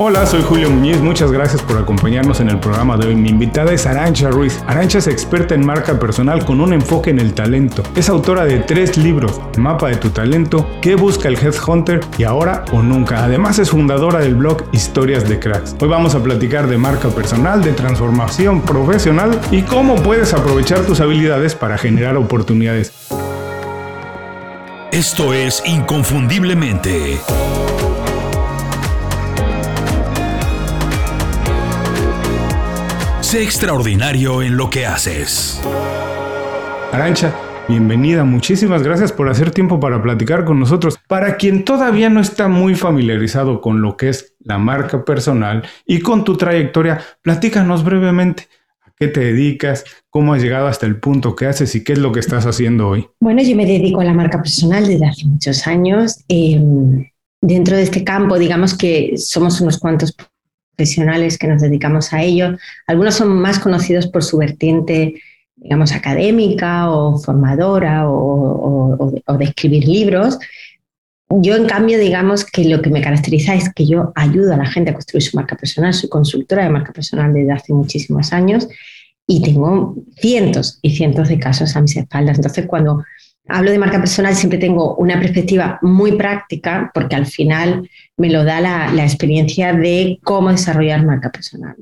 Hola, 0.00 0.26
soy 0.26 0.42
Julio 0.42 0.70
Muñiz, 0.70 1.00
muchas 1.00 1.32
gracias 1.32 1.60
por 1.60 1.76
acompañarnos 1.76 2.38
en 2.38 2.48
el 2.50 2.60
programa 2.60 2.96
de 2.96 3.08
hoy. 3.08 3.16
Mi 3.16 3.30
invitada 3.30 3.72
es 3.72 3.84
Arancha 3.84 4.30
Ruiz. 4.30 4.62
Arancha 4.68 4.98
es 4.98 5.08
experta 5.08 5.56
en 5.56 5.66
marca 5.66 5.98
personal 5.98 6.44
con 6.44 6.60
un 6.60 6.72
enfoque 6.72 7.10
en 7.10 7.18
el 7.18 7.34
talento. 7.34 7.82
Es 7.96 8.08
autora 8.08 8.44
de 8.44 8.60
tres 8.60 8.96
libros, 8.96 9.40
Mapa 9.56 9.88
de 9.88 9.96
tu 9.96 10.10
talento, 10.10 10.70
¿Qué 10.80 10.94
busca 10.94 11.26
el 11.26 11.34
Headhunter? 11.34 12.00
y 12.16 12.22
Ahora 12.22 12.64
o 12.70 12.80
Nunca. 12.80 13.24
Además 13.24 13.58
es 13.58 13.70
fundadora 13.70 14.20
del 14.20 14.36
blog 14.36 14.62
Historias 14.70 15.28
de 15.28 15.40
Cracks. 15.40 15.74
Hoy 15.80 15.88
vamos 15.88 16.14
a 16.14 16.22
platicar 16.22 16.68
de 16.68 16.78
marca 16.78 17.08
personal, 17.08 17.64
de 17.64 17.72
transformación 17.72 18.60
profesional 18.60 19.40
y 19.50 19.62
cómo 19.62 19.96
puedes 19.96 20.32
aprovechar 20.32 20.82
tus 20.82 21.00
habilidades 21.00 21.56
para 21.56 21.76
generar 21.76 22.16
oportunidades. 22.16 22.92
Esto 24.92 25.34
es 25.34 25.60
Inconfundiblemente. 25.66 27.18
Sé 33.28 33.42
extraordinario 33.42 34.40
en 34.40 34.56
lo 34.56 34.70
que 34.70 34.86
haces. 34.86 35.60
Arancha, 36.92 37.34
bienvenida. 37.68 38.24
Muchísimas 38.24 38.82
gracias 38.82 39.12
por 39.12 39.28
hacer 39.28 39.50
tiempo 39.50 39.78
para 39.78 40.02
platicar 40.02 40.46
con 40.46 40.58
nosotros. 40.58 40.98
Para 41.06 41.36
quien 41.36 41.62
todavía 41.66 42.08
no 42.08 42.20
está 42.20 42.48
muy 42.48 42.74
familiarizado 42.74 43.60
con 43.60 43.82
lo 43.82 43.98
que 43.98 44.08
es 44.08 44.34
la 44.38 44.56
marca 44.56 45.04
personal 45.04 45.62
y 45.84 46.00
con 46.00 46.24
tu 46.24 46.38
trayectoria, 46.38 47.02
platícanos 47.20 47.84
brevemente. 47.84 48.48
¿A 48.80 48.92
qué 48.98 49.08
te 49.08 49.20
dedicas? 49.20 49.84
¿Cómo 50.08 50.32
has 50.32 50.42
llegado 50.42 50.66
hasta 50.66 50.86
el 50.86 50.98
punto 50.98 51.36
que 51.36 51.44
haces 51.44 51.74
y 51.74 51.84
qué 51.84 51.92
es 51.92 51.98
lo 51.98 52.12
que 52.12 52.20
estás 52.20 52.46
haciendo 52.46 52.88
hoy? 52.88 53.08
Bueno, 53.20 53.42
yo 53.42 53.54
me 53.56 53.66
dedico 53.66 54.00
a 54.00 54.04
la 54.04 54.14
marca 54.14 54.40
personal 54.40 54.86
desde 54.86 55.06
hace 55.06 55.26
muchos 55.26 55.66
años. 55.66 56.24
Em, 56.28 57.04
dentro 57.42 57.76
de 57.76 57.82
este 57.82 58.02
campo, 58.04 58.38
digamos 58.38 58.74
que 58.74 59.18
somos 59.18 59.60
unos 59.60 59.76
cuantos 59.76 60.16
profesionales 60.78 61.38
que 61.38 61.48
nos 61.48 61.60
dedicamos 61.60 62.12
a 62.12 62.22
ello. 62.22 62.56
Algunos 62.86 63.16
son 63.16 63.36
más 63.36 63.58
conocidos 63.58 64.06
por 64.06 64.22
su 64.22 64.38
vertiente, 64.38 65.20
digamos, 65.56 65.90
académica 65.90 66.88
o 66.90 67.18
formadora 67.18 68.08
o, 68.08 69.12
de, 69.38 69.44
escribir 69.44 69.88
libros. 69.88 70.38
Yo, 71.30 71.56
en 71.56 71.66
cambio, 71.66 71.98
digamos 71.98 72.44
que 72.44 72.64
lo 72.64 72.80
que 72.80 72.90
me 72.90 73.02
caracteriza 73.02 73.56
es 73.56 73.74
que 73.74 73.86
yo 73.86 74.12
ayudo 74.14 74.54
a 74.54 74.56
la 74.56 74.66
gente 74.66 74.90
a 74.90 74.94
construir 74.94 75.22
su 75.24 75.36
marca 75.36 75.56
personal. 75.56 75.92
Soy 75.92 76.08
consultora 76.08 76.62
de 76.62 76.70
marca 76.70 76.92
personal 76.92 77.34
desde 77.34 77.52
hace 77.52 77.72
muchísimos 77.72 78.32
años 78.32 78.68
y 79.26 79.42
tengo 79.42 79.96
cientos 80.16 80.78
y 80.80 80.94
cientos 80.94 81.28
de 81.28 81.40
casos 81.40 81.74
a 81.74 81.80
mis 81.80 81.96
espaldas. 81.96 82.38
Entonces, 82.38 82.66
cuando 82.66 83.02
hablo 83.48 83.70
de 83.70 83.78
marca 83.78 83.98
personal, 83.98 84.34
siempre 84.36 84.58
tengo 84.58 84.94
una 84.96 85.18
perspectiva 85.18 85.78
muy 85.82 86.12
práctica, 86.12 86.90
porque 86.94 87.16
al 87.16 87.26
final 87.26 87.88
me 88.16 88.30
lo 88.30 88.44
da 88.44 88.60
la, 88.60 89.02
experiencia 89.02 89.72
de 89.72 90.18
cómo 90.22 90.50
desarrollar 90.50 91.04
marca 91.04 91.30
personal. 91.30 91.74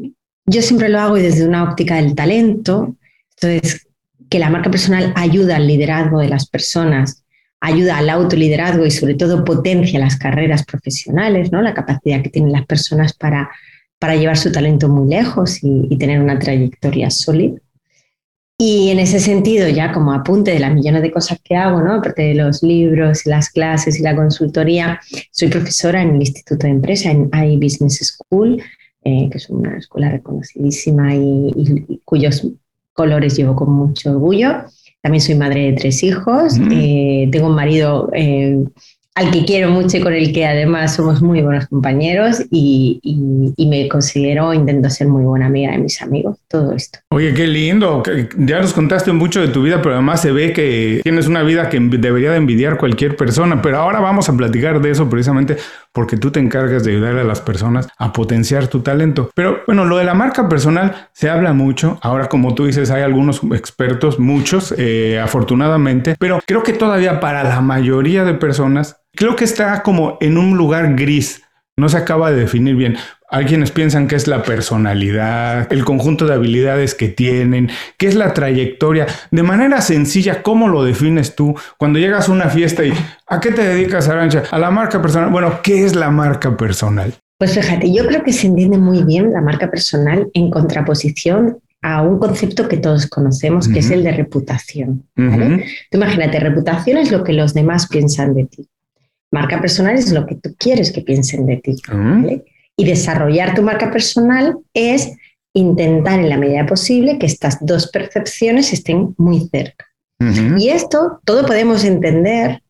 Yo 0.46 0.62
siempre 0.62 0.88
lo 0.88 1.00
hago 1.00 1.16
desde 1.16 1.46
una 1.46 1.64
óptica 1.64 1.96
del 1.96 2.14
talento, 2.14 2.96
entonces 3.34 3.86
que 4.30 4.38
la 4.38 4.50
marca 4.50 4.70
personal 4.70 5.12
ayuda 5.16 5.56
al 5.56 5.66
liderazgo 5.66 6.20
de 6.20 6.28
las 6.28 6.48
personas, 6.48 7.24
ayuda 7.60 7.98
al 7.98 8.10
autoliderazgo 8.10 8.86
y 8.86 8.90
sobre 8.90 9.14
todo 9.14 9.44
potencia 9.44 9.98
las 9.98 10.16
carreras 10.16 10.64
profesionales, 10.64 11.50
¿no? 11.52 11.62
la 11.62 11.74
capacidad 11.74 12.22
que 12.22 12.30
tienen 12.30 12.52
las 12.52 12.66
personas 12.66 13.12
para, 13.12 13.50
para 13.98 14.14
llevar 14.14 14.36
su 14.36 14.52
talento 14.52 14.88
muy 14.88 15.08
lejos 15.08 15.62
y, 15.62 15.86
y 15.90 15.98
tener 15.98 16.20
una 16.20 16.38
trayectoria 16.38 17.10
sólida. 17.10 17.58
Y 18.58 18.88
en 18.88 18.98
ese 18.98 19.20
sentido, 19.20 19.68
ya 19.68 19.92
como 19.92 20.12
apunte 20.14 20.52
de 20.52 20.60
las 20.60 20.72
millones 20.72 21.02
de 21.02 21.12
cosas 21.12 21.38
que 21.44 21.54
hago, 21.54 21.82
¿no? 21.82 21.94
aparte 21.94 22.22
de 22.22 22.34
los 22.34 22.62
libros, 22.62 23.26
las 23.26 23.50
clases 23.50 24.00
y 24.00 24.02
la 24.02 24.16
consultoría, 24.16 24.98
soy 25.30 25.48
profesora 25.48 26.00
en 26.00 26.14
el 26.14 26.20
Instituto 26.22 26.66
de 26.66 26.72
Empresa, 26.72 27.10
en 27.10 27.30
iBusiness 27.30 27.98
School, 27.98 28.62
eh, 29.04 29.28
que 29.30 29.36
es 29.36 29.50
una 29.50 29.76
escuela 29.76 30.10
reconocidísima 30.10 31.14
y, 31.14 32.00
cuyos 32.04 32.48
colores 32.94 33.36
llevo 33.36 33.54
con 33.54 33.70
mucho 33.72 34.12
orgullo. 34.12 34.64
También 35.02 35.20
soy 35.20 35.34
madre 35.34 35.70
de 35.70 35.72
tres 35.74 36.02
hijos, 36.02 36.54
eh, 36.70 37.28
tengo 37.30 37.48
un 37.48 37.54
marido 37.54 38.08
eh, 38.14 38.64
al 39.16 39.30
que 39.30 39.46
quiero 39.46 39.70
mucho 39.70 39.96
y 39.96 40.00
con 40.02 40.12
el 40.12 40.30
que 40.30 40.44
además 40.44 40.94
somos 40.94 41.22
muy 41.22 41.40
buenos 41.40 41.66
compañeros 41.68 42.42
y, 42.50 43.00
me 43.56 43.88
considero, 43.88 44.52
intento 44.52 44.90
ser 44.90 45.08
muy 45.08 45.24
buena 45.24 45.46
amiga 45.46 45.72
de 45.72 45.78
mis 45.78 46.02
amigos, 46.02 46.36
todo 46.48 46.72
esto. 46.72 46.98
Oye, 47.08 47.32
qué 47.32 47.46
lindo, 47.46 48.02
ya 48.36 48.60
nos 48.60 48.74
contaste 48.74 49.12
mucho 49.12 49.40
de 49.40 49.48
tu 49.48 49.62
vida, 49.62 49.80
pero 49.80 49.94
además 49.94 50.20
se 50.20 50.32
ve 50.32 50.52
que 50.52 51.00
tienes 51.02 51.26
una 51.28 51.42
vida 51.42 51.70
que 51.70 51.80
debería 51.80 52.30
de 52.30 52.36
envidiar 52.36 52.76
cualquier 52.76 53.16
persona, 53.16 53.62
pero 53.62 53.78
ahora 53.78 54.00
vamos 54.00 54.28
a 54.28 54.36
platicar 54.36 54.82
de 54.82 54.90
eso 54.90 55.08
precisamente 55.08 55.56
porque 55.96 56.18
tú 56.18 56.30
te 56.30 56.40
encargas 56.40 56.84
de 56.84 56.90
ayudar 56.90 57.16
a 57.16 57.24
las 57.24 57.40
personas 57.40 57.88
a 57.96 58.12
potenciar 58.12 58.68
tu 58.68 58.80
talento. 58.80 59.30
Pero 59.34 59.62
bueno, 59.66 59.86
lo 59.86 59.96
de 59.96 60.04
la 60.04 60.12
marca 60.12 60.46
personal 60.46 61.08
se 61.14 61.30
habla 61.30 61.54
mucho, 61.54 61.98
ahora 62.02 62.28
como 62.28 62.54
tú 62.54 62.66
dices, 62.66 62.90
hay 62.90 63.00
algunos 63.00 63.40
expertos, 63.54 64.18
muchos, 64.18 64.74
eh, 64.76 65.18
afortunadamente, 65.18 66.14
pero 66.18 66.42
creo 66.46 66.62
que 66.62 66.74
todavía 66.74 67.18
para 67.18 67.44
la 67.44 67.62
mayoría 67.62 68.24
de 68.24 68.34
personas 68.34 69.00
creo 69.14 69.36
que 69.36 69.44
está 69.44 69.82
como 69.82 70.18
en 70.20 70.36
un 70.36 70.58
lugar 70.58 70.96
gris. 70.96 71.42
No 71.78 71.88
se 71.88 71.96
acaba 71.96 72.30
de 72.30 72.40
definir 72.40 72.76
bien. 72.76 72.98
Alguienes 73.28 73.72
piensan 73.72 74.06
que 74.06 74.14
es 74.14 74.28
la 74.28 74.44
personalidad, 74.44 75.72
el 75.72 75.84
conjunto 75.84 76.26
de 76.26 76.34
habilidades 76.34 76.94
que 76.94 77.08
tienen, 77.08 77.70
qué 77.96 78.06
es 78.06 78.14
la 78.14 78.32
trayectoria. 78.32 79.06
De 79.32 79.42
manera 79.42 79.80
sencilla, 79.80 80.42
¿cómo 80.42 80.68
lo 80.68 80.84
defines 80.84 81.34
tú 81.34 81.54
cuando 81.76 81.98
llegas 81.98 82.28
a 82.28 82.32
una 82.32 82.48
fiesta 82.48 82.84
y 82.84 82.92
¿a 83.26 83.40
qué 83.40 83.50
te 83.50 83.66
dedicas, 83.66 84.08
Arancha? 84.08 84.44
A 84.50 84.58
la 84.58 84.70
marca 84.70 85.02
personal. 85.02 85.30
Bueno, 85.30 85.60
¿qué 85.62 85.84
es 85.84 85.96
la 85.96 86.10
marca 86.10 86.56
personal? 86.56 87.14
Pues 87.38 87.54
fíjate, 87.54 87.92
yo 87.92 88.06
creo 88.06 88.22
que 88.22 88.32
se 88.32 88.46
entiende 88.46 88.78
muy 88.78 89.02
bien 89.02 89.32
la 89.32 89.40
marca 89.40 89.70
personal 89.70 90.28
en 90.32 90.50
contraposición 90.50 91.58
a 91.82 92.02
un 92.02 92.18
concepto 92.18 92.68
que 92.68 92.78
todos 92.78 93.06
conocemos, 93.06 93.68
que 93.68 93.80
es 93.80 93.90
el 93.90 94.02
de 94.02 94.12
reputación. 94.12 95.04
imagínate, 95.92 96.40
reputación 96.40 96.98
es 96.98 97.10
lo 97.10 97.22
que 97.24 97.32
los 97.32 97.54
demás 97.54 97.88
piensan 97.88 98.34
de 98.34 98.46
ti. 98.46 98.68
Marca 99.30 99.60
personal 99.60 99.96
es 99.96 100.12
lo 100.12 100.24
que 100.26 100.36
tú 100.36 100.54
quieres 100.56 100.92
que 100.92 101.02
piensen 101.02 101.46
de 101.46 101.56
ti. 101.58 101.76
Ah. 101.88 102.22
Y 102.76 102.84
desarrollar 102.84 103.54
tu 103.54 103.62
marca 103.62 103.90
personal 103.90 104.58
es 104.74 105.12
intentar 105.54 106.20
en 106.20 106.28
la 106.28 106.36
medida 106.36 106.66
posible 106.66 107.18
que 107.18 107.26
estas 107.26 107.64
dos 107.64 107.90
percepciones 107.90 108.72
estén 108.72 109.14
muy 109.16 109.48
cerca. 109.48 109.86
Y 110.58 110.70
esto 110.70 111.20
todo 111.24 111.44
podemos 111.44 111.84
entender 111.84 112.62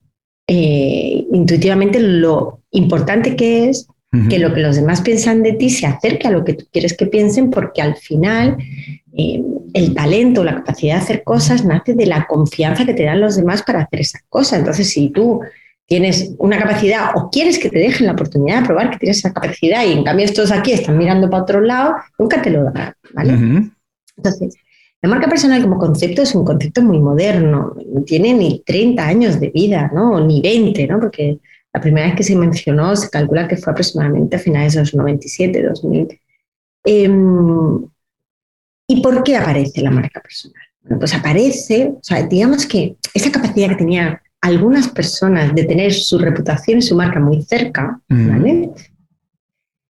eh, 0.48 1.24
intuitivamente 1.32 2.00
lo 2.00 2.60
importante 2.72 3.36
que 3.36 3.68
es 3.68 3.86
que 4.30 4.38
lo 4.38 4.54
que 4.54 4.60
los 4.60 4.76
demás 4.76 5.02
piensan 5.02 5.42
de 5.42 5.52
ti 5.52 5.68
se 5.68 5.86
acerque 5.86 6.26
a 6.26 6.30
lo 6.30 6.42
que 6.42 6.54
tú 6.54 6.64
quieres 6.72 6.96
que 6.96 7.06
piensen, 7.06 7.50
porque 7.50 7.82
al 7.82 7.96
final 7.96 8.56
eh, 9.12 9.42
el 9.74 9.94
talento, 9.94 10.42
la 10.42 10.56
capacidad 10.56 10.94
de 10.94 11.02
hacer 11.02 11.22
cosas 11.22 11.64
nace 11.64 11.94
de 11.94 12.06
la 12.06 12.26
confianza 12.26 12.86
que 12.86 12.94
te 12.94 13.04
dan 13.04 13.20
los 13.20 13.36
demás 13.36 13.62
para 13.62 13.82
hacer 13.82 14.00
esa 14.00 14.20
cosa. 14.28 14.56
Entonces, 14.56 14.88
si 14.88 15.10
tú 15.10 15.40
tienes 15.86 16.34
una 16.38 16.58
capacidad 16.58 17.10
o 17.14 17.30
quieres 17.30 17.58
que 17.58 17.70
te 17.70 17.78
dejen 17.78 18.06
la 18.06 18.12
oportunidad 18.12 18.60
de 18.60 18.66
probar 18.66 18.90
que 18.90 18.98
tienes 18.98 19.18
esa 19.18 19.32
capacidad 19.32 19.84
y 19.84 19.92
en 19.92 20.04
cambio 20.04 20.26
estos 20.26 20.50
aquí 20.50 20.72
están 20.72 20.98
mirando 20.98 21.30
para 21.30 21.44
otro 21.44 21.60
lado, 21.60 21.94
nunca 22.18 22.42
te 22.42 22.50
lo 22.50 22.64
darán, 22.64 22.94
¿vale? 23.14 23.70
Entonces, 24.16 24.56
la 25.02 25.08
marca 25.08 25.28
personal 25.28 25.62
como 25.62 25.78
concepto 25.78 26.22
es 26.22 26.34
un 26.34 26.44
concepto 26.44 26.82
muy 26.82 26.98
moderno, 26.98 27.76
no 27.86 28.02
tiene 28.02 28.34
ni 28.34 28.62
30 28.66 29.06
años 29.06 29.38
de 29.38 29.50
vida, 29.50 29.90
¿no? 29.94 30.20
Ni 30.20 30.40
20, 30.40 30.86
¿no? 30.88 30.98
Porque 30.98 31.38
la 31.72 31.80
primera 31.80 32.06
vez 32.06 32.16
que 32.16 32.22
se 32.24 32.34
mencionó 32.34 32.96
se 32.96 33.10
calcula 33.10 33.46
que 33.46 33.56
fue 33.56 33.72
aproximadamente 33.72 34.36
a 34.36 34.40
finales 34.40 34.74
de 34.74 34.80
los 34.80 34.94
97, 34.94 35.62
2000. 35.62 36.20
Em, 36.84 37.86
¿Y 38.88 39.02
por 39.02 39.22
qué 39.22 39.36
aparece 39.36 39.82
la 39.82 39.90
marca 39.90 40.20
personal? 40.20 40.62
Bueno, 40.80 40.98
pues 40.98 41.14
aparece, 41.14 41.92
o 41.94 42.02
sea, 42.02 42.22
digamos 42.22 42.66
que 42.66 42.96
esa 43.12 43.30
capacidad 43.30 43.68
que 43.68 43.74
tenía 43.76 44.22
algunas 44.40 44.88
personas 44.88 45.54
de 45.54 45.64
tener 45.64 45.92
su 45.92 46.18
reputación 46.18 46.78
y 46.78 46.82
su 46.82 46.94
marca 46.94 47.20
muy 47.20 47.42
cerca, 47.42 48.00
mm. 48.08 48.64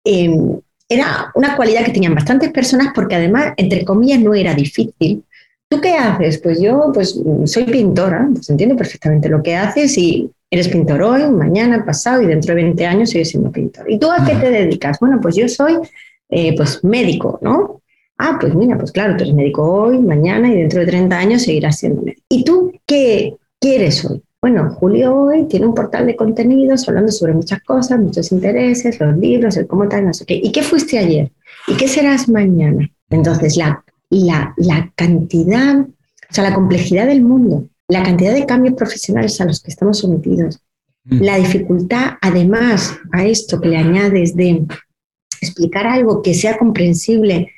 em, 0.05 0.59
era 0.89 1.31
una 1.35 1.55
cualidad 1.55 1.83
que 1.85 1.91
tenían 1.91 2.15
bastantes 2.15 2.51
personas 2.51 2.89
porque 2.95 3.15
además, 3.15 3.53
entre 3.57 3.83
comillas, 3.83 4.19
no 4.19 4.33
era 4.33 4.53
difícil. 4.53 5.23
¿Tú 5.69 5.81
qué 5.81 5.95
haces? 5.95 6.37
Pues 6.37 6.61
yo 6.61 6.91
pues, 6.93 7.19
soy 7.45 7.63
pintora, 7.65 8.29
pues 8.33 8.49
entiendo 8.49 8.77
perfectamente 8.77 9.27
lo 9.27 9.43
que 9.43 9.55
haces 9.55 9.97
y 9.97 10.31
eres 10.49 10.69
pintor 10.69 11.01
hoy, 11.01 11.29
mañana, 11.29 11.83
pasado 11.83 12.21
y 12.21 12.27
dentro 12.27 12.55
de 12.55 12.63
20 12.63 12.85
años 12.85 13.09
sigues 13.09 13.29
siendo 13.29 13.51
pintor. 13.51 13.91
¿Y 13.91 13.99
tú 13.99 14.09
a 14.09 14.23
qué 14.23 14.35
te 14.35 14.49
dedicas? 14.49 14.97
Bueno, 15.01 15.19
pues 15.21 15.35
yo 15.35 15.49
soy 15.49 15.73
eh, 16.29 16.55
pues 16.55 16.83
médico, 16.85 17.37
¿no? 17.41 17.81
Ah, 18.17 18.37
pues 18.39 18.55
mira, 18.55 18.77
pues 18.77 18.91
claro, 18.91 19.17
tú 19.17 19.23
eres 19.23 19.35
médico 19.35 19.63
hoy, 19.63 19.99
mañana 19.99 20.49
y 20.51 20.55
dentro 20.55 20.79
de 20.79 20.87
30 20.87 21.17
años 21.17 21.41
seguirás 21.43 21.79
siendo 21.79 22.01
médico. 22.01 22.23
¿Y 22.29 22.43
tú 22.45 22.71
qué 22.85 23.35
quieres 23.59 24.05
hoy? 24.05 24.23
Bueno, 24.39 24.69
Julio 24.69 25.15
hoy 25.15 25.45
tiene 25.45 25.65
un 25.65 25.73
portal 25.73 26.05
de 26.05 26.15
contenidos 26.15 26.87
hablando 26.87 27.11
sobre 27.11 27.33
muchas 27.33 27.61
cosas, 27.63 27.99
muchos 27.99 28.31
intereses, 28.31 28.99
los 28.99 29.17
libros, 29.17 29.57
el 29.57 29.65
cómo 29.65 29.89
tal, 29.89 30.05
no 30.05 30.13
sé 30.13 30.25
qué. 30.25 30.35
¿Y 30.35 30.51
qué 30.51 30.61
fuiste 30.61 30.99
ayer? 30.99 31.31
¿Y 31.67 31.75
qué 31.75 31.87
serás 31.87 32.29
mañana? 32.29 32.87
Entonces, 33.09 33.57
la, 33.57 33.83
la, 34.09 34.53
la 34.57 34.91
cantidad, 34.95 35.79
o 35.79 36.33
sea, 36.33 36.43
la 36.43 36.53
complejidad 36.53 37.07
del 37.07 37.23
mundo, 37.23 37.67
la 37.87 38.03
cantidad 38.03 38.33
de 38.33 38.45
cambios 38.45 38.75
profesionales 38.75 39.41
a 39.41 39.45
los 39.45 39.59
que 39.59 39.71
estamos 39.71 39.97
sometidos, 39.97 40.59
mm. 41.05 41.21
la 41.21 41.37
dificultad, 41.37 42.11
además, 42.21 42.95
a 43.11 43.25
esto 43.25 43.59
que 43.59 43.69
le 43.69 43.77
añades 43.77 44.35
de 44.35 44.65
explicar 45.41 45.87
algo 45.87 46.21
que 46.21 46.35
sea 46.35 46.59
comprensible 46.59 47.51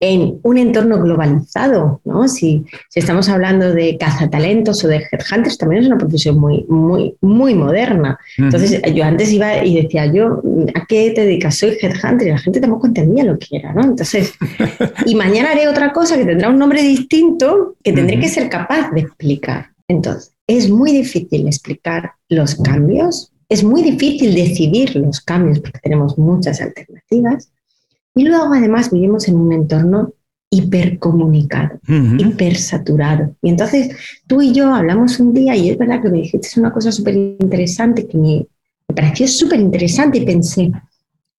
en 0.00 0.40
un 0.42 0.58
entorno 0.58 1.00
globalizado, 1.00 2.00
¿no? 2.04 2.28
Si, 2.28 2.64
si, 2.90 3.00
estamos 3.00 3.28
hablando 3.28 3.72
de 3.72 3.96
cazatalentos 3.96 4.84
o 4.84 4.88
de 4.88 4.96
headhunters, 5.10 5.56
también 5.56 5.82
es 5.82 5.88
una 5.88 5.98
profesión 5.98 6.38
muy, 6.38 6.64
muy, 6.68 7.14
muy 7.20 7.54
moderna. 7.54 8.18
Entonces, 8.36 8.82
yo 8.92 9.04
antes 9.04 9.32
iba 9.32 9.64
y 9.64 9.82
decía, 9.82 10.06
yo, 10.06 10.42
¿a 10.74 10.84
qué 10.86 11.12
te 11.12 11.22
dedicas? 11.22 11.56
Soy 11.56 11.78
headhunter 11.80 12.26
y 12.26 12.30
la 12.30 12.38
gente 12.38 12.60
tampoco 12.60 12.86
entendía 12.86 13.24
lo 13.24 13.38
que 13.38 13.56
era, 13.56 13.72
¿no? 13.72 13.82
Entonces, 13.82 14.34
y 15.06 15.14
mañana 15.14 15.52
haré 15.52 15.68
otra 15.68 15.92
cosa 15.92 16.16
que 16.16 16.24
tendrá 16.26 16.50
un 16.50 16.58
nombre 16.58 16.82
distinto 16.82 17.76
que 17.82 17.92
tendré 17.92 18.18
que 18.18 18.28
ser 18.28 18.48
capaz 18.48 18.90
de 18.90 19.00
explicar. 19.00 19.70
Entonces, 19.88 20.34
es 20.46 20.68
muy 20.68 20.92
difícil 20.92 21.46
explicar 21.46 22.12
los 22.28 22.56
cambios, 22.56 23.32
es 23.48 23.62
muy 23.62 23.82
difícil 23.82 24.34
decidir 24.34 24.96
los 24.96 25.20
cambios 25.20 25.60
porque 25.60 25.78
tenemos 25.78 26.18
muchas 26.18 26.60
alternativas 26.60 27.50
y 28.14 28.24
luego 28.24 28.52
además 28.54 28.90
vivimos 28.90 29.28
en 29.28 29.36
un 29.36 29.52
entorno 29.52 30.12
hipercomunicado, 30.50 31.80
hipersaturado. 32.18 33.34
Y 33.42 33.48
entonces 33.48 33.96
tú 34.26 34.40
y 34.40 34.52
yo 34.52 34.72
hablamos 34.72 35.18
un 35.18 35.34
día 35.34 35.56
y 35.56 35.70
es 35.70 35.78
verdad 35.78 36.00
que 36.00 36.10
me 36.10 36.18
dijiste 36.18 36.60
una 36.60 36.72
cosa 36.72 36.92
súper 36.92 37.16
interesante 37.16 38.06
que 38.06 38.16
me, 38.16 38.46
me 38.88 38.94
pareció 38.94 39.26
súper 39.26 39.58
interesante 39.58 40.18
y 40.18 40.24
pensé, 40.24 40.70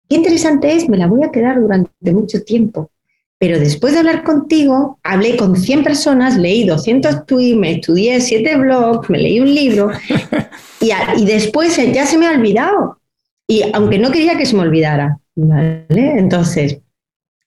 qué 0.09 0.15
interesante 0.17 0.75
es, 0.75 0.89
me 0.89 0.97
la 0.97 1.07
voy 1.07 1.23
a 1.23 1.31
quedar 1.31 1.61
durante 1.61 2.11
mucho 2.11 2.43
tiempo. 2.43 2.91
Pero 3.37 3.59
después 3.59 3.93
de 3.93 3.99
hablar 3.99 4.23
contigo, 4.23 4.99
hablé 5.03 5.37
con 5.37 5.55
100 5.55 5.83
personas, 5.83 6.37
leí 6.37 6.65
200 6.65 7.25
tweets, 7.25 7.57
me 7.57 7.71
estudié 7.73 8.19
7 8.19 8.57
blogs, 8.57 9.09
me 9.09 9.19
leí 9.19 9.39
un 9.39 9.53
libro 9.53 9.91
y, 10.81 10.89
y 11.17 11.25
después 11.25 11.77
ya 11.93 12.05
se 12.05 12.17
me 12.17 12.27
ha 12.27 12.31
olvidado. 12.31 12.97
Y 13.47 13.63
aunque 13.73 13.99
no 13.99 14.11
quería 14.11 14.37
que 14.37 14.45
se 14.45 14.55
me 14.55 14.63
olvidara, 14.63 15.19
¿vale? 15.35 15.85
Entonces, 16.17 16.79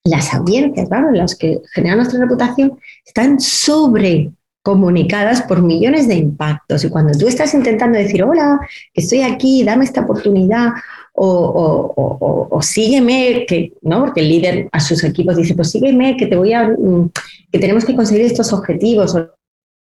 las 0.05 0.33
audiencias, 0.33 0.89
¿vale? 0.89 1.17
las 1.17 1.35
que 1.35 1.61
generan 1.73 1.99
nuestra 1.99 2.21
reputación, 2.21 2.79
están 3.05 3.41
sobre 3.41 4.31
comunicadas 4.63 5.43
por 5.43 5.63
millones 5.63 6.09
de 6.09 6.15
impactos. 6.15 6.85
Y 6.85 6.91
cuando 6.91 7.17
tú 7.19 7.27
estás 7.27 7.55
intentando 7.55 7.99
decir, 7.99 8.23
hola, 8.23 8.61
que 8.93 9.01
estoy 9.01 9.23
aquí, 9.23 9.65
dame 9.65 9.85
esta 9.85 10.03
oportunidad, 10.03 10.73
o, 11.21 12.61
sígueme, 12.63 13.45
que, 13.49 13.73
¿no? 13.83 14.01
porque 14.01 14.21
el 14.21 14.29
líder 14.29 14.69
a 14.73 14.81
sus 14.81 15.03
equipos 15.05 15.37
dice, 15.37 15.55
pues 15.55 15.71
sígueme, 15.71 16.17
que 16.17 16.27
te 16.27 16.37
voy 16.37 16.53
a, 16.53 16.69
mm, 16.69 17.11
que 17.51 17.59
tenemos 17.59 17.85
que 17.85 17.97
conseguir 17.97 18.27
estos 18.27 18.53
objetivos, 18.53 19.15
o 19.15 19.21
no 19.21 19.27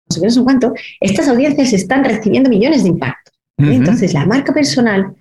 sé 0.09 0.21
qué, 0.21 0.27
no 0.27 0.31
sé 0.31 0.43
cuánto, 0.43 0.73
estas 1.01 1.27
audiencias 1.27 1.73
están 1.73 2.03
recibiendo 2.03 2.49
millones 2.49 2.83
de 2.83 2.89
impactos. 2.89 3.33
Entonces, 3.57 4.13
la 4.13 4.25
marca 4.25 4.53
personal 4.53 5.15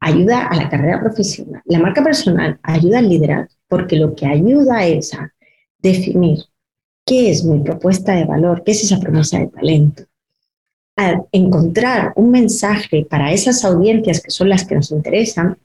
ayuda 0.00 0.46
a 0.46 0.56
la 0.56 0.68
carrera 0.68 1.00
profesional. 1.00 1.62
La 1.66 1.78
marca 1.78 2.02
personal 2.02 2.58
ayuda 2.62 2.98
al 2.98 3.08
liderazgo 3.08 3.54
porque 3.68 3.96
lo 3.96 4.14
que 4.14 4.26
ayuda 4.26 4.86
es 4.86 5.14
a 5.14 5.32
definir 5.78 6.40
qué 7.06 7.30
es 7.30 7.44
mi 7.44 7.60
propuesta 7.60 8.14
de 8.14 8.24
valor, 8.24 8.62
qué 8.64 8.72
es 8.72 8.82
esa 8.82 8.98
promesa 8.98 9.38
de 9.38 9.48
talento, 9.48 10.04
a 10.96 11.22
encontrar 11.32 12.12
un 12.16 12.30
mensaje 12.30 13.06
para 13.08 13.32
esas 13.32 13.64
audiencias 13.64 14.20
que 14.20 14.30
son 14.30 14.48
las 14.48 14.64
que 14.64 14.74
nos 14.74 14.90
interesan 14.90 15.56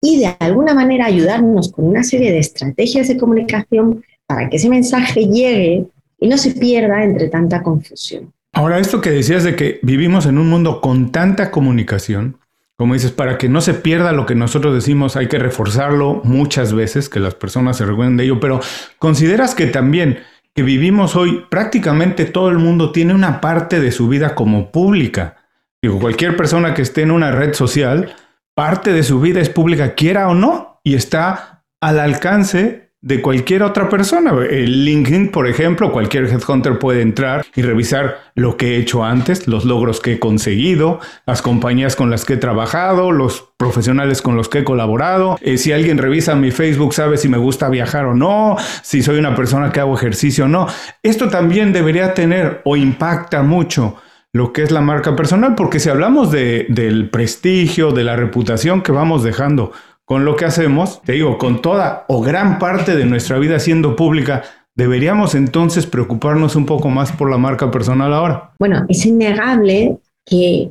y 0.00 0.18
de 0.18 0.36
alguna 0.38 0.74
manera 0.74 1.06
ayudarnos 1.06 1.72
con 1.72 1.86
una 1.86 2.02
serie 2.02 2.32
de 2.32 2.38
estrategias 2.38 3.08
de 3.08 3.16
comunicación 3.16 4.04
para 4.26 4.48
que 4.48 4.56
ese 4.56 4.68
mensaje 4.68 5.26
llegue 5.26 5.86
y 6.18 6.28
no 6.28 6.36
se 6.36 6.52
pierda 6.52 7.02
entre 7.02 7.28
tanta 7.28 7.62
confusión. 7.62 8.32
Ahora, 8.52 8.78
esto 8.78 9.00
que 9.00 9.10
decías 9.10 9.42
de 9.44 9.56
que 9.56 9.80
vivimos 9.82 10.26
en 10.26 10.38
un 10.38 10.48
mundo 10.48 10.80
con 10.80 11.10
tanta 11.10 11.50
comunicación, 11.50 12.38
como 12.76 12.94
dices, 12.94 13.12
para 13.12 13.38
que 13.38 13.48
no 13.48 13.60
se 13.60 13.74
pierda 13.74 14.12
lo 14.12 14.26
que 14.26 14.34
nosotros 14.34 14.74
decimos, 14.74 15.16
hay 15.16 15.28
que 15.28 15.38
reforzarlo 15.38 16.20
muchas 16.24 16.72
veces, 16.72 17.08
que 17.08 17.20
las 17.20 17.34
personas 17.34 17.76
se 17.76 17.86
recuerden 17.86 18.16
de 18.16 18.24
ello, 18.24 18.40
pero 18.40 18.60
consideras 18.98 19.54
que 19.54 19.66
también 19.66 20.18
que 20.54 20.62
vivimos 20.62 21.16
hoy, 21.16 21.46
prácticamente 21.50 22.24
todo 22.24 22.48
el 22.48 22.58
mundo 22.58 22.92
tiene 22.92 23.12
una 23.12 23.40
parte 23.40 23.80
de 23.80 23.90
su 23.90 24.08
vida 24.08 24.34
como 24.36 24.70
pública. 24.70 25.36
Digo, 25.82 25.98
cualquier 25.98 26.36
persona 26.36 26.74
que 26.74 26.82
esté 26.82 27.02
en 27.02 27.10
una 27.10 27.32
red 27.32 27.54
social, 27.54 28.14
parte 28.54 28.92
de 28.92 29.02
su 29.02 29.20
vida 29.20 29.40
es 29.40 29.48
pública, 29.48 29.94
quiera 29.94 30.28
o 30.28 30.34
no, 30.34 30.80
y 30.84 30.94
está 30.94 31.64
al 31.80 31.98
alcance 31.98 32.83
de 33.04 33.20
cualquier 33.20 33.62
otra 33.62 33.90
persona. 33.90 34.32
El 34.50 34.86
LinkedIn, 34.86 35.30
por 35.30 35.46
ejemplo, 35.46 35.92
cualquier 35.92 36.24
headhunter 36.24 36.78
puede 36.78 37.02
entrar 37.02 37.44
y 37.54 37.60
revisar 37.60 38.16
lo 38.34 38.56
que 38.56 38.74
he 38.74 38.76
hecho 38.78 39.04
antes, 39.04 39.46
los 39.46 39.66
logros 39.66 40.00
que 40.00 40.14
he 40.14 40.18
conseguido, 40.18 41.00
las 41.26 41.42
compañías 41.42 41.96
con 41.96 42.10
las 42.10 42.24
que 42.24 42.32
he 42.32 42.36
trabajado, 42.38 43.12
los 43.12 43.52
profesionales 43.58 44.22
con 44.22 44.36
los 44.36 44.48
que 44.48 44.60
he 44.60 44.64
colaborado. 44.64 45.36
Eh, 45.42 45.58
si 45.58 45.70
alguien 45.70 45.98
revisa 45.98 46.34
mi 46.34 46.50
Facebook, 46.50 46.94
sabe 46.94 47.18
si 47.18 47.28
me 47.28 47.36
gusta 47.36 47.68
viajar 47.68 48.06
o 48.06 48.14
no, 48.14 48.56
si 48.82 49.02
soy 49.02 49.18
una 49.18 49.34
persona 49.34 49.70
que 49.70 49.80
hago 49.80 49.94
ejercicio 49.94 50.46
o 50.46 50.48
no. 50.48 50.66
Esto 51.02 51.28
también 51.28 51.74
debería 51.74 52.14
tener 52.14 52.62
o 52.64 52.74
impacta 52.74 53.42
mucho 53.42 53.96
lo 54.32 54.52
que 54.52 54.62
es 54.62 54.70
la 54.70 54.80
marca 54.80 55.14
personal, 55.14 55.54
porque 55.54 55.78
si 55.78 55.90
hablamos 55.90 56.32
de, 56.32 56.66
del 56.70 57.10
prestigio, 57.10 57.92
de 57.92 58.02
la 58.02 58.16
reputación 58.16 58.82
que 58.82 58.92
vamos 58.92 59.22
dejando 59.22 59.72
con 60.04 60.24
lo 60.24 60.36
que 60.36 60.44
hacemos, 60.44 61.00
te 61.02 61.12
digo, 61.12 61.38
con 61.38 61.62
toda 61.62 62.04
o 62.08 62.20
gran 62.20 62.58
parte 62.58 62.94
de 62.96 63.06
nuestra 63.06 63.38
vida 63.38 63.58
siendo 63.58 63.96
pública, 63.96 64.42
¿deberíamos 64.74 65.34
entonces 65.34 65.86
preocuparnos 65.86 66.56
un 66.56 66.66
poco 66.66 66.90
más 66.90 67.12
por 67.12 67.30
la 67.30 67.38
marca 67.38 67.70
personal 67.70 68.12
ahora? 68.12 68.52
Bueno, 68.58 68.84
es 68.88 69.06
innegable 69.06 69.98
que 70.26 70.70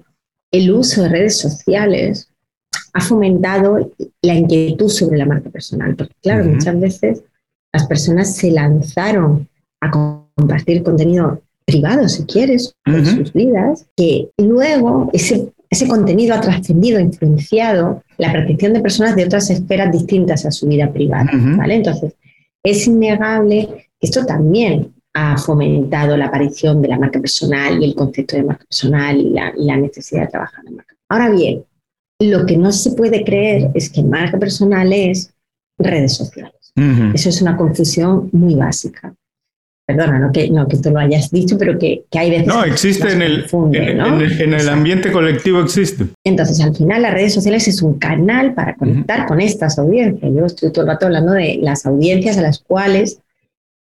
el 0.52 0.72
uso 0.72 1.04
de 1.04 1.10
redes 1.10 1.40
sociales 1.40 2.30
ha 2.94 3.02
fomentado 3.02 3.92
la 4.22 4.36
inquietud 4.36 4.90
sobre 4.90 5.18
la 5.18 5.26
marca 5.26 5.50
personal, 5.50 5.96
porque 5.96 6.14
claro, 6.22 6.46
muchas 6.46 6.80
veces 6.80 7.24
las 7.74 7.88
personas 7.88 8.36
se 8.36 8.52
lanzaron 8.52 9.48
a 9.82 9.90
compartir 9.90 10.84
contenido 10.84 11.42
privado, 11.66 12.08
si 12.08 12.26
quieres, 12.26 12.76
en 12.86 13.06
sus 13.06 13.34
vidas, 13.34 13.88
que 13.96 14.30
luego 14.38 15.10
ese 15.14 15.52
ese 15.74 15.88
contenido 15.88 16.36
ha 16.36 16.42
trascendido, 16.42 17.00
influenciado 17.00 18.03
la 18.24 18.32
percepción 18.32 18.74
de 18.74 18.80
personas 18.80 19.16
de 19.16 19.26
otras 19.26 19.50
esferas 19.50 19.92
distintas 19.92 20.46
a 20.46 20.52
su 20.52 20.68
vida 20.68 20.92
privada. 20.92 21.30
¿vale? 21.34 21.76
Entonces, 21.76 22.14
es 22.64 22.88
innegable 22.88 23.90
que 24.00 24.08
esto 24.08 24.26
también 24.26 24.94
ha 25.14 25.38
fomentado 25.38 26.16
la 26.16 26.28
aparición 26.28 26.82
de 26.82 26.88
la 26.88 26.98
marca 26.98 27.20
personal 27.20 27.82
y 27.82 27.86
el 27.86 27.96
concepto 27.96 28.38
de 28.38 28.44
marca 28.44 28.66
personal 28.66 29.18
y 29.18 29.30
la, 29.32 29.78
necesidad 29.78 30.22
de 30.22 30.28
trabajar 30.28 30.64
en 30.66 30.78
marca. 30.78 30.96
Ahora 31.10 31.30
bien, 31.30 31.66
lo 32.20 32.46
que 32.46 32.58
no 32.58 32.72
se 32.72 32.94
puede 32.94 33.26
creer 33.26 33.70
es 33.74 33.90
que 33.90 34.02
marca 34.02 34.40
personal 34.40 34.92
es 34.94 35.34
redes 35.78 36.16
sociales. 36.16 36.74
Eso 37.14 37.30
es 37.30 37.42
una 37.42 37.56
confusión 37.56 38.30
muy 38.32 38.56
básica 38.56 39.14
perdona, 39.86 40.20
no 40.20 40.32
que, 40.32 40.50
no 40.50 40.68
que 40.68 40.78
tú 40.78 40.92
lo 40.92 41.00
hayas 41.00 41.30
dicho, 41.30 41.58
pero 41.58 41.78
que, 41.78 42.06
hay 42.12 42.30
veces... 42.30 42.48
No, 42.48 42.64
existe 42.64 43.12
en 43.12 43.22
el, 43.22 43.46
en, 43.74 44.54
el 44.54 44.70
ambiente 44.70 45.12
colectivo, 45.12 45.60
existe. 45.60 46.08
Entonces, 46.24 46.62
al 46.62 46.76
final, 46.76 47.02
las 47.02 47.14
redes 47.14 47.34
sociales 47.34 47.68
es 47.68 47.82
un 47.82 48.00
canal 48.00 48.54
para 48.54 48.76
conectar 48.76 49.26
con 49.26 49.42
estas 49.42 49.78
audiencias. 49.78 50.32
Yo 50.34 50.46
estoy 50.46 50.72
todo 50.72 50.86
el 50.86 50.92
rato 50.92 51.08
hablando 51.08 51.34
de 51.34 51.60
las 51.62 51.86
audiencias 51.86 52.38
a 52.38 52.42
las 52.42 52.60
cuales 52.60 53.20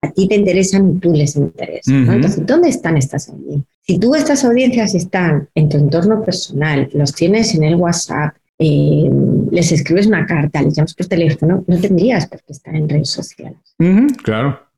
a 0.02 0.10
ti 0.12 0.28
te 0.28 0.36
interesan 0.36 0.96
y 0.96 1.00
tú 1.00 1.14
les 1.14 1.36
interesas. 1.36 1.88
Entonces, 1.88 2.46
¿dónde 2.46 2.70
están 2.70 2.98
estas 2.98 3.30
audiencias? 3.30 3.68
Si 3.82 4.00
tú 4.00 4.16
estas 4.16 4.44
audiencias 4.44 4.96
están 4.96 5.50
en 5.54 5.70
tu 5.70 5.78
entorno 5.78 6.24
personal, 6.24 6.90
los 6.94 7.14
tienes 7.14 7.54
en 7.54 7.64
el 7.64 7.76
WhatsApp, 7.76 8.36
eh, 8.58 9.10
les 9.52 9.72
escribes 9.72 10.08
una 10.08 10.26
carta, 10.26 10.62
les 10.62 10.76
llamas 10.76 10.96
por 10.96 11.06
teléfono, 11.06 11.64
no 11.68 11.80
tendrías 11.80 12.28
por 12.28 12.40
qué 12.40 12.54
estar 12.54 12.76
en 12.76 12.90
redes 12.90 13.10
sociales. 13.10 13.60
claro. 14.24 14.71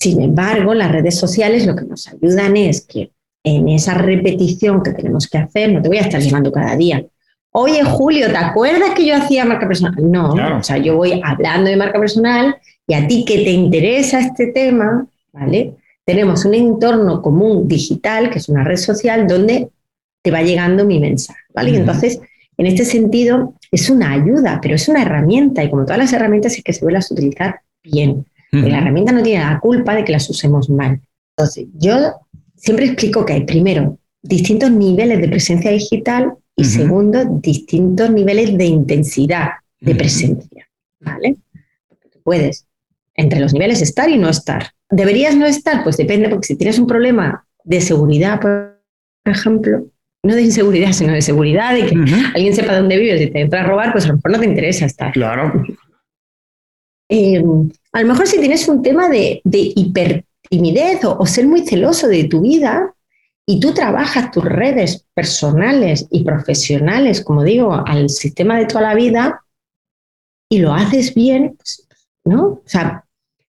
Sin 0.00 0.22
embargo, 0.22 0.72
las 0.72 0.90
redes 0.90 1.18
sociales 1.18 1.66
lo 1.66 1.76
que 1.76 1.84
nos 1.84 2.08
ayudan 2.08 2.56
es 2.56 2.86
que 2.86 3.12
en 3.44 3.68
esa 3.68 3.94
repetición 3.94 4.82
que 4.82 4.92
tenemos 4.92 5.28
que 5.28 5.38
hacer, 5.38 5.72
no 5.72 5.82
te 5.82 5.88
voy 5.88 5.98
a 5.98 6.02
estar 6.02 6.20
llamando 6.20 6.50
cada 6.50 6.74
día. 6.74 7.04
Oye, 7.52 7.82
Julio, 7.84 8.28
¿te 8.28 8.36
acuerdas 8.36 8.90
que 8.94 9.04
yo 9.04 9.14
hacía 9.14 9.44
marca 9.44 9.66
personal? 9.66 9.94
No, 9.98 10.58
o 10.58 10.62
sea, 10.62 10.78
yo 10.78 10.96
voy 10.96 11.20
hablando 11.22 11.68
de 11.68 11.76
marca 11.76 11.98
personal 11.98 12.56
y 12.86 12.94
a 12.94 13.06
ti 13.06 13.24
que 13.26 13.38
te 13.44 13.50
interesa 13.50 14.20
este 14.20 14.48
tema, 14.48 15.06
¿vale? 15.32 15.74
Tenemos 16.06 16.44
un 16.46 16.54
entorno 16.54 17.20
común 17.20 17.68
digital, 17.68 18.30
que 18.30 18.38
es 18.38 18.48
una 18.48 18.64
red 18.64 18.76
social, 18.76 19.26
donde 19.26 19.68
te 20.22 20.30
va 20.30 20.42
llegando 20.42 20.84
mi 20.86 20.98
mensaje, 20.98 21.40
¿vale? 21.54 21.72
Y 21.72 21.76
entonces, 21.76 22.20
en 22.56 22.66
este 22.66 22.84
sentido, 22.84 23.54
es 23.70 23.90
una 23.90 24.12
ayuda, 24.12 24.60
pero 24.62 24.76
es 24.76 24.88
una 24.88 25.02
herramienta 25.02 25.62
y 25.62 25.70
como 25.70 25.84
todas 25.84 25.98
las 25.98 26.12
herramientas 26.12 26.56
es 26.56 26.64
que 26.64 26.72
se 26.72 26.84
vuelvan 26.84 27.02
a 27.02 27.14
utilizar 27.14 27.60
bien. 27.82 28.24
La 28.52 28.78
herramienta 28.78 29.12
no 29.12 29.22
tiene 29.22 29.44
la 29.44 29.60
culpa 29.60 29.94
de 29.94 30.04
que 30.04 30.12
las 30.12 30.28
usemos 30.28 30.68
mal. 30.68 31.00
Entonces, 31.36 31.66
yo 31.74 31.96
siempre 32.56 32.86
explico 32.86 33.24
que 33.24 33.34
hay, 33.34 33.44
primero, 33.44 33.98
distintos 34.22 34.70
niveles 34.70 35.20
de 35.20 35.28
presencia 35.28 35.70
digital 35.70 36.34
y 36.56 36.64
segundo, 36.64 37.24
distintos 37.40 38.10
niveles 38.10 38.56
de 38.58 38.64
intensidad 38.66 39.50
de 39.80 39.94
presencia. 39.94 40.66
¿Vale? 41.00 41.36
puedes 42.22 42.66
entre 43.14 43.40
los 43.40 43.52
niveles 43.52 43.82
estar 43.82 44.08
y 44.08 44.18
no 44.18 44.28
estar. 44.28 44.68
¿Deberías 44.88 45.36
no 45.36 45.46
estar? 45.46 45.82
Pues 45.82 45.96
depende, 45.96 46.28
porque 46.28 46.46
si 46.46 46.56
tienes 46.56 46.78
un 46.78 46.86
problema 46.86 47.44
de 47.64 47.80
seguridad, 47.80 48.40
por 48.40 48.80
ejemplo, 49.24 49.86
no 50.22 50.34
de 50.34 50.42
inseguridad, 50.42 50.92
sino 50.92 51.12
de 51.12 51.22
seguridad, 51.22 51.74
de 51.74 51.86
que 51.86 51.94
alguien 52.34 52.54
sepa 52.54 52.76
dónde 52.76 52.98
vives 52.98 53.20
y 53.20 53.30
te 53.30 53.40
entra 53.40 53.62
a 53.62 53.66
robar, 53.66 53.92
pues 53.92 54.04
a 54.04 54.08
lo 54.08 54.14
mejor 54.14 54.30
no 54.30 54.38
te 54.38 54.46
interesa 54.46 54.86
estar. 54.86 55.12
Claro. 55.12 55.64
eh, 57.08 57.42
a 57.92 58.02
lo 58.02 58.08
mejor 58.08 58.26
si 58.26 58.38
tienes 58.38 58.68
un 58.68 58.82
tema 58.82 59.08
de, 59.08 59.40
de 59.44 59.72
hipertimidez 59.74 61.04
o, 61.04 61.18
o 61.18 61.26
ser 61.26 61.46
muy 61.46 61.66
celoso 61.66 62.08
de 62.08 62.24
tu 62.24 62.42
vida, 62.42 62.94
y 63.50 63.58
tú 63.58 63.74
trabajas 63.74 64.30
tus 64.30 64.44
redes 64.44 65.06
personales 65.12 66.06
y 66.10 66.22
profesionales, 66.22 67.20
como 67.20 67.42
digo, 67.42 67.82
al 67.84 68.08
sistema 68.08 68.56
de 68.56 68.66
toda 68.66 68.82
la 68.82 68.94
vida, 68.94 69.42
y 70.48 70.60
lo 70.60 70.72
haces 70.72 71.14
bien, 71.14 71.56
pues, 71.56 71.88
¿no? 72.24 72.44
O 72.44 72.62
sea, 72.64 73.04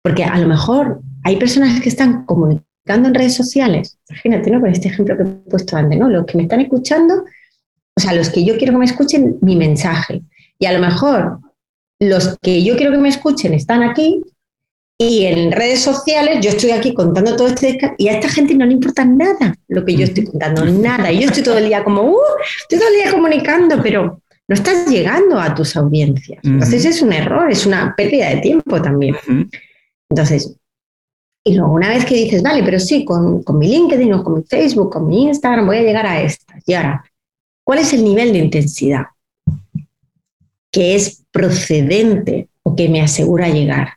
porque 0.02 0.26
a 0.26 0.38
lo 0.38 0.50
mejor 0.50 1.02
hay 1.24 1.38
personas 1.38 1.80
que 1.82 1.88
están 1.88 2.26
comunicando 2.26 3.08
en 3.08 3.14
redes 3.14 3.36
sociales, 3.36 3.98
imagínate, 4.10 4.52
¿no? 4.52 4.60
Con 4.60 4.70
este 4.70 4.90
ejemplo 4.90 5.16
que 5.16 5.24
he 5.24 5.50
puesto 5.50 5.78
antes, 5.78 5.98
¿no? 5.98 6.10
Los 6.10 6.26
que 6.26 6.36
me 6.36 6.44
están 6.44 6.60
escuchando, 6.60 7.24
o 7.96 8.02
sea, 8.02 8.14
los 8.14 8.30
que 8.30 8.44
yo 8.44 8.58
quiero 8.58 8.74
que 8.74 8.80
me 8.80 8.86
escuchen 8.86 9.38
mi 9.42 9.56
mensaje. 9.56 10.24
Y 10.60 10.66
a 10.66 10.74
lo 10.74 10.80
mejor 10.80 11.40
los 12.00 12.38
que 12.42 12.64
yo 12.64 12.76
quiero 12.76 12.92
que 12.92 12.98
me 12.98 13.10
escuchen 13.10 13.54
están 13.54 13.84
aquí 13.84 14.22
y 14.98 15.26
en 15.26 15.52
redes 15.52 15.82
sociales 15.82 16.40
yo 16.42 16.52
estoy 16.52 16.72
aquí 16.72 16.94
contando 16.94 17.36
todo 17.36 17.48
este 17.48 17.78
y 17.98 18.08
a 18.08 18.14
esta 18.14 18.30
gente 18.30 18.56
no 18.56 18.66
le 18.66 18.74
importa 18.74 19.04
nada 19.04 19.56
lo 19.68 19.84
que 19.84 19.96
yo 19.96 20.06
estoy 20.06 20.26
contando, 20.26 20.66
nada. 20.66 21.12
Y 21.12 21.20
yo 21.20 21.28
estoy 21.28 21.44
todo 21.44 21.58
el 21.58 21.68
día 21.68 21.84
como, 21.84 22.04
uh, 22.04 22.18
estoy 22.62 22.80
todo 22.80 22.90
el 22.90 23.04
día 23.04 23.12
comunicando, 23.12 23.82
pero 23.84 24.22
no 24.48 24.54
estás 24.54 24.88
llegando 24.88 25.40
a 25.40 25.54
tus 25.54 25.76
audiencias. 25.76 26.40
Entonces 26.44 26.86
es 26.86 27.02
un 27.02 27.12
error, 27.12 27.52
es 27.52 27.66
una 27.66 27.94
pérdida 27.96 28.30
de 28.30 28.38
tiempo 28.38 28.82
también. 28.82 29.16
Entonces, 30.10 30.56
y 31.44 31.56
luego 31.56 31.74
una 31.74 31.90
vez 31.90 32.06
que 32.06 32.16
dices, 32.16 32.42
vale, 32.42 32.64
pero 32.64 32.80
sí, 32.80 33.04
con, 33.04 33.44
con, 33.44 33.58
mi 33.58 33.68
LinkedIn 33.68 34.14
o 34.14 34.24
con 34.24 34.36
mi 34.36 34.44
Facebook, 34.44 34.92
con 34.92 35.08
mi 35.08 35.24
Instagram, 35.24 35.66
voy 35.66 35.78
a 35.78 35.84
llegar 35.84 36.06
a 36.06 36.22
estas. 36.22 36.64
Y 36.66 36.74
ahora, 36.74 37.04
¿cuál 37.66 37.80
es 37.80 37.92
el 37.92 38.04
nivel 38.04 38.32
de 38.32 38.40
intensidad 38.40 39.06
que 40.76 40.94
es 40.94 41.24
procedente 41.32 42.50
o 42.62 42.76
que 42.76 42.90
me 42.90 43.02
asegura 43.02 43.48
llegar? 43.48 43.94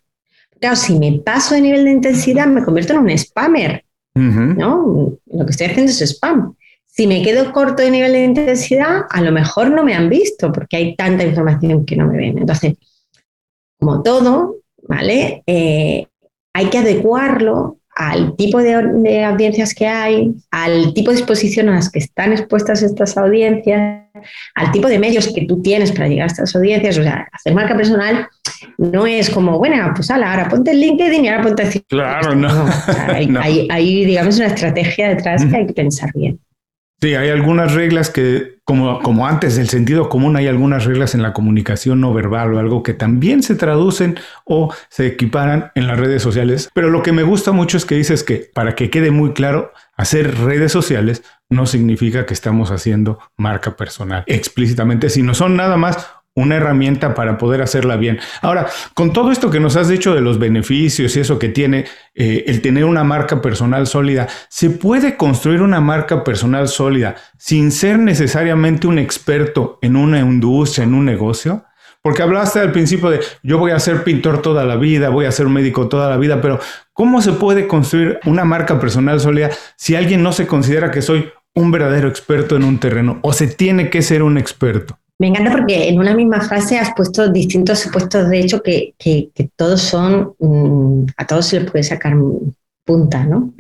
Claro, 0.60 0.76
si 0.76 0.96
me 0.96 1.10
paso 1.18 1.56
de 1.56 1.60
nivel 1.60 1.84
de 1.84 1.90
intensidad, 1.90 2.46
me 2.46 2.62
convierto 2.62 2.92
en 2.92 3.00
un 3.00 3.18
spammer, 3.18 3.84
¿no? 4.14 5.12
Lo 5.26 5.44
que 5.44 5.50
estoy 5.50 5.66
haciendo 5.66 5.90
es 5.90 6.00
spam. 6.02 6.54
Si 6.86 7.08
me 7.08 7.20
quedo 7.22 7.52
corto 7.52 7.82
de 7.82 7.90
nivel 7.90 8.12
de 8.12 8.24
intensidad, 8.24 9.06
a 9.10 9.20
lo 9.20 9.32
mejor 9.32 9.72
no 9.72 9.82
me 9.82 9.94
han 9.94 10.08
visto 10.08 10.52
porque 10.52 10.76
hay 10.76 10.94
tanta 10.94 11.24
información 11.24 11.84
que 11.84 11.96
no 11.96 12.06
me 12.06 12.16
ven. 12.16 12.38
Entonces, 12.38 12.74
como 13.80 14.00
todo, 14.04 14.58
¿vale? 14.82 15.42
Eh, 15.46 16.06
hay 16.52 16.66
que 16.70 16.78
adecuarlo 16.78 17.78
al 17.98 18.36
tipo 18.36 18.62
de, 18.62 19.24
audiencias 19.24 19.74
que 19.74 19.88
hay, 19.88 20.32
al 20.52 20.94
tipo 20.94 21.10
de 21.10 21.18
exposición 21.18 21.68
a 21.68 21.74
las 21.74 21.90
que 21.90 21.98
están 21.98 22.32
expuestas 22.32 22.80
estas 22.84 23.16
audiencias, 23.16 24.04
al 24.54 24.70
tipo 24.70 24.86
de 24.86 25.00
medios 25.00 25.32
que 25.34 25.46
tú 25.46 25.60
tienes 25.60 25.90
para 25.90 26.06
llegar 26.06 26.24
a 26.24 26.26
estas 26.28 26.54
audiencias. 26.54 26.96
O 26.96 27.02
sea, 27.02 27.26
hacer 27.32 27.54
marca 27.54 27.76
personal 27.76 28.28
no 28.78 29.04
es 29.04 29.28
como, 29.28 29.58
bueno, 29.58 29.92
pues 29.96 30.12
ahora 30.12 30.48
ponte 30.48 30.70
el 30.70 30.80
LinkedIn 30.80 31.24
y 31.24 31.28
ahora 31.28 31.42
ponte... 31.42 31.82
Claro, 31.88 32.34
no. 32.36 32.66
hay, 33.08 33.66
hay, 33.68 34.04
digamos, 34.04 34.36
una 34.36 34.46
estrategia 34.46 35.08
detrás 35.08 35.44
que 35.44 35.56
hay 35.56 35.66
que 35.66 35.72
pensar 35.72 36.12
bien. 36.14 36.38
Sí, 37.00 37.14
hay 37.14 37.28
algunas 37.28 37.74
reglas 37.74 38.10
que, 38.10 38.58
como, 38.64 39.00
como 39.02 39.28
antes 39.28 39.54
del 39.54 39.68
sentido 39.68 40.08
común, 40.08 40.34
hay 40.36 40.48
algunas 40.48 40.84
reglas 40.84 41.14
en 41.14 41.22
la 41.22 41.32
comunicación 41.32 42.00
no 42.00 42.12
verbal 42.12 42.54
o 42.54 42.58
algo 42.58 42.82
que 42.82 42.92
también 42.92 43.44
se 43.44 43.54
traducen 43.54 44.18
o 44.44 44.74
se 44.88 45.06
equiparan 45.06 45.70
en 45.76 45.86
las 45.86 45.96
redes 45.96 46.22
sociales. 46.22 46.68
Pero 46.74 46.90
lo 46.90 47.04
que 47.04 47.12
me 47.12 47.22
gusta 47.22 47.52
mucho 47.52 47.76
es 47.76 47.84
que 47.84 47.94
dices 47.94 48.24
que, 48.24 48.50
para 48.52 48.74
que 48.74 48.90
quede 48.90 49.12
muy 49.12 49.32
claro, 49.32 49.72
hacer 49.96 50.38
redes 50.38 50.72
sociales 50.72 51.22
no 51.48 51.66
significa 51.66 52.26
que 52.26 52.34
estamos 52.34 52.72
haciendo 52.72 53.20
marca 53.36 53.76
personal 53.76 54.24
explícitamente, 54.26 55.08
sino 55.08 55.34
son 55.34 55.56
nada 55.56 55.76
más 55.76 56.04
una 56.38 56.56
herramienta 56.56 57.14
para 57.14 57.36
poder 57.36 57.62
hacerla 57.62 57.96
bien. 57.96 58.18
Ahora, 58.42 58.66
con 58.94 59.12
todo 59.12 59.30
esto 59.32 59.50
que 59.50 59.60
nos 59.60 59.76
has 59.76 59.88
dicho 59.88 60.14
de 60.14 60.20
los 60.20 60.38
beneficios 60.38 61.16
y 61.16 61.20
eso 61.20 61.38
que 61.38 61.48
tiene 61.48 61.84
eh, 62.14 62.44
el 62.46 62.60
tener 62.60 62.84
una 62.84 63.04
marca 63.04 63.42
personal 63.42 63.86
sólida, 63.86 64.28
¿se 64.48 64.70
puede 64.70 65.16
construir 65.16 65.62
una 65.62 65.80
marca 65.80 66.24
personal 66.24 66.68
sólida 66.68 67.16
sin 67.36 67.72
ser 67.72 67.98
necesariamente 67.98 68.86
un 68.86 68.98
experto 68.98 69.78
en 69.82 69.96
una 69.96 70.20
industria, 70.20 70.84
en 70.84 70.94
un 70.94 71.04
negocio? 71.04 71.64
Porque 72.02 72.22
hablaste 72.22 72.60
al 72.60 72.70
principio 72.70 73.10
de 73.10 73.20
yo 73.42 73.58
voy 73.58 73.72
a 73.72 73.80
ser 73.80 74.04
pintor 74.04 74.40
toda 74.40 74.64
la 74.64 74.76
vida, 74.76 75.08
voy 75.08 75.26
a 75.26 75.32
ser 75.32 75.48
médico 75.48 75.88
toda 75.88 76.08
la 76.08 76.16
vida, 76.16 76.40
pero 76.40 76.60
¿cómo 76.92 77.20
se 77.20 77.32
puede 77.32 77.66
construir 77.66 78.20
una 78.24 78.44
marca 78.44 78.78
personal 78.78 79.18
sólida 79.18 79.50
si 79.76 79.96
alguien 79.96 80.22
no 80.22 80.32
se 80.32 80.46
considera 80.46 80.92
que 80.92 81.02
soy 81.02 81.30
un 81.54 81.72
verdadero 81.72 82.08
experto 82.08 82.54
en 82.54 82.62
un 82.62 82.78
terreno 82.78 83.18
o 83.22 83.32
se 83.32 83.48
tiene 83.48 83.90
que 83.90 84.02
ser 84.02 84.22
un 84.22 84.38
experto? 84.38 84.98
Me 85.18 85.26
encanta 85.26 85.50
porque 85.50 85.88
en 85.88 85.98
una 85.98 86.14
misma 86.14 86.40
frase 86.40 86.78
has 86.78 86.94
puesto 86.94 87.28
distintos 87.28 87.80
supuestos 87.80 88.28
de 88.28 88.38
hecho 88.38 88.62
que, 88.62 88.94
que, 88.98 89.30
todos 89.56 89.80
son, 89.80 90.34
mm, 90.38 91.06
a 91.16 91.26
todos 91.26 91.46
se 91.46 91.60
les 91.60 91.70
puede 91.70 91.82
sacar 91.82 92.14
punta, 92.84 93.24
¿no? 93.24 93.52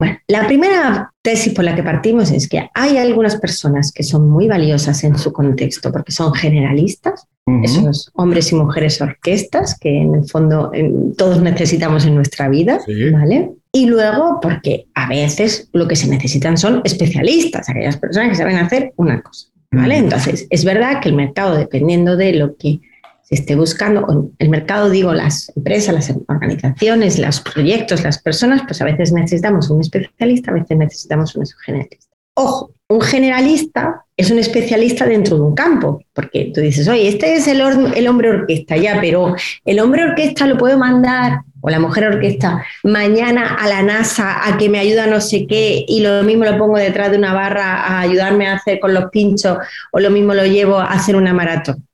Bueno, 0.00 0.16
la 0.28 0.46
primera 0.46 1.12
tesis 1.20 1.52
por 1.52 1.62
la 1.62 1.74
que 1.74 1.82
partimos 1.82 2.30
es 2.30 2.48
que 2.48 2.70
hay 2.72 2.96
algunas 2.96 3.36
personas 3.36 3.92
que 3.92 4.02
son 4.02 4.30
muy 4.30 4.48
valiosas 4.48 5.04
en 5.04 5.18
su 5.18 5.30
contexto 5.30 5.92
porque 5.92 6.10
son 6.10 6.32
generalistas, 6.32 7.26
esos 7.62 8.10
hombres 8.14 8.50
y 8.52 8.54
mujeres 8.54 8.98
orquestas 9.02 9.78
que 9.78 10.00
en 10.00 10.14
el 10.14 10.24
fondo 10.24 10.72
todos 11.18 11.42
necesitamos 11.42 12.06
en 12.06 12.14
nuestra 12.14 12.48
vida, 12.48 12.78
¿vale? 13.12 13.50
Y 13.72 13.86
luego 13.86 14.38
porque 14.40 14.86
a 14.94 15.06
veces 15.06 15.68
lo 15.74 15.86
que 15.86 15.96
se 15.96 16.08
necesitan 16.08 16.56
son 16.56 16.80
especialistas, 16.84 17.68
aquellas 17.68 17.98
personas 17.98 18.30
que 18.30 18.36
saben 18.36 18.56
hacer 18.56 18.94
una 18.96 19.20
cosa. 19.20 19.49
¿Vale? 19.70 19.96
Entonces, 19.96 20.46
es 20.50 20.64
verdad 20.64 21.00
que 21.00 21.08
el 21.08 21.14
mercado, 21.14 21.56
dependiendo 21.56 22.16
de 22.16 22.34
lo 22.34 22.56
que 22.56 22.80
se 23.22 23.36
esté 23.36 23.54
buscando, 23.54 24.30
el 24.38 24.48
mercado 24.48 24.90
digo 24.90 25.12
las 25.12 25.52
empresas, 25.56 25.94
las 25.94 26.14
organizaciones, 26.28 27.18
los 27.18 27.40
proyectos, 27.40 28.02
las 28.02 28.20
personas, 28.20 28.62
pues 28.66 28.80
a 28.82 28.84
veces 28.84 29.12
necesitamos 29.12 29.70
un 29.70 29.80
especialista, 29.80 30.50
a 30.50 30.54
veces 30.54 30.76
necesitamos 30.76 31.36
un 31.36 31.46
generalista. 31.64 32.06
Ojo, 32.34 32.74
un 32.88 33.00
generalista 33.00 34.04
es 34.20 34.30
un 34.30 34.38
especialista 34.38 35.06
dentro 35.06 35.36
de 35.36 35.42
un 35.42 35.54
campo, 35.54 36.02
porque 36.12 36.50
tú 36.54 36.60
dices, 36.60 36.86
oye, 36.88 37.08
este 37.08 37.34
es 37.34 37.48
el, 37.48 37.62
el 37.94 38.06
hombre 38.06 38.28
orquesta, 38.28 38.76
ya, 38.76 38.98
pero 39.00 39.34
el 39.64 39.80
hombre 39.80 40.04
orquesta 40.04 40.46
lo 40.46 40.58
puedo 40.58 40.76
mandar 40.78 41.40
o 41.62 41.70
la 41.70 41.78
mujer 41.78 42.04
orquesta 42.04 42.64
mañana 42.84 43.54
a 43.54 43.66
la 43.66 43.82
NASA 43.82 44.46
a 44.46 44.56
que 44.58 44.68
me 44.68 44.78
ayuda 44.78 45.06
no 45.06 45.20
sé 45.20 45.46
qué 45.46 45.84
y 45.86 46.00
lo 46.00 46.22
mismo 46.22 46.44
lo 46.44 46.56
pongo 46.58 46.78
detrás 46.78 47.10
de 47.10 47.18
una 47.18 47.34
barra 47.34 47.82
a 47.82 48.00
ayudarme 48.00 48.46
a 48.46 48.54
hacer 48.54 48.80
con 48.80 48.94
los 48.94 49.10
pinchos 49.10 49.58
o 49.92 50.00
lo 50.00 50.10
mismo 50.10 50.34
lo 50.34 50.44
llevo 50.44 50.78
a 50.78 50.86
hacer 50.86 51.16
una 51.16 51.34
maratón. 51.34 51.86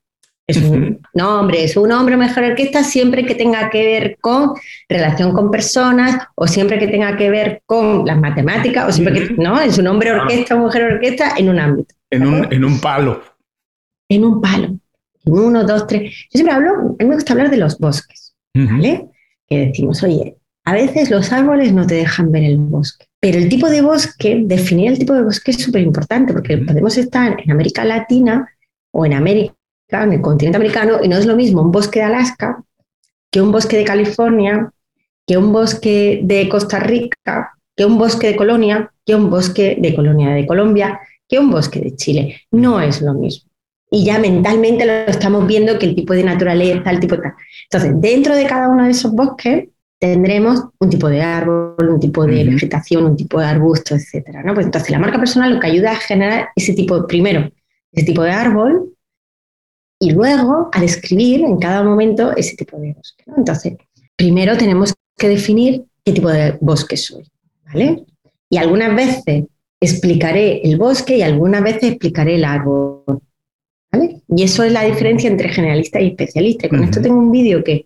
Es 0.49 0.55
un, 0.57 1.01
no, 1.13 1.41
hombre, 1.41 1.65
es 1.65 1.75
un 1.75 1.91
hombre 1.91 2.15
mejor 2.15 2.45
orquesta 2.45 2.81
siempre 2.81 3.25
que 3.25 3.35
tenga 3.35 3.69
que 3.69 3.83
ver 3.85 4.17
con 4.21 4.53
relación 4.87 5.33
con 5.33 5.51
personas 5.51 6.25
o 6.35 6.47
siempre 6.47 6.79
que 6.79 6.87
tenga 6.87 7.17
que 7.17 7.29
ver 7.29 7.63
con 7.65 8.05
las 8.05 8.17
matemáticas 8.17 8.87
o 8.87 8.91
siempre 8.93 9.27
que, 9.27 9.33
no, 9.33 9.59
es 9.59 9.77
un 9.77 9.87
hombre 9.87 10.13
orquesta 10.13 10.55
o 10.55 10.59
mujer 10.59 10.83
orquesta 10.83 11.33
en 11.37 11.49
un 11.49 11.59
ámbito. 11.59 11.96
En 12.09 12.25
un, 12.25 12.51
en 12.51 12.65
un 12.65 12.79
palo. 12.79 13.21
En 14.09 14.23
un 14.23 14.41
palo. 14.41 14.79
En 15.25 15.33
uno, 15.33 15.63
dos, 15.65 15.87
tres. 15.87 16.13
Yo 16.31 16.37
siempre 16.37 16.55
hablo, 16.55 16.71
a 16.71 17.03
mí 17.03 17.05
me 17.05 17.15
gusta 17.15 17.33
hablar 17.33 17.49
de 17.49 17.57
los 17.57 17.77
bosques, 17.77 18.35
¿vale? 18.53 19.09
que 19.47 19.67
decimos, 19.67 20.03
oye, 20.03 20.37
a 20.65 20.73
veces 20.73 21.09
los 21.09 21.31
árboles 21.31 21.71
no 21.71 21.87
te 21.87 21.95
dejan 21.95 22.31
ver 22.31 22.43
el 22.43 22.57
bosque, 22.57 23.05
pero 23.19 23.37
el 23.37 23.49
tipo 23.49 23.69
de 23.69 23.81
bosque, 23.81 24.41
definir 24.45 24.91
el 24.91 24.99
tipo 24.99 25.13
de 25.13 25.23
bosque 25.23 25.51
es 25.51 25.57
súper 25.57 25.81
importante 25.81 26.33
porque 26.33 26.57
podemos 26.57 26.97
estar 26.97 27.39
en 27.39 27.51
América 27.51 27.85
Latina 27.85 28.47
o 28.91 29.05
en 29.05 29.13
América, 29.13 29.53
en 29.91 30.13
el 30.13 30.21
continente 30.21 30.57
americano, 30.57 30.99
y 31.01 31.07
no 31.07 31.17
es 31.17 31.25
lo 31.25 31.35
mismo 31.35 31.61
un 31.61 31.71
bosque 31.71 31.99
de 31.99 32.05
Alaska 32.05 32.63
que 33.31 33.41
un 33.41 33.51
bosque 33.51 33.77
de 33.77 33.83
California, 33.83 34.71
que 35.25 35.37
un 35.37 35.51
bosque 35.51 36.21
de 36.23 36.47
Costa 36.49 36.79
Rica, 36.79 37.53
que 37.75 37.85
un 37.85 37.97
bosque 37.97 38.27
de 38.27 38.35
Colonia, 38.35 38.91
que 39.05 39.15
un 39.15 39.29
bosque 39.29 39.77
de 39.79 39.95
Colonia 39.95 40.29
de 40.31 40.47
Colombia, 40.47 40.99
que 41.27 41.39
un 41.39 41.49
bosque 41.49 41.79
de 41.79 41.95
Chile. 41.95 42.41
No 42.51 42.81
es 42.81 43.01
lo 43.01 43.13
mismo 43.13 43.47
y 43.89 44.03
ya 44.03 44.19
mentalmente 44.19 44.85
lo 44.85 44.93
estamos 45.11 45.47
viendo 45.47 45.79
que 45.79 45.85
el 45.85 45.95
tipo 45.95 46.13
de 46.13 46.23
naturaleza, 46.23 46.89
el 46.91 46.99
tipo 46.99 47.15
de... 47.15 47.31
Entonces, 47.71 47.93
dentro 48.01 48.35
de 48.35 48.45
cada 48.45 48.69
uno 48.69 48.83
de 48.83 48.91
esos 48.91 49.11
bosques 49.13 49.69
tendremos 49.99 50.61
un 50.79 50.89
tipo 50.89 51.07
de 51.07 51.21
árbol, 51.21 51.75
un 51.79 51.99
tipo 51.99 52.25
de 52.25 52.43
vegetación, 52.43 53.05
un 53.05 53.15
tipo 53.15 53.39
de 53.39 53.45
arbusto, 53.45 53.95
etcétera, 53.95 54.43
¿no? 54.43 54.53
Pues 54.53 54.65
entonces 54.65 54.91
la 54.91 54.99
marca 54.99 55.17
personal 55.17 55.55
lo 55.55 55.59
que 55.59 55.67
ayuda 55.67 55.91
a 55.91 55.95
generar 55.95 56.49
ese 56.55 56.73
tipo, 56.73 57.07
primero, 57.07 57.49
ese 57.91 58.05
tipo 58.05 58.21
de 58.21 58.31
árbol 58.31 58.93
y 59.99 60.11
luego 60.11 60.69
a 60.71 60.81
describir 60.81 61.41
en 61.41 61.57
cada 61.57 61.83
momento 61.83 62.35
ese 62.35 62.55
tipo 62.55 62.77
de 62.77 62.93
bosque. 62.93 63.23
Entonces, 63.35 63.73
primero 64.15 64.55
tenemos 64.57 64.93
que 65.17 65.29
definir 65.29 65.85
qué 66.03 66.11
tipo 66.11 66.29
de 66.29 66.57
bosque 66.61 66.97
soy, 66.97 67.23
¿vale? 67.65 68.05
Y 68.49 68.57
algunas 68.57 68.95
veces 68.95 69.45
explicaré 69.79 70.61
el 70.61 70.77
bosque 70.77 71.17
y 71.17 71.21
algunas 71.21 71.63
veces 71.63 71.83
explicaré 71.83 72.35
el 72.35 72.45
árbol. 72.45 73.03
Y 74.29 74.43
eso 74.43 74.63
es 74.63 74.71
la 74.71 74.83
diferencia 74.83 75.29
entre 75.29 75.49
generalista 75.49 76.01
y 76.01 76.07
especialista. 76.07 76.67
Y 76.67 76.69
con 76.69 76.83
esto 76.83 77.01
tengo 77.01 77.17
un 77.17 77.31
vídeo 77.31 77.63
que, 77.63 77.85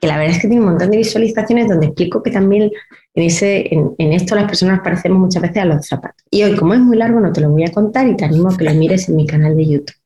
la 0.00 0.16
verdad 0.16 0.34
es 0.34 0.42
que 0.42 0.48
tiene 0.48 0.62
un 0.62 0.70
montón 0.70 0.90
de 0.90 0.96
visualizaciones 0.96 1.68
donde 1.68 1.86
explico 1.86 2.22
que 2.22 2.30
también 2.30 2.70
en, 3.14 3.22
ese, 3.22 3.68
en, 3.72 4.12
esto 4.12 4.34
las 4.34 4.46
personas 4.46 4.80
parecemos 4.80 5.18
muchas 5.18 5.42
veces 5.42 5.58
a 5.58 5.64
los 5.64 5.86
zapatos. 5.86 6.24
Y 6.30 6.42
hoy, 6.42 6.56
como 6.56 6.74
es 6.74 6.80
muy 6.80 6.96
largo, 6.96 7.20
no 7.20 7.32
te 7.32 7.40
lo 7.40 7.50
voy 7.50 7.64
a 7.64 7.72
contar 7.72 8.08
y 8.08 8.16
te 8.16 8.24
animo 8.24 8.48
a 8.48 8.56
que 8.56 8.64
lo 8.64 8.74
mires 8.74 9.08
en 9.08 9.16
mi 9.16 9.26
canal 9.26 9.56
de 9.56 9.66
YouTube. 9.66 9.96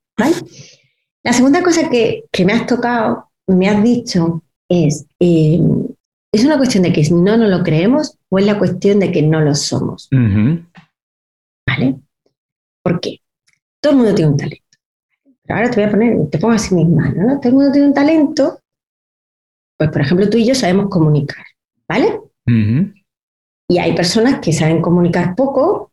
La 1.22 1.32
segunda 1.32 1.62
cosa 1.62 1.88
que, 1.88 2.24
me 2.44 2.52
has 2.52 2.66
tocado, 2.66 3.30
me 3.46 3.68
has 3.68 3.82
dicho, 3.82 4.42
es, 4.68 5.06
eh, 5.18 5.60
¿es 6.32 6.44
una 6.44 6.56
cuestión 6.56 6.84
de 6.84 6.92
que 6.92 7.02
no 7.10 7.36
nos 7.36 7.50
lo 7.50 7.62
creemos 7.62 8.18
o 8.28 8.38
es 8.38 8.46
la 8.46 8.58
cuestión 8.58 9.00
de 9.00 9.10
que 9.12 9.22
no 9.22 9.40
lo 9.40 9.54
somos? 9.54 10.08
¿Vale? 11.66 11.96
¿Por 12.82 13.00
qué? 13.00 13.20
Todo 13.80 13.92
el 13.92 13.98
mundo 13.98 14.14
tiene 14.14 14.30
un 14.30 14.36
talento. 14.36 14.64
Pero 15.42 15.58
ahora 15.58 15.70
te 15.70 15.76
voy 15.76 15.84
a 15.84 15.90
poner, 15.90 16.30
te 16.30 16.38
pongo 16.38 16.54
así 16.54 16.74
mis 16.74 16.88
manos, 16.88 17.16
¿no? 17.16 17.40
Todo 17.40 17.48
el 17.48 17.54
mundo 17.54 17.72
tiene 17.72 17.88
un 17.88 17.94
talento. 17.94 18.60
Pues, 19.78 19.90
por 19.90 20.00
ejemplo, 20.00 20.28
tú 20.30 20.38
y 20.38 20.46
yo 20.46 20.54
sabemos 20.54 20.88
comunicar, 20.88 21.44
¿vale? 21.88 22.20
Y 23.68 23.78
hay 23.78 23.94
personas 23.94 24.40
que 24.40 24.52
saben 24.52 24.80
comunicar 24.80 25.34
poco. 25.34 25.92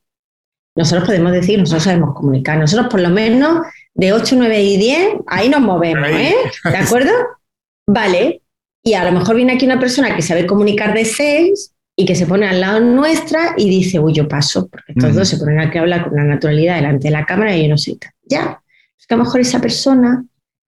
Nosotros 0.76 1.06
podemos 1.06 1.32
decir, 1.32 1.60
nosotros 1.60 1.84
sabemos 1.84 2.16
comunicar. 2.16 2.58
Nosotros, 2.58 2.88
por 2.90 3.02
lo 3.02 3.10
menos, 3.10 3.66
de 3.94 4.14
8, 4.14 4.36
9 4.38 4.64
y 4.64 4.78
10, 4.78 5.08
ahí 5.28 5.50
nos 5.50 5.62
movemos, 5.62 6.08
¿eh? 6.10 6.36
¿De 6.64 6.78
acuerdo? 6.78 7.12
Vale. 7.88 8.42
Y 8.84 8.94
a 8.94 9.04
lo 9.04 9.12
mejor 9.18 9.36
viene 9.36 9.54
aquí 9.54 9.66
una 9.66 9.80
persona 9.80 10.16
que 10.16 10.22
sabe 10.22 10.46
comunicar 10.46 10.94
de 10.94 11.06
6 11.06 11.73
y 11.96 12.06
que 12.06 12.16
se 12.16 12.26
pone 12.26 12.48
al 12.48 12.60
lado 12.60 12.80
nuestra 12.80 13.54
y 13.56 13.70
dice, 13.70 14.00
uy, 14.00 14.14
yo 14.14 14.28
paso, 14.28 14.68
porque 14.68 14.94
todos 14.94 15.28
se 15.28 15.38
ponen 15.38 15.60
aquí 15.60 15.78
a 15.78 15.82
hablar 15.82 16.04
con 16.06 16.14
una 16.14 16.24
naturalidad 16.24 16.76
delante 16.76 17.08
de 17.08 17.12
la 17.12 17.26
cámara 17.26 17.56
y 17.56 17.64
yo 17.64 17.70
no 17.70 17.78
sé. 17.78 17.98
Ya. 18.24 18.62
Es 19.00 19.06
que 19.06 19.14
a 19.14 19.18
lo 19.18 19.24
mejor 19.24 19.42
esa 19.42 19.62
persona 19.62 20.26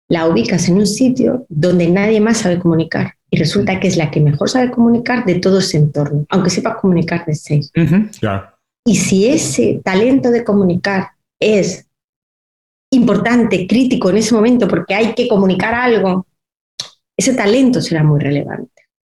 la 0.07 0.27
ubicas 0.27 0.69
en 0.69 0.77
un 0.77 0.87
sitio 0.87 1.45
donde 1.49 1.87
nadie 1.87 2.21
más 2.21 2.37
sabe 2.37 2.59
comunicar 2.59 3.15
y 3.29 3.37
resulta 3.37 3.79
que 3.79 3.87
es 3.87 3.97
la 3.97 4.09
que 4.09 4.21
mejor 4.21 4.49
sabe 4.49 4.71
comunicar 4.71 5.25
de 5.25 5.35
todo 5.35 5.59
ese 5.59 5.77
entorno, 5.77 6.25
aunque 6.29 6.49
sepa 6.49 6.77
comunicar 6.77 7.25
de 7.25 7.35
seis. 7.35 7.71
Y 8.85 8.95
si 8.95 9.27
ese 9.27 9.81
talento 9.83 10.31
de 10.31 10.43
comunicar 10.43 11.09
es 11.39 11.85
importante, 12.91 13.67
crítico 13.67 14.09
en 14.09 14.17
ese 14.17 14.33
momento, 14.33 14.67
porque 14.67 14.95
hay 14.95 15.13
que 15.13 15.27
comunicar 15.27 15.75
algo, 15.75 16.25
ese 17.15 17.33
talento 17.33 17.81
será 17.81 18.03
muy 18.03 18.19
relevante. 18.19 18.71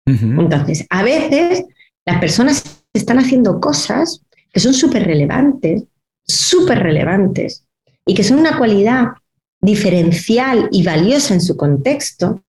Entonces, 0.07 0.87
a 0.91 1.05
veces 1.05 1.67
las 2.07 2.19
personas 2.19 2.85
están 2.93 3.19
haciendo 3.19 3.61
cosas 3.61 4.23
que 4.53 4.61
son 4.61 4.75
súper 4.75 5.05
relevantes, 5.05 5.85
súper 6.27 6.81
relevantes, 6.81 7.65
y 8.07 8.15
que 8.15 8.25
son 8.25 8.39
una 8.39 8.59
cualidad 8.59 9.09
diferencial 9.61 10.69
y 10.73 10.83
valiosa 10.83 11.35
en 11.35 11.41
su 11.41 11.57
contexto, 11.57 12.43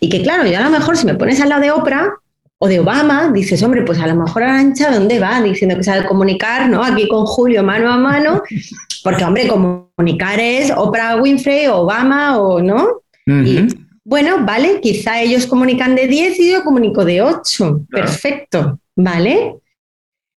y 0.00 0.08
que 0.08 0.22
claro, 0.22 0.46
yo 0.46 0.58
a 0.58 0.62
lo 0.62 0.70
mejor 0.70 0.96
si 0.96 1.06
me 1.06 1.14
pones 1.14 1.40
al 1.40 1.50
lado 1.50 1.62
de 1.62 1.70
Oprah 1.70 2.10
o 2.58 2.68
de 2.68 2.80
Obama, 2.80 3.30
dices, 3.32 3.62
hombre, 3.62 3.82
pues 3.82 3.98
a 4.00 4.06
lo 4.06 4.14
mejor 4.14 4.42
Arancha, 4.42 4.90
¿dónde 4.90 5.18
va? 5.18 5.42
Diciendo 5.42 5.76
que 5.76 5.82
sabe 5.84 6.06
comunicar, 6.06 6.70
¿no? 6.70 6.82
Aquí 6.82 7.06
con 7.06 7.26
Julio 7.26 7.62
mano 7.62 7.92
a 7.92 7.98
mano, 7.98 8.42
porque 9.04 9.24
hombre, 9.24 9.46
comunicar 9.46 10.40
es 10.40 10.72
Oprah 10.74 11.20
Winfrey, 11.20 11.66
Obama 11.66 12.38
o 12.40 12.62
no. 12.62 13.02
Y 13.26 13.66
bueno, 14.04 14.44
vale, 14.46 14.80
quizá 14.80 15.20
ellos 15.20 15.46
comunican 15.46 15.94
de 15.94 16.06
10 16.06 16.40
y 16.40 16.52
yo 16.52 16.64
comunico 16.64 17.04
de 17.04 17.20
8. 17.22 17.86
Perfecto, 17.90 18.78
¿vale? 18.96 19.56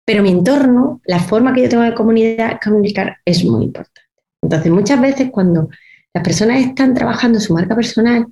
Pero 0.05 0.23
mi 0.23 0.31
entorno, 0.31 1.01
la 1.05 1.21
forma 1.21 1.55
que 1.55 1.63
yo 1.63 1.69
tengo 1.69 1.85
de 1.85 1.95
comunicar 1.95 3.19
es 3.25 3.45
muy 3.45 3.65
importante. 3.65 4.01
Entonces, 4.43 4.73
muchas 4.73 5.01
veces 5.01 5.31
cuando 5.31 5.69
las 6.15 6.25
personas 6.25 6.61
están 6.61 6.95
trabajando 6.95 7.41
su 7.41 7.55
marca 7.55 7.75
personal, 7.75 8.27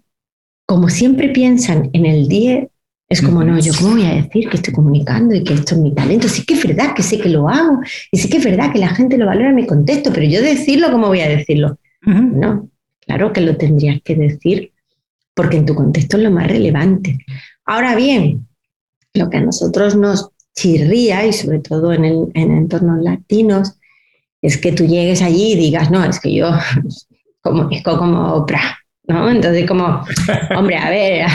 como 0.67 0.89
siempre 0.89 1.29
piensan 1.29 1.91
en 1.93 2.07
el 2.07 2.29
10, 2.29 2.69
es 3.09 3.23
como, 3.23 3.45
no, 3.45 3.59
yo 3.61 3.73
cómo 3.79 3.93
voy 3.93 4.05
a 4.05 4.15
decir 4.15 4.49
que 4.49 4.57
estoy 4.57 4.75
comunicando 4.75 5.35
y 5.35 5.45
que 5.45 5.55
esto 5.55 5.77
es 5.77 5.81
mi 5.81 5.95
talento. 5.95 6.29
Sí 6.29 6.45
que 6.45 6.55
es 6.55 6.67
verdad 6.67 6.93
que 6.95 7.05
sé 7.05 7.21
que 7.21 7.29
lo 7.29 7.49
hago 7.49 7.79
y 8.11 8.19
sí 8.19 8.29
que 8.29 8.39
es 8.39 8.45
verdad 8.45 8.73
que 8.73 8.81
la 8.81 8.89
gente 8.89 9.17
lo 9.17 9.27
valora 9.27 9.51
en 9.51 9.55
mi 9.55 9.67
contexto, 9.67 10.13
pero 10.13 10.27
yo 10.27 10.43
decirlo, 10.43 10.91
¿cómo 10.91 11.07
voy 11.07 11.21
a 11.21 11.29
decirlo? 11.29 11.79
No, 12.03 12.69
claro 13.01 13.33
que 13.33 13.41
lo 13.43 13.57
tendrías 13.57 14.01
que 14.03 14.17
decir 14.17 14.73
porque 15.35 15.59
en 15.59 15.67
tu 15.67 15.75
contexto 15.75 16.17
es 16.17 16.23
lo 16.25 16.31
más 16.31 16.49
relevante. 16.49 17.19
Ahora 17.65 17.95
bien, 17.95 18.49
lo 19.17 19.31
que 19.31 19.39
a 19.39 19.43
nosotros 19.43 19.97
nos 19.97 20.31
chirría, 20.55 21.27
y 21.27 21.33
sobre 21.33 21.59
todo 21.59 21.93
en, 21.93 22.05
el, 22.05 22.27
en 22.35 22.51
entornos 22.53 23.03
latinos, 23.03 23.79
es 24.43 24.59
que 24.59 24.73
tú 24.73 24.87
llegues 24.87 25.23
allí 25.23 25.53
y 25.53 25.57
digas, 25.57 25.91
no, 25.91 26.05
es 26.05 26.21
que 26.21 26.35
yo 26.35 26.51
comunico 27.41 27.99
como 27.99 28.35
Oprah, 28.35 28.79
¿no? 29.09 29.31
Entonces, 29.31 29.67
como, 29.67 30.05
hombre, 30.57 30.77
a 30.77 30.91
ver, 30.91 31.27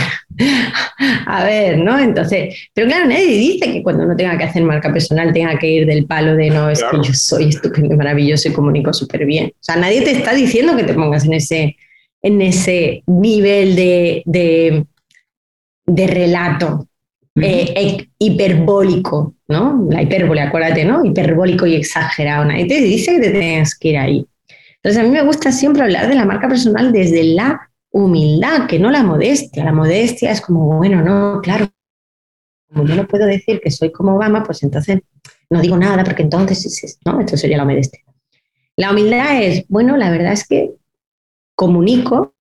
a 1.25 1.43
ver, 1.43 1.77
¿no? 1.77 1.99
Entonces, 1.99 2.69
pero 2.73 2.87
claro, 2.87 3.07
nadie 3.07 3.27
dice 3.27 3.71
que 3.71 3.83
cuando 3.83 4.03
uno 4.03 4.15
tenga 4.15 4.37
que 4.37 4.43
hacer 4.45 4.63
marca 4.63 4.91
personal 4.91 5.33
tenga 5.33 5.57
que 5.57 5.67
ir 5.67 5.85
del 5.85 6.05
palo 6.05 6.35
de 6.35 6.49
no, 6.49 6.69
es 6.69 6.83
que 6.83 6.97
yo 6.97 7.13
soy 7.13 7.49
estupendo, 7.49 7.95
maravilloso 7.95 8.49
y 8.49 8.53
comunico 8.53 8.93
súper 8.93 9.25
bien. 9.25 9.47
O 9.53 9.63
sea, 9.63 9.75
nadie 9.75 10.01
te 10.01 10.11
está 10.11 10.33
diciendo 10.33 10.75
que 10.75 10.83
te 10.83 10.93
pongas 10.93 11.25
en 11.25 11.33
ese, 11.33 11.77
en 12.21 12.41
ese 12.41 13.03
nivel 13.07 13.75
de, 13.75 14.23
de, 14.25 16.07
relato 16.07 16.87
eh, 17.35 18.07
hiperbólico, 18.19 19.35
¿no? 19.47 19.87
La 19.89 20.01
hipérbole, 20.01 20.41
acuérdate, 20.41 20.83
¿no? 20.85 21.05
Hiperbólico 21.05 21.65
y 21.65 21.75
exagerado. 21.75 22.45
Nadie 22.45 22.65
te 22.65 22.81
dice 22.81 23.13
que 23.13 23.21
te 23.21 23.31
tengas 23.31 23.77
que 23.77 23.89
ir 23.89 23.97
ahí. 23.97 24.27
Entonces, 24.75 25.01
a 25.01 25.03
mí 25.03 25.11
me 25.11 25.23
gusta 25.23 25.51
siempre 25.51 25.83
hablar 25.83 26.07
de 26.07 26.15
la 26.15 26.25
marca 26.25 26.47
personal 26.47 26.91
desde 26.91 27.23
la 27.23 27.69
humildad, 27.91 28.67
que 28.67 28.79
no 28.79 28.89
la 28.89 29.03
modestia. 29.03 29.63
La 29.63 29.73
modestia 29.73 30.31
es 30.31 30.41
como, 30.41 30.77
bueno, 30.77 31.01
no, 31.03 31.39
claro, 31.41 31.69
como 32.73 32.85
yo 32.85 32.95
no 32.95 33.07
puedo 33.07 33.25
decir 33.25 33.61
que 33.61 33.69
soy 33.69 33.91
como 33.91 34.15
Obama, 34.15 34.43
pues 34.43 34.63
entonces 34.63 34.99
no 35.49 35.61
digo 35.61 35.77
nada, 35.77 36.03
porque 36.03 36.23
entonces, 36.23 36.99
¿no? 37.05 37.19
Esto 37.19 37.37
sería 37.37 37.57
la 37.57 37.65
modestia. 37.65 38.01
La 38.77 38.91
humildad 38.91 39.43
es, 39.43 39.65
bueno, 39.67 39.97
la 39.97 40.09
verdad 40.09 40.33
es 40.33 40.47
que 40.47 40.71
comunico 41.55 42.33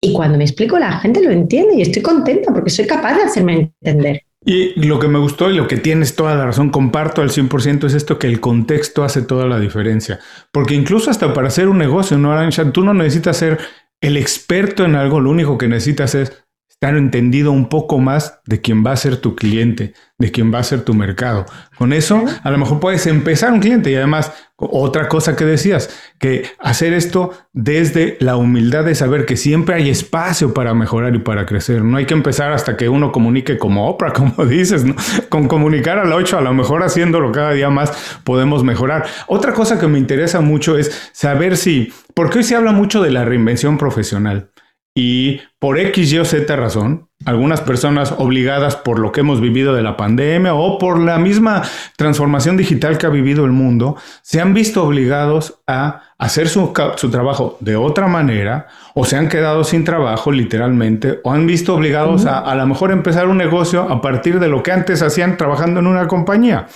y 0.00 0.12
cuando 0.12 0.38
me 0.38 0.44
explico 0.44 0.78
la 0.78 0.98
gente 1.00 1.20
lo 1.22 1.30
entiende 1.30 1.74
y 1.74 1.82
estoy 1.82 2.02
contenta 2.02 2.52
porque 2.52 2.70
soy 2.70 2.86
capaz 2.86 3.16
de 3.16 3.24
hacerme 3.24 3.72
entender. 3.80 4.22
Y 4.44 4.78
lo 4.86 4.98
que 4.98 5.08
me 5.08 5.18
gustó 5.18 5.50
y 5.50 5.54
lo 5.54 5.68
que 5.68 5.76
tienes 5.76 6.16
toda 6.16 6.34
la 6.34 6.46
razón, 6.46 6.70
comparto 6.70 7.22
al 7.22 7.30
100% 7.30 7.86
es 7.86 7.94
esto 7.94 8.18
que 8.18 8.26
el 8.26 8.40
contexto 8.40 9.04
hace 9.04 9.22
toda 9.22 9.46
la 9.46 9.60
diferencia. 9.60 10.18
Porque 10.50 10.74
incluso 10.74 11.10
hasta 11.10 11.32
para 11.32 11.48
hacer 11.48 11.68
un 11.68 11.78
negocio, 11.78 12.18
¿no, 12.18 12.32
Aransha? 12.32 12.72
Tú 12.72 12.82
no 12.82 12.92
necesitas 12.92 13.36
ser 13.36 13.58
el 14.00 14.16
experto 14.16 14.84
en 14.84 14.96
algo, 14.96 15.20
lo 15.20 15.30
único 15.30 15.56
que 15.56 15.68
necesitas 15.68 16.16
es 16.16 16.41
estar 16.82 16.96
entendido 16.96 17.52
un 17.52 17.68
poco 17.68 18.00
más 18.00 18.40
de 18.44 18.60
quién 18.60 18.84
va 18.84 18.90
a 18.90 18.96
ser 18.96 19.16
tu 19.18 19.36
cliente, 19.36 19.94
de 20.18 20.32
quién 20.32 20.52
va 20.52 20.58
a 20.58 20.64
ser 20.64 20.82
tu 20.82 20.94
mercado. 20.94 21.46
Con 21.78 21.92
eso, 21.92 22.24
a 22.42 22.50
lo 22.50 22.58
mejor 22.58 22.80
puedes 22.80 23.06
empezar 23.06 23.52
un 23.52 23.60
cliente 23.60 23.92
y 23.92 23.94
además, 23.94 24.32
otra 24.56 25.08
cosa 25.08 25.36
que 25.36 25.44
decías, 25.44 25.90
que 26.18 26.46
hacer 26.58 26.92
esto 26.92 27.30
desde 27.52 28.16
la 28.18 28.34
humildad 28.34 28.82
de 28.84 28.96
saber 28.96 29.26
que 29.26 29.36
siempre 29.36 29.76
hay 29.76 29.90
espacio 29.90 30.52
para 30.52 30.74
mejorar 30.74 31.14
y 31.14 31.20
para 31.20 31.46
crecer. 31.46 31.84
No 31.84 31.98
hay 31.98 32.06
que 32.06 32.14
empezar 32.14 32.50
hasta 32.50 32.76
que 32.76 32.88
uno 32.88 33.12
comunique 33.12 33.58
como 33.58 33.88
Oprah, 33.88 34.12
como 34.12 34.44
dices, 34.44 34.84
¿no? 34.84 34.96
Con 35.28 35.46
comunicar 35.46 36.00
a 36.00 36.04
la 36.04 36.16
8, 36.16 36.38
a 36.38 36.40
lo 36.40 36.52
mejor 36.52 36.82
haciéndolo 36.82 37.30
cada 37.30 37.52
día 37.52 37.70
más 37.70 37.92
podemos 38.24 38.64
mejorar. 38.64 39.06
Otra 39.28 39.52
cosa 39.52 39.78
que 39.78 39.86
me 39.86 40.00
interesa 40.00 40.40
mucho 40.40 40.76
es 40.76 41.10
saber 41.12 41.56
si, 41.56 41.92
porque 42.12 42.38
hoy 42.38 42.44
se 42.44 42.56
habla 42.56 42.72
mucho 42.72 43.00
de 43.00 43.12
la 43.12 43.24
reinvención 43.24 43.78
profesional. 43.78 44.51
Y 44.94 45.40
por 45.58 45.78
X, 45.78 46.12
Y 46.12 46.18
o 46.18 46.24
Z 46.24 46.54
razón, 46.54 47.08
algunas 47.24 47.62
personas 47.62 48.12
obligadas 48.18 48.76
por 48.76 48.98
lo 48.98 49.10
que 49.10 49.20
hemos 49.20 49.40
vivido 49.40 49.74
de 49.74 49.82
la 49.82 49.96
pandemia 49.96 50.54
o 50.54 50.78
por 50.78 50.98
la 50.98 51.18
misma 51.18 51.62
transformación 51.96 52.58
digital 52.58 52.98
que 52.98 53.06
ha 53.06 53.10
vivido 53.10 53.46
el 53.46 53.52
mundo, 53.52 53.96
se 54.22 54.40
han 54.40 54.52
visto 54.52 54.84
obligados 54.84 55.60
a 55.66 56.02
hacer 56.18 56.48
su, 56.48 56.72
trabajo 57.10 57.56
de 57.60 57.76
otra 57.76 58.06
manera 58.06 58.66
o 58.94 59.06
se 59.06 59.16
han 59.16 59.28
quedado 59.28 59.64
sin 59.64 59.84
trabajo 59.84 60.30
literalmente 60.30 61.20
o 61.24 61.32
han 61.32 61.46
visto 61.46 61.74
obligados 61.74 62.26
a 62.26 62.40
a 62.40 62.54
lo 62.54 62.66
mejor 62.66 62.92
empezar 62.92 63.28
un 63.28 63.38
negocio 63.38 63.82
a 63.82 64.02
partir 64.02 64.40
de 64.40 64.48
lo 64.48 64.62
que 64.62 64.72
antes 64.72 65.00
hacían 65.00 65.38
trabajando 65.38 65.80
en 65.80 65.86
una 65.86 66.06
compañía. 66.06 66.66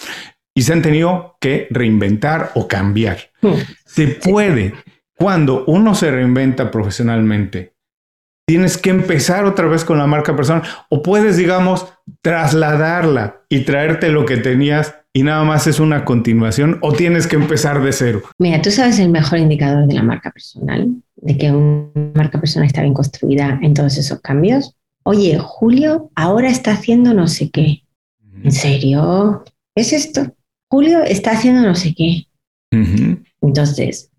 Y 0.54 0.62
se 0.62 0.72
han 0.72 0.80
tenido 0.80 1.36
que 1.38 1.66
reinventar 1.70 2.52
o 2.54 2.66
cambiar. 2.66 3.18
Se 3.84 4.06
puede, 4.06 4.72
cuando 5.14 5.64
uno 5.66 5.94
se 5.94 6.10
reinventa 6.10 6.70
profesionalmente, 6.70 7.75
tienes 8.46 8.78
que 8.78 8.90
empezar 8.90 9.44
otra 9.44 9.66
vez 9.66 9.84
con 9.84 9.98
la 9.98 10.06
marca 10.06 10.36
personal 10.36 10.62
o 10.88 11.02
puedes, 11.02 11.36
digamos, 11.36 11.86
trasladarla 12.22 13.42
y 13.48 13.60
traerte 13.64 14.10
lo 14.10 14.24
que 14.24 14.36
tenías 14.36 14.94
y 15.12 15.22
nada 15.22 15.44
más 15.44 15.66
es 15.66 15.80
una 15.80 16.04
continuación 16.04 16.78
o 16.82 16.92
tienes 16.92 17.26
que 17.26 17.36
empezar 17.36 17.82
de 17.82 17.92
cero. 17.92 18.22
Mira, 18.38 18.62
tú 18.62 18.70
sabes 18.70 18.98
el 18.98 19.08
mejor 19.08 19.38
indicador 19.38 19.86
de 19.86 19.94
la 19.94 20.02
marca 20.02 20.30
personal, 20.30 20.88
de 21.16 21.38
que 21.38 21.50
una 21.50 22.12
marca 22.14 22.38
personal 22.38 22.66
está 22.66 22.82
bien 22.82 22.94
construida 22.94 23.58
en 23.62 23.74
todos 23.74 23.98
esos 23.98 24.20
cambios. 24.20 24.76
Oye, 25.04 25.38
Julio 25.38 26.10
ahora 26.14 26.48
está 26.48 26.72
haciendo 26.72 27.14
no 27.14 27.26
sé 27.26 27.50
qué. 27.50 27.82
¿En 28.44 28.52
serio? 28.52 29.44
¿Es 29.74 29.92
esto? 29.92 30.34
Julio 30.70 31.02
está 31.02 31.32
haciendo 31.32 31.62
no 31.62 31.74
sé 31.74 31.94
qué. 31.94 32.26
Entonces, 33.40 34.10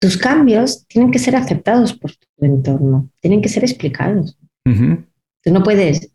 tus 0.00 0.16
cambios 0.16 0.86
tienen 0.88 1.10
que 1.10 1.18
ser 1.18 1.36
aceptados 1.36 1.92
por 1.92 2.10
tu 2.36 2.44
entorno, 2.44 3.10
tienen 3.20 3.40
que 3.40 3.48
ser 3.48 3.64
explicados. 3.64 4.38
Tú 4.64 5.52
no 5.52 5.62
puedes, 5.62 6.12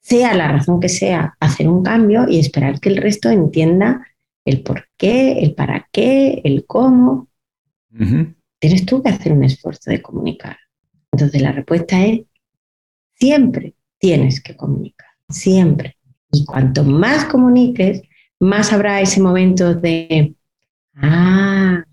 sea 0.00 0.34
la 0.34 0.48
razón 0.48 0.80
que 0.80 0.88
sea, 0.88 1.34
hacer 1.40 1.68
un 1.68 1.82
cambio 1.82 2.26
y 2.28 2.38
esperar 2.38 2.78
que 2.78 2.88
el 2.88 2.98
resto 2.98 3.30
entienda 3.30 4.06
el 4.44 4.62
por 4.62 4.86
qué, 4.96 5.40
el 5.40 5.54
para 5.54 5.88
qué, 5.90 6.40
el 6.44 6.66
cómo. 6.66 7.28
Tienes 8.58 8.86
tú 8.86 9.02
que 9.02 9.10
hacer 9.10 9.32
un 9.32 9.44
esfuerzo 9.44 9.90
de 9.90 10.02
comunicar. 10.02 10.56
Entonces 11.12 11.42
la 11.42 11.52
respuesta 11.52 12.04
es, 12.04 12.22
siempre 13.14 13.74
tienes 13.98 14.42
que 14.42 14.56
comunicar, 14.56 15.08
siempre. 15.28 15.96
Y 16.32 16.44
cuanto 16.44 16.84
más 16.84 17.24
comuniques, 17.24 18.02
más 18.40 18.72
habrá 18.72 19.00
ese 19.00 19.20
momento 19.20 19.74
de, 19.74 20.34
ah, 20.96 21.84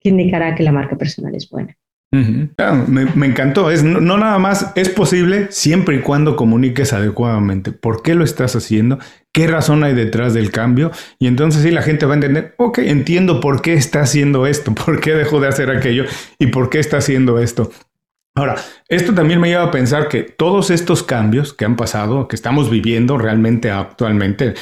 que 0.00 0.08
indicará 0.08 0.54
que 0.54 0.62
la 0.62 0.72
marca 0.72 0.96
personal 0.96 1.34
es 1.34 1.48
buena. 1.48 1.76
Me, 2.12 3.26
encantó. 3.26 3.70
Es, 3.70 3.84
no, 3.84 4.18
nada 4.18 4.38
más 4.38 4.72
es 4.74 4.88
posible 4.88 5.48
siempre 5.50 5.96
y 5.96 6.00
cuando 6.00 6.36
comuniques 6.36 6.92
adecuadamente. 6.92 7.72
¿Por 7.72 8.02
qué 8.02 8.14
lo 8.14 8.24
estás 8.24 8.56
haciendo? 8.56 8.98
¿Qué 9.32 9.46
razón 9.46 9.84
hay 9.84 9.94
detrás 9.94 10.34
del 10.34 10.50
cambio? 10.50 10.90
Y 11.18 11.28
entonces 11.28 11.62
sí 11.62 11.70
la 11.70 11.82
gente 11.82 12.06
va 12.06 12.14
a 12.14 12.16
entender, 12.16 12.54
ok, 12.58 12.78
entiendo 12.78 13.40
por 13.40 13.62
qué 13.62 13.74
está 13.74 14.00
haciendo 14.00 14.46
esto, 14.46 14.74
por 14.86 15.00
qué 15.00 15.12
dejó 15.12 15.40
de 15.40 15.48
hacer 15.48 15.70
aquello 15.70 16.04
y 16.38 16.48
por 16.48 16.68
qué 16.68 16.80
está 16.80 16.98
haciendo 16.98 17.38
esto. 17.38 17.70
Ahora, 18.34 18.56
esto 18.88 19.12
también 19.12 19.40
me 19.40 19.48
lleva 19.48 19.64
a 19.64 19.70
pensar 19.70 20.08
que 20.08 20.22
todos 20.22 20.70
estos 20.70 21.02
cambios 21.02 21.52
que 21.52 21.64
han 21.64 21.76
pasado, 21.76 22.28
que 22.28 22.36
estamos 22.36 22.70
viviendo 22.70 23.18
realmente 23.18 23.70
actualmente, 23.70 24.54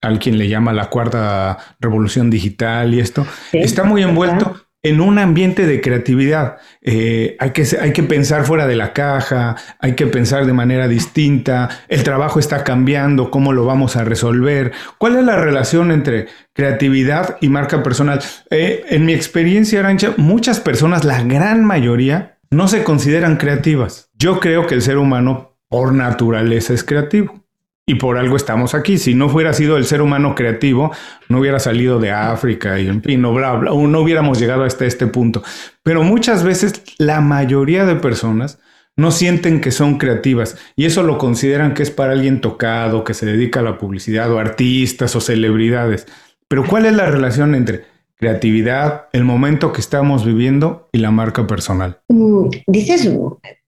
al 0.00 0.20
quien 0.20 0.38
le 0.38 0.48
llama 0.48 0.72
la 0.72 0.90
cuarta 0.90 1.58
revolución 1.80 2.30
digital 2.30 2.94
y 2.94 3.00
esto, 3.00 3.26
está 3.52 3.82
muy 3.82 4.02
envuelto 4.02 4.65
en 4.88 5.00
un 5.00 5.18
ambiente 5.18 5.66
de 5.66 5.80
creatividad. 5.80 6.58
Eh, 6.80 7.36
hay, 7.40 7.50
que, 7.50 7.66
hay 7.80 7.92
que 7.92 8.02
pensar 8.04 8.44
fuera 8.44 8.66
de 8.66 8.76
la 8.76 8.92
caja, 8.92 9.56
hay 9.80 9.94
que 9.94 10.06
pensar 10.06 10.46
de 10.46 10.52
manera 10.52 10.86
distinta, 10.86 11.68
el 11.88 12.04
trabajo 12.04 12.38
está 12.38 12.62
cambiando, 12.62 13.30
cómo 13.30 13.52
lo 13.52 13.64
vamos 13.64 13.96
a 13.96 14.04
resolver. 14.04 14.72
¿Cuál 14.98 15.16
es 15.16 15.24
la 15.24 15.36
relación 15.36 15.90
entre 15.90 16.28
creatividad 16.52 17.36
y 17.40 17.48
marca 17.48 17.82
personal? 17.82 18.20
Eh, 18.50 18.84
en 18.90 19.04
mi 19.04 19.12
experiencia, 19.12 19.80
Arancha, 19.80 20.14
muchas 20.16 20.60
personas, 20.60 21.04
la 21.04 21.22
gran 21.22 21.64
mayoría, 21.64 22.38
no 22.50 22.68
se 22.68 22.84
consideran 22.84 23.36
creativas. 23.36 24.10
Yo 24.16 24.38
creo 24.38 24.66
que 24.66 24.74
el 24.74 24.82
ser 24.82 24.98
humano 24.98 25.58
por 25.68 25.92
naturaleza 25.92 26.74
es 26.74 26.84
creativo. 26.84 27.45
Y 27.88 27.94
por 27.94 28.18
algo 28.18 28.34
estamos 28.34 28.74
aquí. 28.74 28.98
Si 28.98 29.14
no 29.14 29.28
fuera 29.28 29.52
sido 29.52 29.76
el 29.76 29.84
ser 29.84 30.02
humano 30.02 30.34
creativo, 30.34 30.90
no 31.28 31.38
hubiera 31.38 31.60
salido 31.60 32.00
de 32.00 32.10
África 32.10 32.80
y 32.80 32.88
en 32.88 33.00
fin, 33.00 33.22
no, 33.22 33.32
bla, 33.32 33.52
bla, 33.52 33.70
no 33.70 34.00
hubiéramos 34.00 34.40
llegado 34.40 34.64
hasta 34.64 34.86
este 34.86 35.06
punto. 35.06 35.44
Pero 35.84 36.02
muchas 36.02 36.42
veces 36.42 36.82
la 36.98 37.20
mayoría 37.20 37.84
de 37.84 37.94
personas 37.94 38.58
no 38.96 39.12
sienten 39.12 39.60
que 39.60 39.70
son 39.70 39.98
creativas 39.98 40.56
y 40.74 40.86
eso 40.86 41.04
lo 41.04 41.16
consideran 41.16 41.74
que 41.74 41.84
es 41.84 41.92
para 41.92 42.12
alguien 42.12 42.40
tocado, 42.40 43.04
que 43.04 43.14
se 43.14 43.24
dedica 43.24 43.60
a 43.60 43.62
la 43.62 43.78
publicidad 43.78 44.32
o 44.32 44.40
artistas 44.40 45.14
o 45.14 45.20
celebridades. 45.20 46.08
Pero 46.48 46.64
¿cuál 46.66 46.86
es 46.86 46.92
la 46.92 47.06
relación 47.06 47.54
entre 47.54 47.84
creatividad, 48.16 49.04
el 49.12 49.22
momento 49.22 49.72
que 49.72 49.80
estamos 49.80 50.24
viviendo 50.24 50.88
y 50.90 50.98
la 50.98 51.12
marca 51.12 51.46
personal? 51.46 52.00
Mm, 52.08 52.48
dices 52.66 53.08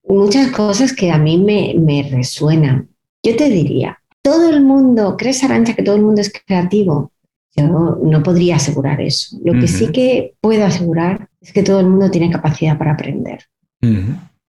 muchas 0.03 0.51
cosas 0.51 0.91
que 0.91 1.09
a 1.09 1.17
mí 1.17 1.37
me 1.37 2.09
resuenan. 2.11 2.89
Yo 3.23 3.35
te 3.35 3.49
diría, 3.49 3.98
todo 4.29 4.49
el 4.51 4.61
mundo, 4.61 5.17
¿crees 5.17 5.43
Arancha 5.43 5.73
que 5.73 5.81
todo 5.81 5.95
el 5.95 6.03
mundo 6.03 6.21
es 6.21 6.31
creativo? 6.31 7.11
Yo 7.55 7.67
no, 7.67 8.23
podría 8.23 8.57
asegurar 8.57 9.01
eso. 9.01 9.37
Lo 9.43 9.59
que 9.59 9.67
sí 9.67 9.91
que 9.91 10.35
puedo 10.39 10.63
asegurar 10.63 11.29
es 11.41 11.51
que 11.51 11.63
todo 11.63 11.79
el 11.79 11.87
mundo 11.87 12.11
tiene 12.11 12.29
capacidad 12.29 12.77
para 12.77 12.91
aprender. 12.91 13.39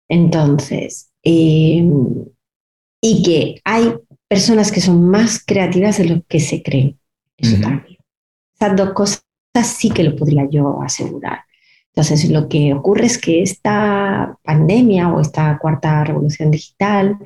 Entonces, 0.08 1.10
em, 1.22 2.24
y 3.00 3.22
que 3.22 3.60
hay 3.64 3.94
personas 4.26 4.72
que 4.72 4.80
son 4.80 5.08
más 5.08 5.44
creativas 5.44 5.98
de 5.98 6.06
lo 6.06 6.22
que 6.26 6.40
se 6.40 6.60
creen. 6.60 6.98
Eso 7.36 7.60
también. 7.60 7.98
Esas 8.60 8.76
dos 8.76 8.92
cosas 8.94 9.22
sí 9.62 9.90
que 9.90 10.02
lo 10.02 10.16
podría 10.16 10.48
yo 10.50 10.82
asegurar. 10.82 11.44
Entonces, 11.94 12.28
lo 12.30 12.48
que 12.48 12.74
ocurre 12.74 13.06
es 13.06 13.16
que 13.16 13.42
esta 13.42 14.36
pandemia 14.42 15.08
o 15.12 15.20
esta 15.20 15.56
cuarta 15.58 16.02
revolución 16.02 16.50
digital 16.50 17.16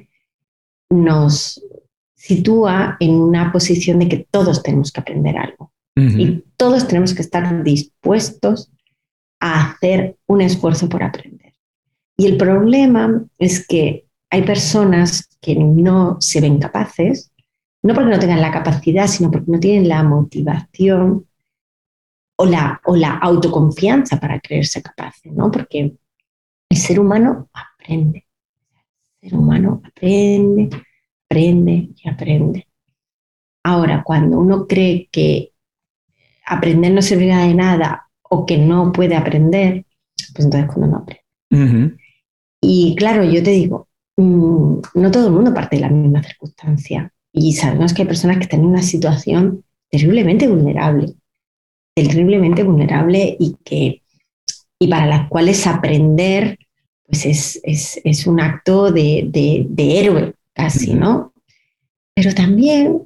nos 0.91 1.63
sitúa 2.23 2.97
en 3.01 3.17
una 3.17 3.51
posición 3.51 3.99
de 3.99 4.09
que 4.09 4.27
todos 4.31 4.63
tenemos 4.63 4.93
que 4.93 5.01
aprender 5.01 5.37
algo 5.37 5.73
y 5.97 6.45
todos 6.57 6.87
tenemos 6.87 7.15
que 7.15 7.21
estar 7.21 7.65
dispuestos 7.65 8.71
a 9.41 9.73
hacer 9.73 10.17
un 10.27 10.41
esfuerzo 10.41 10.89
por 10.89 11.03
aprender. 11.03 11.53
Y 12.17 12.27
el 12.27 12.37
problema 12.37 13.25
es 13.39 13.67
que 13.67 14.07
hay 14.31 14.43
personas 14.43 15.37
que 15.41 15.57
no 15.57 16.17
se 16.21 16.41
ven 16.41 16.61
capaces, 16.61 17.33
no 17.83 17.93
porque 17.93 18.11
no 18.11 18.19
tengan 18.21 18.41
la 18.41 18.53
capacidad, 18.53 19.09
sino 19.09 19.31
porque 19.31 19.51
no 19.51 19.59
tienen 19.59 19.89
la 19.89 20.05
motivación 20.05 21.27
o 22.37 22.47
la, 22.47 22.81
o 22.85 22.95
la 22.95 23.19
autoconfianza 23.19 24.21
para 24.21 24.39
creerse 24.39 24.81
capaces, 24.81 25.33
¿no? 25.33 25.51
Porque 25.51 25.97
el 26.71 26.77
ser 26.77 27.01
humano 27.01 27.51
aprende. 27.53 28.27
El 29.21 29.31
ser 29.31 29.39
humano 29.39 29.83
aprende, 29.85 30.71
aprende 31.33 31.89
y 31.97 32.09
aprende. 32.09 32.67
Ahora, 33.65 34.03
cuando 34.05 34.39
uno 34.39 34.67
cree 34.67 35.09
que 35.11 35.53
aprender 36.47 36.93
no 36.93 37.01
servirá 37.01 37.47
de 37.47 37.55
nada 37.55 38.09
o 38.23 38.45
que 38.45 38.59
no 38.59 38.93
puede 38.93 39.17
aprender, 39.17 39.87
pues 40.35 40.45
entonces 40.45 40.71
cuando 40.71 40.87
no 40.89 40.97
aprende. 40.99 41.97
Y 42.61 42.95
claro, 42.97 43.25
yo 43.25 43.43
te 43.43 43.51
digo, 43.51 43.89
mm, 44.17 44.77
no 44.95 45.11
todo 45.11 45.29
el 45.29 45.33
mundo 45.33 45.55
parte 45.55 45.77
de 45.77 45.83
la 45.83 45.89
misma 45.89 46.23
circunstancia. 46.23 47.13
Y 47.33 47.55
sabemos 47.55 47.95
que 47.95 48.03
hay 48.03 48.09
personas 48.09 48.37
que 48.37 48.45
están 48.45 48.61
en 48.61 48.67
una 48.67 48.83
situación 48.83 49.65
terriblemente 49.91 50.49
vulnerable 50.49 51.15
terriblemente 51.95 52.63
vulnerable 52.63 53.37
y, 53.39 53.57
que, 53.65 54.03
y 54.79 54.89
para 54.89 55.07
las 55.07 55.29
cuales 55.29 55.67
aprender 55.67 56.59
pues 57.05 57.27
es, 57.27 57.61
es, 57.63 58.01
es 58.05 58.27
un 58.27 58.41
acto 58.41 58.91
de, 58.91 59.27
de, 59.29 59.67
de, 59.69 60.01
héroe 60.01 60.35
casi, 60.55 60.95
¿no? 60.95 61.33
Pero 62.15 62.35
también 62.35 63.03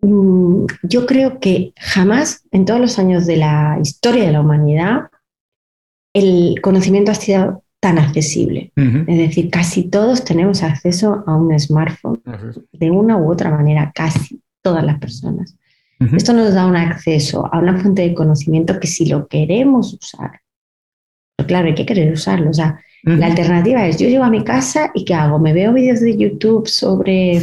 mm, 0.00 0.66
yo 0.82 1.06
creo 1.06 1.40
que 1.40 1.72
jamás 1.76 2.44
en 2.50 2.64
todos 2.64 2.80
los 2.80 2.98
años 2.98 3.26
de 3.26 3.36
la 3.36 3.78
historia 3.80 4.24
de 4.24 4.32
la 4.32 4.40
humanidad 4.40 5.08
el 6.14 6.60
conocimiento 6.60 7.10
ha 7.10 7.14
sido 7.14 7.64
tan 7.80 7.98
accesible. 7.98 8.72
Es 8.76 9.18
decir, 9.18 9.50
casi 9.50 9.88
todos 9.88 10.24
tenemos 10.24 10.62
acceso 10.62 11.24
a 11.26 11.34
un 11.34 11.58
smartphone 11.58 12.22
de 12.72 12.90
una 12.92 13.16
u 13.16 13.28
otra 13.28 13.50
manera, 13.50 13.90
casi 13.92 14.40
todas 14.62 14.84
las 14.84 15.00
personas. 15.00 15.56
Esto 15.98 16.32
nos 16.32 16.54
da 16.54 16.66
un 16.66 16.76
acceso 16.76 17.48
a 17.52 17.58
una 17.58 17.78
fuente 17.78 18.02
de 18.02 18.14
conocimiento 18.14 18.78
que 18.78 18.86
si 18.86 19.06
lo 19.06 19.26
queremos 19.26 19.94
usar, 19.94 20.42
pero 21.36 21.46
claro, 21.46 21.68
hay 21.68 21.74
que 21.74 21.86
querer 21.86 22.12
usarlo. 22.12 22.50
O 22.50 22.54
sea, 22.54 22.80
la 23.02 23.26
alternativa 23.26 23.86
es 23.86 23.98
yo 23.98 24.08
llego 24.08 24.24
a 24.24 24.30
mi 24.30 24.44
casa 24.44 24.90
y 24.94 25.04
¿qué 25.04 25.14
hago? 25.14 25.38
¿Me 25.38 25.52
veo 25.52 25.72
vídeos 25.72 26.00
de 26.00 26.16
YouTube 26.16 26.68
sobre 26.68 27.40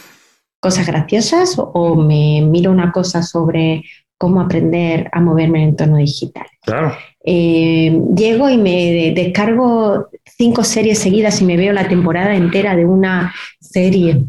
cosas 0.60 0.86
graciosas 0.86 1.56
o 1.58 1.96
me 1.96 2.40
miro 2.42 2.70
una 2.70 2.92
cosa 2.92 3.22
sobre 3.22 3.82
cómo 4.16 4.40
aprender 4.40 5.08
a 5.10 5.20
moverme 5.20 5.58
en 5.58 5.64
el 5.64 5.70
entorno 5.70 5.96
digital? 5.96 6.46
Claro. 6.62 6.94
Eh, 7.24 8.00
llego 8.16 8.48
y 8.48 8.58
me 8.58 9.12
descargo 9.14 10.08
cinco 10.24 10.62
series 10.62 10.98
seguidas 10.98 11.40
y 11.40 11.44
me 11.44 11.56
veo 11.56 11.72
la 11.72 11.88
temporada 11.88 12.34
entera 12.34 12.76
de 12.76 12.84
una 12.84 13.34
serie 13.60 14.24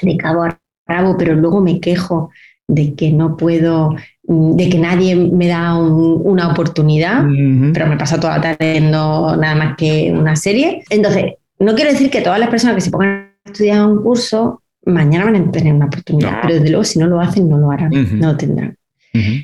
de 0.00 0.16
cabo 0.16 0.44
a 0.44 0.58
rabo, 0.86 1.16
pero 1.18 1.34
luego 1.34 1.60
me 1.60 1.80
quejo 1.80 2.30
de 2.70 2.94
que 2.94 3.10
no 3.10 3.36
puedo, 3.36 3.96
de 4.22 4.68
que 4.68 4.78
nadie 4.78 5.16
me 5.16 5.48
da 5.48 5.76
una 5.76 6.48
oportunidad, 6.48 7.24
pero 7.72 7.86
me 7.86 7.96
pasa 7.96 8.20
toda 8.20 8.36
la 8.36 8.42
tarde 8.42 8.72
viendo 8.72 9.36
nada 9.36 9.54
más 9.56 9.76
que 9.76 10.12
una 10.12 10.36
serie. 10.36 10.84
Entonces, 10.88 11.34
no 11.58 11.74
quiero 11.74 11.90
decir 11.90 12.10
que 12.10 12.22
todas 12.22 12.38
las 12.38 12.48
personas 12.48 12.76
que 12.76 12.82
se 12.82 12.90
pongan 12.90 13.32
a 13.44 13.50
estudiar 13.50 13.86
un 13.86 14.02
curso 14.02 14.62
mañana 14.86 15.24
van 15.26 15.36
a 15.36 15.50
tener 15.50 15.74
una 15.74 15.86
oportunidad, 15.86 16.38
pero 16.42 16.54
desde 16.54 16.70
luego 16.70 16.84
si 16.84 16.98
no 16.98 17.06
lo 17.06 17.20
hacen, 17.20 17.48
no 17.48 17.58
lo 17.58 17.70
harán, 17.70 17.90
no 17.90 18.32
lo 18.32 18.36
tendrán. 18.36 18.76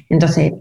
Entonces, 0.08 0.52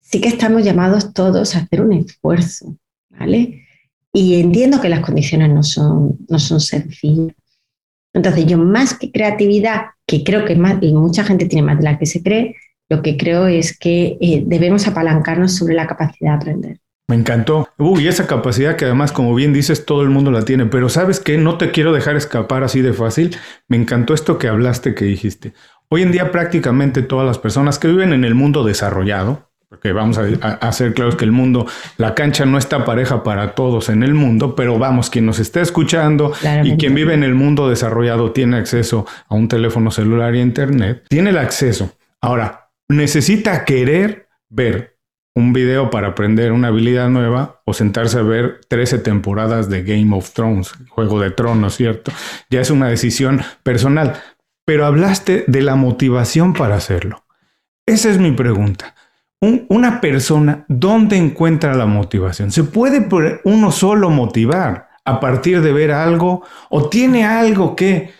sí 0.00 0.20
que 0.20 0.28
estamos 0.28 0.64
llamados 0.64 1.12
todos 1.12 1.56
a 1.56 1.58
hacer 1.58 1.80
un 1.80 1.92
esfuerzo, 1.92 2.76
¿vale? 3.10 3.64
Y 4.12 4.40
entiendo 4.40 4.80
que 4.80 4.88
las 4.88 5.00
condiciones 5.00 5.52
no 5.52 5.62
son, 5.62 6.18
no 6.28 6.38
son 6.38 6.60
sencillas. 6.60 7.34
Entonces, 8.16 8.46
yo 8.46 8.56
más 8.56 8.94
que 8.94 9.12
creatividad, 9.12 9.88
que 10.06 10.24
creo 10.24 10.46
que 10.46 10.56
más, 10.56 10.78
y 10.80 10.94
mucha 10.94 11.22
gente 11.22 11.44
tiene 11.44 11.66
más 11.66 11.76
de 11.76 11.84
la 11.84 11.98
que 11.98 12.06
se 12.06 12.22
cree, 12.22 12.56
lo 12.88 13.02
que 13.02 13.18
creo 13.18 13.46
es 13.46 13.78
que 13.78 14.16
eh, 14.20 14.42
debemos 14.46 14.88
apalancarnos 14.88 15.54
sobre 15.54 15.74
la 15.74 15.86
capacidad 15.86 16.30
de 16.30 16.36
aprender. 16.36 16.80
Me 17.08 17.16
encantó. 17.16 17.68
Uy, 17.76 18.08
esa 18.08 18.26
capacidad 18.26 18.74
que 18.74 18.86
además, 18.86 19.12
como 19.12 19.34
bien 19.34 19.52
dices, 19.52 19.84
todo 19.84 20.00
el 20.00 20.08
mundo 20.08 20.30
la 20.30 20.46
tiene, 20.46 20.64
pero 20.64 20.88
sabes 20.88 21.20
que 21.20 21.36
no 21.36 21.58
te 21.58 21.72
quiero 21.72 21.92
dejar 21.92 22.16
escapar 22.16 22.64
así 22.64 22.80
de 22.80 22.94
fácil. 22.94 23.36
Me 23.68 23.76
encantó 23.76 24.14
esto 24.14 24.38
que 24.38 24.48
hablaste, 24.48 24.94
que 24.94 25.04
dijiste. 25.04 25.52
Hoy 25.88 26.00
en 26.02 26.10
día 26.10 26.32
prácticamente 26.32 27.02
todas 27.02 27.26
las 27.26 27.38
personas 27.38 27.78
que 27.78 27.88
viven 27.88 28.14
en 28.14 28.24
el 28.24 28.34
mundo 28.34 28.64
desarrollado, 28.64 29.50
porque 29.68 29.92
vamos 29.92 30.18
a, 30.18 30.22
hacer 30.60 30.94
claros 30.94 31.16
que 31.16 31.24
el 31.24 31.32
mundo, 31.32 31.66
la 31.96 32.14
cancha 32.14 32.46
no 32.46 32.56
está 32.56 32.84
pareja 32.84 33.22
para 33.22 33.54
todos 33.54 33.88
en 33.88 34.02
el 34.02 34.14
mundo, 34.14 34.54
pero 34.54 34.78
vamos, 34.78 35.10
quien 35.10 35.26
nos 35.26 35.38
está 35.38 35.60
escuchando 35.60 36.32
y 36.62 36.76
quien 36.76 36.94
vive 36.94 37.14
en 37.14 37.24
el 37.24 37.34
mundo 37.34 37.68
desarrollado 37.68 38.32
tiene 38.32 38.58
acceso 38.58 39.06
a 39.28 39.34
un 39.34 39.48
teléfono 39.48 39.90
celular 39.90 40.34
y 40.34 40.40
internet, 40.40 41.04
tiene 41.08 41.30
el 41.30 41.38
acceso. 41.38 41.96
Ahora, 42.20 42.70
necesita 42.88 43.64
querer 43.64 44.28
ver 44.48 44.96
un 45.34 45.52
video 45.52 45.90
para 45.90 46.08
aprender 46.08 46.52
una 46.52 46.68
habilidad 46.68 47.10
nueva 47.10 47.60
o 47.66 47.74
sentarse 47.74 48.18
a 48.18 48.22
ver 48.22 48.60
13 48.68 49.00
temporadas 49.00 49.68
de 49.68 49.82
Game 49.82 50.16
of 50.16 50.32
Thrones, 50.32 50.72
Juego 50.88 51.20
de 51.20 51.30
Tronos, 51.30 51.76
¿cierto? 51.76 52.10
Ya 52.48 52.60
es 52.62 52.70
una 52.70 52.88
decisión 52.88 53.42
personal. 53.62 54.22
Pero 54.64 54.86
hablaste 54.86 55.44
de 55.46 55.62
la 55.62 55.76
motivación 55.76 56.54
para 56.54 56.76
hacerlo. 56.76 57.26
Esa 57.84 58.10
es 58.10 58.18
mi 58.18 58.32
pregunta. 58.32 58.94
Una 59.40 60.00
persona, 60.00 60.64
¿dónde 60.68 61.16
encuentra 61.16 61.74
la 61.74 61.86
motivación? 61.86 62.50
¿Se 62.50 62.64
puede 62.64 63.08
uno 63.44 63.70
solo 63.70 64.10
motivar 64.10 64.88
a 65.04 65.20
partir 65.20 65.60
de 65.60 65.72
ver 65.72 65.92
algo 65.92 66.42
o 66.70 66.88
tiene 66.88 67.24
algo 67.24 67.76
que 67.76 68.10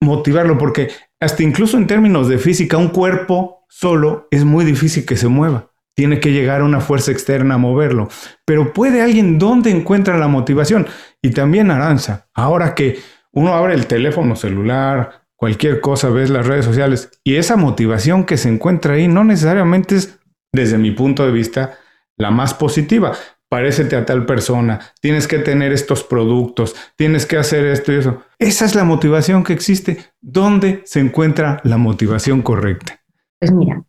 motivarlo? 0.00 0.58
Porque 0.58 0.90
hasta 1.18 1.42
incluso 1.42 1.76
en 1.76 1.86
términos 1.86 2.28
de 2.28 2.38
física, 2.38 2.76
un 2.76 2.88
cuerpo 2.88 3.64
solo 3.68 4.28
es 4.30 4.44
muy 4.44 4.64
difícil 4.64 5.06
que 5.06 5.16
se 5.16 5.28
mueva 5.28 5.70
tiene 5.96 6.20
que 6.20 6.30
llegar 6.30 6.62
una 6.62 6.80
fuerza 6.80 7.10
externa 7.10 7.54
a 7.54 7.58
moverlo. 7.58 8.08
Pero 8.44 8.74
puede 8.74 9.00
alguien 9.00 9.38
dónde 9.38 9.70
encuentra 9.70 10.18
la 10.18 10.28
motivación. 10.28 10.86
Y 11.22 11.30
también 11.30 11.70
Aranza, 11.70 12.28
ahora 12.34 12.74
que 12.74 12.98
uno 13.32 13.54
abre 13.54 13.74
el 13.74 13.86
teléfono 13.86 14.36
celular, 14.36 15.22
cualquier 15.36 15.80
cosa, 15.80 16.10
ves 16.10 16.28
las 16.28 16.46
redes 16.46 16.66
sociales, 16.66 17.10
y 17.24 17.36
esa 17.36 17.56
motivación 17.56 18.24
que 18.24 18.36
se 18.36 18.50
encuentra 18.50 18.94
ahí 18.94 19.08
no 19.08 19.24
necesariamente 19.24 19.96
es, 19.96 20.20
desde 20.52 20.78
mi 20.78 20.90
punto 20.90 21.24
de 21.24 21.32
vista, 21.32 21.78
la 22.16 22.30
más 22.30 22.54
positiva. 22.54 23.12
Parécete 23.48 23.94
a 23.94 24.04
tal 24.04 24.26
persona, 24.26 24.80
tienes 25.00 25.28
que 25.28 25.38
tener 25.38 25.72
estos 25.72 26.02
productos, 26.02 26.74
tienes 26.96 27.26
que 27.26 27.36
hacer 27.36 27.64
esto 27.66 27.92
y 27.92 27.96
eso. 27.96 28.22
Esa 28.40 28.64
es 28.64 28.74
la 28.74 28.82
motivación 28.82 29.44
que 29.44 29.52
existe. 29.52 29.98
¿Dónde 30.20 30.82
se 30.84 30.98
encuentra 30.98 31.60
la 31.62 31.76
motivación 31.76 32.42
correcta? 32.42 33.00
Pues 33.38 33.52
mira, 33.52 33.84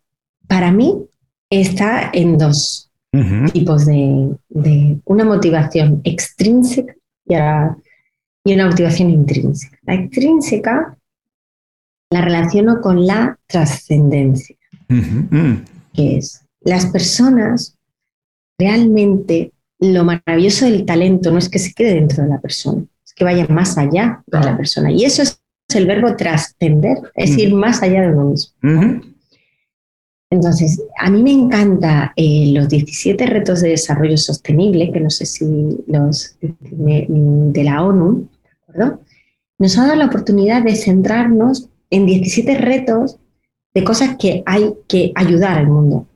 para 0.46 0.70
mí 0.70 1.08
está 1.50 2.10
en 2.12 2.38
dos 2.38 2.88
tipos 3.52 3.86
de, 3.86 4.36
una 5.04 5.24
motivación 5.24 6.00
extrínseca 6.04 6.94
y, 7.26 8.54
una 8.54 8.66
motivación 8.66 9.10
intrínseca. 9.10 9.76
La 9.82 9.94
extrínseca 9.94 10.96
la 12.10 12.20
relaciono 12.20 12.80
con 12.80 13.06
la 13.06 13.38
trascendencia, 13.46 14.56
mm. 14.88 15.54
que 15.92 16.18
es 16.18 16.47
las 16.60 16.86
personas 16.86 17.76
realmente 18.58 19.52
lo 19.80 20.04
maravilloso 20.04 20.64
del 20.64 20.84
talento 20.84 21.30
no 21.30 21.38
es 21.38 21.48
que 21.48 21.58
se 21.58 21.72
quede 21.72 21.94
dentro 21.94 22.24
de 22.24 22.30
la 22.30 22.40
persona, 22.40 22.84
es 23.04 23.14
que 23.14 23.24
vaya 23.24 23.46
más 23.48 23.78
allá 23.78 24.22
de 24.26 24.40
la 24.40 24.56
persona. 24.56 24.90
Y 24.90 25.04
eso 25.04 25.22
es 25.22 25.40
el 25.74 25.86
verbo 25.86 26.16
trascender, 26.16 26.98
es 27.14 27.36
ir 27.38 27.54
más 27.54 27.82
allá 27.82 28.02
de 28.02 28.12
uno 28.12 28.24
mismo. 28.24 28.54
Entonces, 30.30 30.82
a 30.98 31.08
mí 31.08 31.22
me 31.22 31.32
encanta 31.32 32.12
eh, 32.16 32.50
los 32.52 32.68
17 32.68 33.24
retos 33.26 33.62
de 33.62 33.70
desarrollo 33.70 34.16
sostenible, 34.18 34.92
que 34.92 35.00
no 35.00 35.08
sé 35.08 35.24
si 35.24 35.46
los 35.86 36.36
de 36.40 37.64
la 37.64 37.82
ONU, 37.82 38.28
¿de 38.42 38.50
acuerdo? 38.60 39.00
Nos 39.58 39.78
ha 39.78 39.86
dado 39.86 39.96
la 39.96 40.06
oportunidad 40.06 40.62
de 40.62 40.76
centrarnos 40.76 41.68
en 41.90 42.04
17 42.04 42.58
retos 42.58 43.18
de 43.72 43.84
cosas 43.84 44.16
que 44.18 44.42
hay 44.44 44.74
que 44.86 45.12
ayudar 45.14 45.56
al 45.56 45.68
mundo, 45.68 46.06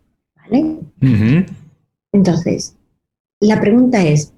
¿vale? 0.52 1.46
Entonces, 2.12 2.76
la 3.40 3.60
pregunta 3.60 4.02
es, 4.04 4.32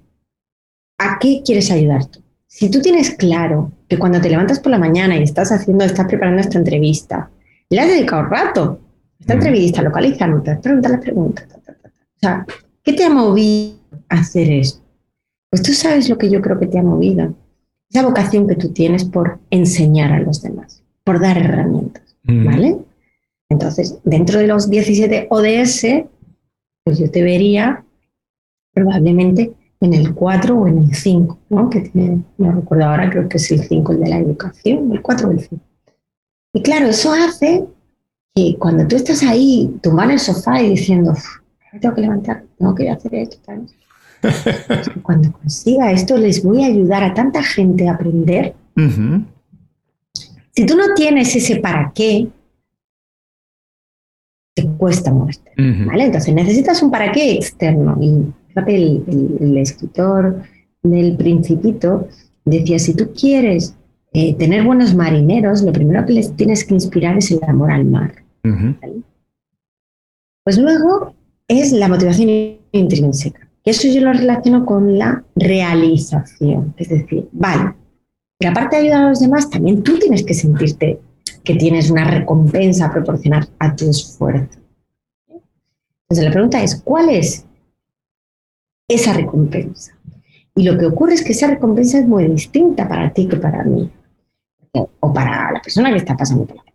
¿a 0.97 1.19
qué 1.19 1.41
quieres 1.45 1.69
ayudar 1.71 2.05
tú? 2.05 2.21
Si 2.47 2.69
tú 2.69 2.81
tienes 2.81 3.11
claro 3.11 3.71
que 3.89 3.99
cuando 3.99 4.21
te 4.21 4.29
levantas 4.29 4.59
por 4.59 4.71
la 4.71 4.79
mañana 4.79 5.17
y 5.17 5.23
estás 5.23 5.51
haciendo, 5.51 5.83
estás 5.83 6.07
preparando 6.07 6.41
esta 6.41 6.57
entrevista, 6.57 7.29
le 7.69 7.79
has 7.79 7.87
dedicado 7.87 8.23
rato 8.23 8.79
esta 9.19 9.33
entrevista, 9.33 9.81
localiza 9.81 10.27
notas, 10.27 10.59
pregunta 10.59 10.89
las 10.89 11.01
preguntas. 11.01 11.47
O 11.57 12.19
sea, 12.19 12.45
¿qué 12.83 12.93
te 12.93 13.03
ha 13.03 13.09
movido 13.09 13.75
a 14.09 14.19
hacer 14.19 14.51
esto? 14.51 14.81
Pues 15.49 15.61
tú 15.61 15.73
sabes 15.73 16.09
lo 16.09 16.17
que 16.17 16.29
yo 16.29 16.41
creo 16.41 16.59
que 16.59 16.67
te 16.67 16.79
ha 16.79 16.83
movido. 16.83 17.33
Esa 17.89 18.03
vocación 18.03 18.47
que 18.47 18.55
tú 18.55 18.69
tienes 18.69 19.05
por 19.05 19.39
enseñar 19.49 20.11
a 20.11 20.19
los 20.19 20.41
demás, 20.41 20.83
por 21.03 21.19
dar 21.19 21.37
herramientas, 21.37 22.15
¿vale? 22.23 22.77
Entonces, 23.49 23.97
dentro 24.03 24.39
de 24.39 24.47
los 24.47 24.69
17 24.69 25.27
ODS, 25.29 26.05
pues 26.83 26.99
yo 26.99 27.09
te 27.09 27.23
vería 27.23 27.83
probablemente 28.73 29.53
en 29.81 29.93
el 29.93 30.13
4 30.13 30.55
o 30.57 30.67
en 30.67 30.79
el 30.79 30.95
5, 30.95 31.39
¿no? 31.49 31.69
Que 31.69 31.81
tiene, 31.81 32.23
no 32.37 32.51
recuerdo 32.51 32.85
ahora, 32.85 33.09
creo 33.09 33.29
que 33.29 33.37
es 33.37 33.51
el 33.51 33.61
5 33.61 33.91
el 33.93 33.99
de 33.99 34.09
la 34.09 34.17
educación, 34.19 34.91
el 34.91 35.01
4 35.01 35.27
o 35.27 35.31
el 35.31 35.39
5. 35.39 35.61
Y 36.53 36.61
claro, 36.61 36.87
eso 36.87 37.13
hace 37.13 37.65
y 38.37 38.57
cuando 38.57 38.85
tú 38.85 38.97
estás 38.97 39.23
ahí, 39.23 39.73
tumbado 39.81 40.09
en 40.09 40.15
el 40.15 40.19
sofá 40.19 40.61
y 40.61 40.71
diciendo, 40.71 41.13
me 41.71 41.79
tengo 41.79 41.95
que 41.95 42.01
levantar, 42.01 42.43
tengo 42.57 42.75
que 42.75 42.89
hacer 42.89 43.15
esto, 43.15 43.37
cuando 45.03 45.31
consiga 45.31 45.91
esto, 45.91 46.17
les 46.17 46.43
voy 46.43 46.63
a 46.63 46.67
ayudar 46.67 47.03
a 47.03 47.13
tanta 47.13 47.41
gente 47.41 47.87
a 47.87 47.93
aprender. 47.93 48.53
Si 50.51 50.65
tú 50.65 50.75
no 50.75 50.93
tienes 50.95 51.33
ese 51.33 51.57
para 51.57 51.93
qué, 51.95 52.27
te 54.55 54.65
cuesta 54.65 55.11
moverte. 55.11 55.51
¿vale? 55.57 56.05
Entonces 56.05 56.33
necesitas 56.33 56.81
un 56.81 56.89
para 56.89 57.11
qué 57.11 57.33
externo. 57.33 57.97
Y 58.01 58.33
el, 58.65 59.37
el 59.39 59.57
escritor 59.57 60.41
del 60.81 61.15
Principito 61.17 62.07
decía: 62.45 62.79
si 62.79 62.95
tú 62.95 63.11
quieres 63.13 63.75
eh, 64.13 64.33
tener 64.35 64.63
buenos 64.63 64.95
marineros, 64.95 65.61
lo 65.61 65.73
primero 65.73 66.05
que 66.05 66.13
les 66.13 66.35
tienes 66.35 66.63
que 66.63 66.73
inspirar 66.73 67.17
es 67.17 67.31
el 67.31 67.43
amor 67.47 67.69
al 67.69 67.85
mar. 67.85 68.15
Pues 70.43 70.57
luego 70.57 71.13
es 71.47 71.71
la 71.73 71.89
motivación 71.89 72.57
intrínseca. 72.71 73.49
Y 73.63 73.71
eso 73.71 73.87
yo 73.87 74.01
lo 74.01 74.13
relaciono 74.13 74.65
con 74.65 74.97
la 74.97 75.23
realización. 75.35 76.73
Es 76.77 76.89
decir, 76.89 77.27
vale, 77.31 77.73
pero 78.37 78.51
aparte 78.51 78.75
de 78.75 78.83
ayudar 78.83 79.05
a 79.05 79.09
los 79.09 79.19
demás, 79.19 79.49
también 79.49 79.83
tú 79.83 79.97
tienes 79.97 80.23
que 80.23 80.33
sentirte 80.33 80.99
que 81.45 81.55
tienes 81.55 81.89
una 81.89 82.03
recompensa 82.03 82.87
a 82.87 82.91
proporcionar 82.91 83.47
a 83.59 83.75
tu 83.75 83.89
esfuerzo. 83.89 84.59
Entonces 85.29 86.25
la 86.25 86.31
pregunta 86.31 86.61
es, 86.61 86.81
¿cuál 86.83 87.09
es 87.09 87.45
esa 88.87 89.13
recompensa? 89.13 89.93
Y 90.55 90.63
lo 90.63 90.77
que 90.77 90.85
ocurre 90.85 91.13
es 91.13 91.23
que 91.23 91.31
esa 91.31 91.47
recompensa 91.47 91.99
es 91.99 92.07
muy 92.07 92.27
distinta 92.27 92.87
para 92.87 93.11
ti 93.13 93.27
que 93.27 93.37
para 93.37 93.63
mí, 93.63 93.89
o 94.73 95.13
para 95.13 95.51
la 95.53 95.61
persona 95.61 95.91
que 95.91 95.97
está 95.97 96.17
pasando 96.17 96.45
por 96.45 96.57
la 96.57 96.65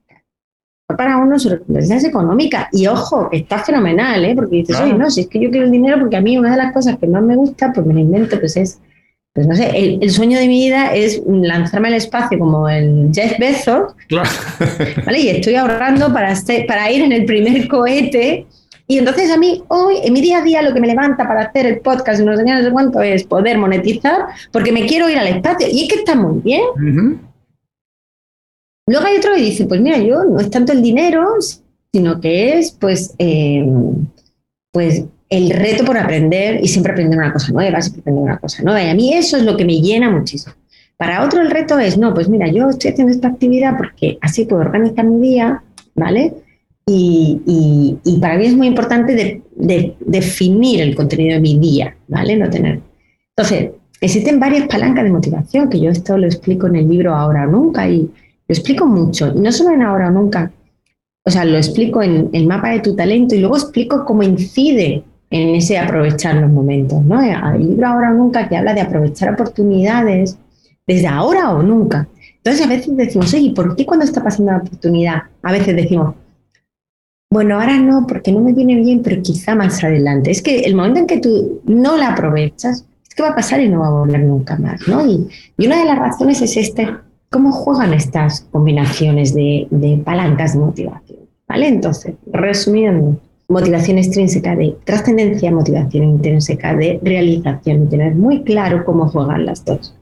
para 0.96 1.18
uno 1.18 1.38
su 1.38 1.48
recompensa 1.48 1.96
es 1.96 2.04
económica. 2.04 2.68
Y 2.72 2.86
ojo, 2.86 3.28
está 3.32 3.58
fenomenal, 3.58 4.24
¿eh? 4.24 4.34
porque 4.34 4.56
dices, 4.56 4.80
oye, 4.80 4.94
no, 4.94 5.10
si 5.10 5.22
es 5.22 5.28
que 5.28 5.40
yo 5.40 5.50
quiero 5.50 5.66
el 5.66 5.72
dinero, 5.72 5.98
porque 5.98 6.16
a 6.16 6.20
mí 6.20 6.38
una 6.38 6.52
de 6.52 6.56
las 6.56 6.72
cosas 6.72 6.98
que 6.98 7.06
más 7.06 7.22
me 7.22 7.36
gusta, 7.36 7.72
pues 7.72 7.86
me 7.86 7.94
lo 7.94 8.00
invento, 8.00 8.38
pues 8.38 8.56
es, 8.56 8.80
pues 9.32 9.46
no 9.46 9.54
sé, 9.54 9.70
el, 10.00 10.10
sueño 10.10 10.38
de 10.38 10.48
mi 10.48 10.66
vida 10.66 10.92
es 10.92 11.22
lanzarme 11.24 11.88
al 11.88 11.94
espacio 11.94 12.38
como 12.38 12.68
el 12.68 13.10
Jeff 13.14 13.38
Bezos, 13.38 13.94
¿vale? 15.06 15.20
Y 15.20 15.28
estoy 15.28 15.54
ahorrando 15.54 16.12
para, 16.12 16.34
para 16.66 16.90
ir 16.90 17.02
en 17.02 17.12
el 17.12 17.24
primer 17.26 17.68
cohete. 17.68 18.46
Y 18.88 18.98
entonces 18.98 19.30
a 19.30 19.36
mí 19.36 19.62
hoy, 19.68 19.98
en 20.02 20.12
mi 20.12 20.20
día 20.20 20.38
a 20.38 20.42
día, 20.42 20.62
lo 20.62 20.74
que 20.74 20.80
me 20.80 20.88
levanta 20.88 21.28
para 21.28 21.42
hacer 21.42 21.64
el 21.64 21.78
podcast 21.78 22.20
y 22.20 22.24
no 22.24 22.36
sé 22.36 22.42
de 22.42 22.72
cuánto 22.72 23.00
es 23.02 23.22
poder 23.22 23.56
monetizar, 23.56 24.26
porque 24.50 24.72
me 24.72 24.84
quiero 24.84 25.08
ir 25.08 25.16
al 25.16 25.28
espacio. 25.28 25.68
Y 25.70 25.82
es 25.84 25.88
que 25.88 26.00
está 26.00 26.16
muy 26.16 26.40
bien. 26.40 27.20
Luego 28.88 29.06
hay 29.06 29.18
otro 29.18 29.36
que 29.36 29.42
dice, 29.42 29.66
pues 29.66 29.80
mira, 29.80 29.98
yo 29.98 30.24
no 30.24 30.40
es 30.40 30.50
tanto 30.50 30.72
el 30.72 30.82
dinero, 30.82 31.24
sino 31.92 32.20
que 32.20 32.58
es 32.58 32.72
pues, 32.72 33.14
eh, 33.20 33.64
pues 34.72 35.04
el 35.30 35.50
reto 35.50 35.84
por 35.84 35.96
aprender 35.96 36.60
y 36.62 36.66
siempre 36.66 36.92
aprender 36.92 37.16
una 37.16 37.32
cosa 37.32 37.52
nueva, 37.52 37.80
siempre 37.80 38.00
aprender 38.00 38.24
una 38.24 38.38
cosa 38.38 38.62
nueva. 38.64 38.82
Y 38.82 38.90
a 38.90 38.94
mí 38.94 39.14
eso 39.14 39.36
es 39.36 39.44
lo 39.44 39.56
que 39.56 39.64
me 39.64 39.80
llena 39.80 40.10
muchísimo. 40.10 40.54
Para 40.96 41.24
otro 41.24 41.40
el 41.40 41.50
reto 41.50 41.78
es, 41.78 41.96
no, 41.96 42.12
pues 42.12 42.28
mira, 42.28 42.48
yo 42.48 42.68
estoy 42.68 42.90
haciendo 42.90 43.12
esta 43.12 43.28
actividad 43.28 43.76
porque 43.78 44.18
así 44.20 44.44
puedo 44.44 44.60
organizar 44.60 45.06
mi 45.06 45.30
día, 45.30 45.62
¿vale? 45.94 46.34
Y, 46.86 47.96
para 48.20 48.36
mí 48.36 48.46
es 48.46 48.56
muy 48.56 48.66
importante 48.66 49.42
definir 49.54 50.80
el 50.80 50.96
contenido 50.96 51.34
de 51.34 51.40
mi 51.40 51.56
día, 51.58 51.96
¿vale? 52.08 52.36
No 52.36 52.50
tener. 52.50 52.80
Entonces, 53.36 53.70
existen 54.00 54.40
varias 54.40 54.66
palancas 54.66 55.04
de 55.04 55.10
motivación, 55.10 55.70
que 55.70 55.80
yo 55.80 55.90
esto 55.90 56.18
lo 56.18 56.26
explico 56.26 56.66
en 56.66 56.76
el 56.76 56.88
libro 56.88 57.14
Ahora 57.14 57.46
o 57.46 57.50
Nunca, 57.50 57.88
y, 57.88 58.00
lo 58.00 58.12
explico 58.54 58.84
mucho, 58.86 59.32
y 59.34 59.40
no 59.40 59.52
solo 59.52 59.74
en 59.74 59.82
ahora 59.82 60.08
o 60.08 60.10
nunca. 60.10 60.50
O 61.24 61.30
sea, 61.30 61.44
lo 61.44 61.56
explico 61.56 62.02
en 62.02 62.30
el 62.32 62.46
mapa 62.46 62.70
de 62.70 62.80
tu 62.80 62.96
talento 62.96 63.36
y 63.36 63.38
luego 63.38 63.56
explico 63.56 64.04
cómo 64.04 64.24
incide 64.24 65.04
en 65.30 65.54
ese 65.54 65.78
aprovechar 65.78 66.36
los 66.36 66.50
momentos, 66.50 67.02
¿no? 67.04 67.20
El 67.22 67.68
libro 67.68 67.86
ahora 67.86 68.10
o 68.10 68.14
nunca 68.14 68.48
que 68.48 68.56
habla 68.56 68.74
de 68.74 68.80
aprovechar 68.80 69.32
oportunidades 69.32 70.36
desde 70.86 71.06
ahora 71.06 71.52
o 71.52 71.62
nunca. 71.62 72.08
Entonces 72.36 72.66
a 72.66 72.68
veces 72.68 72.96
decimos, 72.96 73.32
oye, 73.32 73.52
¿por 73.54 73.76
qué 73.76 73.86
cuando 73.86 74.04
está 74.04 74.22
pasando 74.22 74.52
la 74.52 74.58
oportunidad? 74.58 75.22
A 75.42 75.52
veces 75.52 75.76
decimos, 75.76 76.14
bueno, 77.30 77.60
ahora 77.60 77.78
no, 77.78 78.06
porque 78.06 78.32
no 78.32 78.40
me 78.40 78.52
viene 78.52 78.76
bien, 78.76 79.02
pero 79.02 79.22
quizá 79.22 79.54
más 79.54 79.84
adelante. 79.84 80.30
Es 80.30 80.42
que 80.42 80.60
el 80.60 80.74
momento 80.74 81.00
en 81.00 81.06
que 81.06 81.20
tú 81.20 81.60
no 81.64 81.96
la 81.96 82.08
aprovechas, 82.08 82.84
es 83.08 83.14
que 83.14 83.22
va 83.22 83.30
a 83.30 83.34
pasar 83.36 83.60
y 83.60 83.68
no 83.68 83.80
va 83.80 83.86
a 83.86 83.90
volver 83.90 84.20
nunca 84.20 84.56
más, 84.56 84.86
¿no? 84.88 85.06
Y, 85.06 85.28
y 85.56 85.66
una 85.66 85.78
de 85.78 85.84
las 85.84 85.98
razones 85.98 86.42
es 86.42 86.56
este 86.56 86.88
¿Cómo 87.30 87.52
juegan 87.52 87.94
estas 87.94 88.40
combinaciones 88.50 89.32
de, 89.34 90.02
palancas 90.04 90.54
de 90.54 90.58
motivación? 90.58 91.20
¿Vale? 91.46 91.68
Entonces, 91.68 92.14
resumiendo, 92.26 93.20
motivación 93.50 93.98
extrínseca 93.98 94.56
de 94.56 94.76
trascendencia, 94.84 95.50
motivación 95.50 96.04
intrínseca 96.04 96.74
de 96.74 96.98
realización 97.02 97.82
y 97.82 97.86
tener 97.88 98.14
muy 98.14 98.42
claro 98.44 98.84
cómo 98.84 99.08
juegan 99.08 99.44
las 99.44 99.64
dos. 99.64 99.94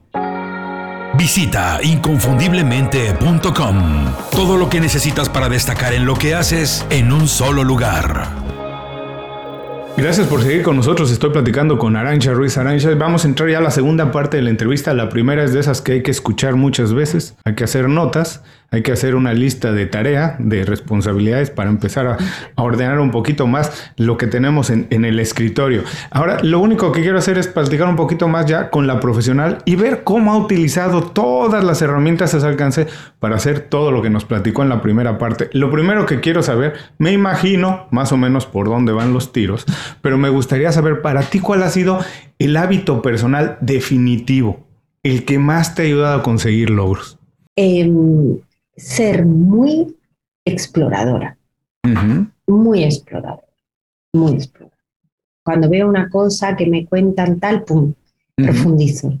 Visita 1.17 1.79
inconfundiblemente.com. 1.83 3.75
Todo 4.31 4.57
lo 4.57 4.69
que 4.69 4.79
necesitas 4.79 5.27
para 5.27 5.49
destacar 5.49 5.93
en 5.93 6.05
lo 6.05 6.13
que 6.13 6.35
haces 6.35 6.85
en 6.91 7.11
un 7.11 7.27
solo 7.27 7.63
lugar. 7.63 8.27
Gracias 9.97 10.27
por 10.27 10.43
seguir 10.43 10.61
con 10.63 10.77
nosotros. 10.77 11.11
Estoy 11.11 11.31
platicando 11.31 11.77
con 11.77 11.97
Arancha 11.97 12.31
Ruiz 12.31 12.57
Arancha. 12.57 12.95
Vamos 12.95 13.25
a 13.25 13.27
entrar 13.27 13.49
ya 13.49 13.57
a 13.57 13.61
la 13.61 13.71
segunda 13.71 14.11
parte 14.13 14.37
de 14.37 14.43
la 14.43 14.49
entrevista. 14.49 14.93
La 14.93 15.09
primera 15.09 15.43
es 15.43 15.51
de 15.51 15.59
esas 15.59 15.81
que 15.81 15.91
hay 15.93 16.03
que 16.03 16.11
escuchar 16.11 16.55
muchas 16.55 16.93
veces. 16.93 17.35
Hay 17.43 17.55
que 17.55 17.65
hacer 17.65 17.89
notas 17.89 18.41
hay 18.71 18.83
que 18.83 18.91
hacer 18.91 19.15
una 19.15 19.33
lista 19.33 19.71
de 19.71 19.85
tarea, 19.85 20.35
de 20.39 20.63
responsabilidades 20.63 21.49
para 21.49 21.69
empezar 21.69 22.07
a, 22.07 22.17
ordenar 22.55 22.99
un 22.99 23.11
poquito 23.11 23.47
más 23.47 23.91
lo 23.97 24.17
que 24.17 24.27
tenemos 24.27 24.69
en, 24.69 24.87
el 25.05 25.19
escritorio. 25.19 25.83
Ahora, 26.11 26.37
lo 26.43 26.59
único 26.59 26.91
que 26.91 27.01
quiero 27.01 27.17
hacer 27.17 27.37
es 27.37 27.47
platicar 27.47 27.87
un 27.87 27.95
poquito 27.95 28.27
más 28.27 28.45
ya 28.45 28.69
con 28.69 28.85
la 28.85 28.99
profesional 28.99 29.59
y 29.65 29.75
ver 29.75 30.03
cómo 30.03 30.33
ha 30.33 30.37
utilizado 30.37 31.03
todas 31.03 31.63
las 31.63 31.81
herramientas 31.81 32.33
a 32.33 32.39
su 32.39 32.45
alcance 32.45 32.87
para 33.19 33.37
hacer 33.37 33.61
todo 33.61 33.91
lo 33.91 34.01
que 34.01 34.09
nos 34.09 34.25
platicó 34.25 34.61
en 34.61 34.69
la 34.69 34.81
primera 34.81 35.17
parte. 35.17 35.49
Lo 35.53 35.71
primero 35.71 36.05
que 36.05 36.19
quiero 36.19 36.43
saber, 36.43 36.73
me 36.97 37.11
imagino 37.11 37.87
más 37.91 38.11
o 38.11 38.17
menos 38.17 38.45
por 38.45 38.67
dónde 38.67 38.91
van 38.91 39.13
los 39.13 39.31
tiros, 39.31 39.65
pero 40.01 40.17
me 40.17 40.29
gustaría 40.29 40.71
saber 40.71 41.01
para 41.01 41.21
ti 41.21 41.39
cuál 41.39 41.63
ha 41.63 41.69
sido 41.69 41.99
el 42.37 42.55
hábito 42.57 43.01
personal 43.01 43.57
definitivo, 43.61 44.67
el 45.03 45.25
que 45.25 45.39
más 45.39 45.75
te 45.75 45.81
ha 45.81 45.85
ayudado 45.85 46.19
a 46.19 46.23
conseguir 46.23 46.69
logros. 46.69 47.17
Eh, 47.55 47.89
ser 48.79 49.25
muy 49.25 49.95
exploradora, 50.45 51.37
muy 52.47 52.83
exploradora, 52.83 53.43
muy 54.13 54.33
exploradora. 54.33 54.77
Cuando 55.43 55.69
veo 55.69 55.87
una 55.87 56.09
cosa 56.09 56.55
que 56.55 56.65
me 56.65 56.85
cuentan 56.85 57.39
tal, 57.39 57.63
pum, 57.63 57.93
profundizo. 58.35 59.13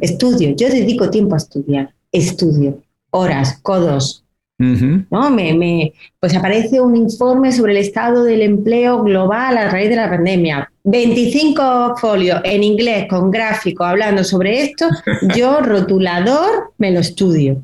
Estudio, 0.00 0.54
yo 0.56 0.68
dedico 0.68 1.10
tiempo 1.10 1.34
a 1.34 1.38
estudiar, 1.38 1.94
estudio, 2.10 2.82
horas, 3.10 3.58
codos. 3.62 4.22
¿no? 4.56 5.30
Me, 5.30 5.52
me, 5.52 5.92
pues 6.20 6.34
aparece 6.34 6.80
un 6.80 6.96
informe 6.96 7.52
sobre 7.52 7.72
el 7.72 7.78
estado 7.78 8.24
del 8.24 8.40
empleo 8.40 9.02
global 9.02 9.58
a 9.58 9.68
raíz 9.68 9.90
de 9.90 9.96
la 9.96 10.08
pandemia. 10.08 10.72
25 10.84 11.96
folios 11.96 12.40
en 12.44 12.62
inglés 12.62 13.06
con 13.10 13.30
gráfico 13.30 13.84
hablando 13.84 14.24
sobre 14.24 14.62
esto, 14.62 14.88
yo 15.36 15.60
rotulador 15.60 16.72
me 16.78 16.92
lo 16.92 17.00
estudio 17.00 17.62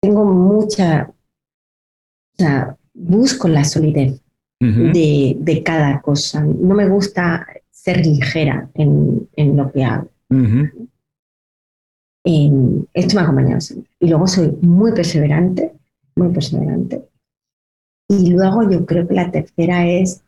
tengo 0.00 0.24
mucha, 0.24 1.08
o 1.08 2.36
sea, 2.36 2.76
busco 2.94 3.48
la 3.48 3.64
solidez 3.64 4.20
de, 4.60 5.62
cada 5.64 6.00
cosa. 6.00 6.42
No 6.42 6.74
me 6.74 6.88
gusta 6.88 7.46
ser 7.70 8.04
ligera 8.04 8.70
en, 8.74 9.28
lo 9.56 9.70
que 9.70 9.84
hago. 9.84 10.08
esto 12.24 13.14
me 13.14 13.20
ha 13.20 13.24
acompañado 13.24 13.60
siempre. 13.60 13.90
Y 14.00 14.08
luego 14.08 14.26
soy 14.26 14.56
muy 14.62 14.92
perseverante, 14.92 15.72
muy 16.16 16.32
perseverante. 16.32 17.08
Y 18.08 18.30
luego 18.30 18.68
yo 18.70 18.86
creo 18.86 19.06
que 19.06 19.14
la 19.14 19.30
tercera 19.30 19.86
es 19.86 20.22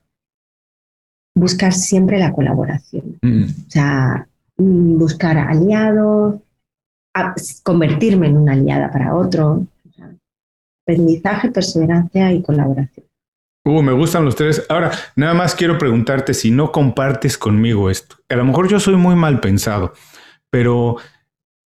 buscar 1.34 1.72
siempre 1.72 2.18
la 2.18 2.32
colaboración. 2.32 3.18
O 3.22 3.70
sea, 3.70 4.28
mm, 4.56 4.98
buscar 4.98 5.38
aliados, 5.38 6.40
convertirme 7.62 8.28
en 8.28 8.36
una 8.36 8.52
aliada 8.52 8.90
para 8.90 9.14
otro. 9.14 9.66
Aprendizaje, 10.84 11.50
perseverancia 11.50 12.32
y 12.32 12.42
colaboración. 12.42 13.06
Uh, 13.64 13.82
me 13.82 13.92
gustan 13.92 14.24
los 14.24 14.34
tres. 14.34 14.64
Ahora, 14.70 14.92
nada 15.14 15.34
más 15.34 15.54
quiero 15.54 15.76
preguntarte 15.76 16.32
si 16.32 16.50
no 16.50 16.72
compartes 16.72 17.36
conmigo 17.36 17.90
esto. 17.90 18.16
A 18.30 18.36
lo 18.36 18.44
mejor 18.44 18.68
yo 18.68 18.80
soy 18.80 18.96
muy 18.96 19.14
mal 19.14 19.40
pensado, 19.40 19.92
pero 20.48 20.96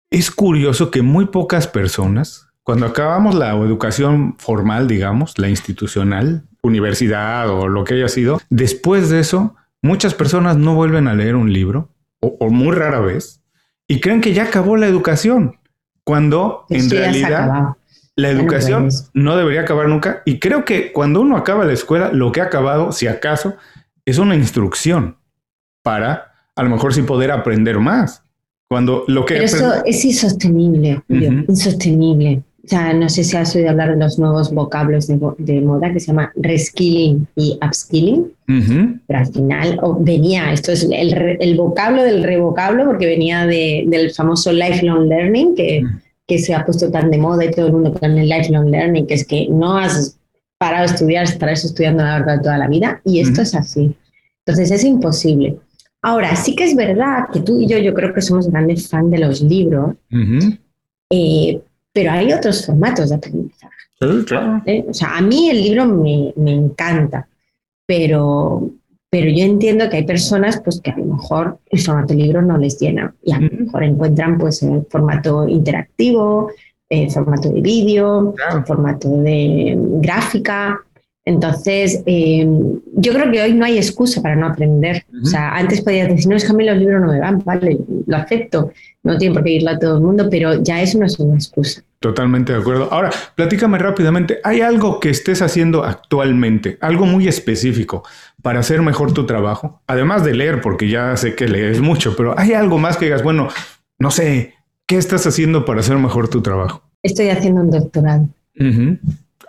es 0.10 0.30
curioso 0.30 0.92
que 0.92 1.02
muy 1.02 1.28
pocas 1.28 1.68
personas, 1.68 2.50
cuando 2.64 2.86
acabamos 2.86 3.36
la 3.36 3.52
educación 3.52 4.36
formal, 4.38 4.88
digamos, 4.88 5.40
la 5.40 5.48
institucional, 5.48 6.44
universidad 6.64 7.50
o 7.50 7.70
lo 7.70 7.86
que 7.86 7.94
haya 7.94 8.10
sido, 8.10 8.42
después 8.50 9.10
de 9.10 9.22
eso, 9.22 9.56
muchas 9.82 10.14
personas 10.14 10.58
no 10.58 10.76
vuelven 10.76 11.08
a 11.08 11.14
leer 11.14 11.36
un 11.36 11.54
libro, 11.54 11.92
o 12.20 12.50
muy 12.50 12.76
rara 12.76 13.00
vez, 13.00 13.45
y 13.88 14.00
creen 14.00 14.22
que 14.22 14.34
ya 14.34 14.44
acabó 14.44 14.78
la 14.78 14.88
educación, 14.88 15.58
cuando 16.04 16.66
en 16.70 16.90
realidad 16.90 17.76
la 18.16 18.30
educación 18.30 18.90
no 19.14 19.36
debería 19.36 19.62
acabar 19.62 19.88
nunca. 19.88 20.22
Y 20.26 20.40
creo 20.40 20.66
que 20.66 20.92
cuando 20.92 21.22
uno 21.22 21.38
acaba 21.38 21.66
la 21.66 21.74
escuela, 21.74 22.12
lo 22.12 22.32
que 22.32 22.42
ha 22.42 22.46
acabado, 22.46 22.92
si 22.92 23.08
acaso, 23.08 23.56
es 24.06 24.18
una 24.18 24.36
instrucción 24.36 25.18
para 25.84 26.34
a 26.56 26.64
lo 26.64 26.70
mejor 26.70 26.94
sí 26.94 27.02
poder 27.02 27.32
aprender 27.32 27.80
más. 27.80 28.24
Cuando 28.68 29.04
lo 29.08 29.26
que 29.26 29.36
Pero 29.36 29.46
eso 29.46 29.86
es 29.86 30.06
insostenible, 30.06 31.04
insostenible. 31.10 32.42
O 32.66 32.68
sea, 32.68 32.94
no 32.94 33.08
sé 33.10 33.24
si 33.24 33.38
has 33.38 33.56
oído 33.56 33.70
hablar 33.70 33.92
de 33.92 33.98
los 34.04 34.18
nuevos 34.18 34.52
vocablos 34.52 35.06
de, 35.06 35.62
moda 35.62 35.94
que 35.94 36.00
se 36.00 36.08
llama 36.08 36.34
reskilling 36.36 37.28
y 37.36 37.60
upskilling, 37.64 38.32
pero 39.06 39.20
al 39.20 39.28
final 39.28 39.80
venía, 40.00 40.52
esto 40.52 40.72
es 40.72 40.88
el, 40.92 41.56
vocablo 41.58 42.02
del 42.02 42.24
revocablo, 42.24 42.86
porque 42.86 43.06
venía 43.06 43.46
del 43.46 44.12
famoso 44.16 44.52
lifelong 44.52 45.08
learning, 45.08 45.54
que, 45.54 45.84
que 46.26 46.40
se 46.40 46.56
ha 46.56 46.66
puesto 46.66 46.90
tan 46.90 47.12
de 47.12 47.20
moda 47.20 47.46
y 47.46 47.52
todo 47.52 47.68
el 47.68 47.74
mundo 47.74 47.94
con 47.94 48.18
el 48.18 48.28
lifelong 48.28 48.72
learning, 48.72 49.06
que 49.06 49.14
es 49.14 49.28
que 49.28 49.48
no 49.48 49.78
has 49.78 50.18
parado 50.58 50.88
de 50.88 50.94
estudiar, 50.94 51.26
estarás 51.26 51.64
estudiando 51.66 52.02
a 52.02 52.06
lo 52.06 52.12
largo 52.14 52.32
de 52.32 52.40
toda 52.40 52.58
la 52.58 52.68
vida, 52.68 53.00
y 53.06 53.20
esto 53.20 53.44
es 53.44 53.54
así. 53.54 53.94
Entonces 54.44 54.72
es 54.72 54.84
imposible. 54.84 55.60
Ahora, 56.02 56.36
sí 56.36 56.56
que 56.56 56.64
es 56.64 56.76
verdad 56.76 57.28
que 57.32 57.42
tú 57.42 57.60
y 57.60 57.68
yo, 57.68 57.78
yo 57.78 57.94
creo 57.94 58.12
que 58.12 58.22
somos 58.22 58.50
grandes 58.50 58.90
fans 58.90 59.12
de 59.12 59.20
los 59.20 59.42
libros, 59.42 59.96
eh, 61.12 61.62
pero 61.96 62.12
hay 62.12 62.34
otros 62.34 62.66
formatos 62.66 63.10
de 63.10 63.16
aprendizaje. 63.16 63.74
Sí, 64.02 64.26
claro. 64.28 64.62
¿Eh? 64.66 64.84
O 64.86 64.94
sea, 64.94 65.16
a 65.16 65.22
mí 65.22 65.50
el 65.50 65.64
libro 65.64 65.86
me, 65.86 66.34
me, 66.36 66.52
encanta, 66.52 67.26
pero, 67.88 68.70
pero 69.10 69.32
yo 69.32 69.46
entiendo 69.46 69.90
que 69.90 69.98
hay 69.98 70.04
personas 70.04 70.60
pues, 70.60 70.82
que 70.82 70.92
a 70.92 70.98
lo 70.98 71.06
mejor 71.06 71.58
el 71.70 71.80
formato 71.80 72.14
libro 72.14 72.42
no 72.42 72.58
les 72.58 72.78
llena 72.78 73.16
y 73.24 73.32
a 73.32 73.40
lo 73.40 73.50
mejor 73.50 73.86
encuentran 73.86 74.38
pues, 74.38 74.62
el 74.62 74.86
formato 74.90 75.48
interactivo, 75.48 76.52
el 76.90 77.10
formato 77.10 77.50
de 77.50 77.62
vídeo, 77.62 78.36
el 78.54 78.66
formato 78.66 79.10
de 79.10 79.76
gráfica. 79.78 80.84
Entonces, 81.26 82.04
eh, 82.06 82.48
yo 82.94 83.14
creo 83.14 83.32
que 83.32 83.42
hoy 83.42 83.54
no 83.54 83.66
hay 83.66 83.78
excusa 83.78 84.22
para 84.22 84.36
no 84.36 84.46
aprender. 84.46 85.06
O 85.24 85.26
sea, 85.26 85.56
antes 85.56 85.82
podías 85.82 86.08
decir, 86.08 86.28
no, 86.28 86.36
es 86.36 86.46
que 86.46 86.52
a 86.52 86.54
mí 86.54 86.64
los 86.64 86.78
libros 86.78 87.02
no 87.02 87.12
me 87.12 87.20
van, 87.20 87.42
vale, 87.44 87.80
lo 88.06 88.16
acepto, 88.16 88.72
no 89.02 89.18
tiene 89.18 89.34
por 89.34 89.44
qué 89.44 89.54
irlo 89.54 89.72
a 89.72 89.80
todo 89.80 89.98
el 89.98 90.04
mundo, 90.04 90.28
pero 90.30 90.62
ya 90.62 90.82
eso 90.84 91.00
no 91.00 91.06
es 91.08 91.20
una 91.20 91.34
excusa. 91.34 91.82
Totalmente 92.00 92.54
de 92.54 92.60
acuerdo. 92.60 92.88
Ahora, 92.92 93.10
platícame 93.34 93.80
rápidamente, 93.80 94.38
¿hay 94.44 94.62
algo 94.62 95.00
que 95.00 95.10
estés 95.10 95.42
haciendo 95.42 95.84
actualmente, 95.84 96.78
algo 96.80 97.08
muy 97.08 97.28
específico 97.28 98.04
para 98.44 98.60
hacer 98.60 98.84
mejor 98.84 99.12
tu 99.12 99.26
trabajo? 99.26 99.82
Además 99.88 100.24
de 100.24 100.36
leer, 100.36 100.62
porque 100.62 100.88
ya 100.88 101.18
sé 101.18 101.34
que 101.34 101.48
lees 101.48 101.82
mucho, 101.82 102.16
pero 102.16 102.38
¿hay 102.38 102.54
algo 102.54 102.78
más 102.78 102.98
que 102.98 103.06
digas, 103.06 103.24
bueno, 103.24 103.48
no 103.98 104.12
sé, 104.12 104.54
¿qué 104.86 104.98
estás 104.98 105.26
haciendo 105.26 105.66
para 105.66 105.80
hacer 105.80 105.98
mejor 105.98 106.28
tu 106.28 106.44
trabajo? 106.44 106.84
Estoy 107.02 107.30
haciendo 107.30 107.62
un 107.62 107.72
doctorado. 107.72 108.30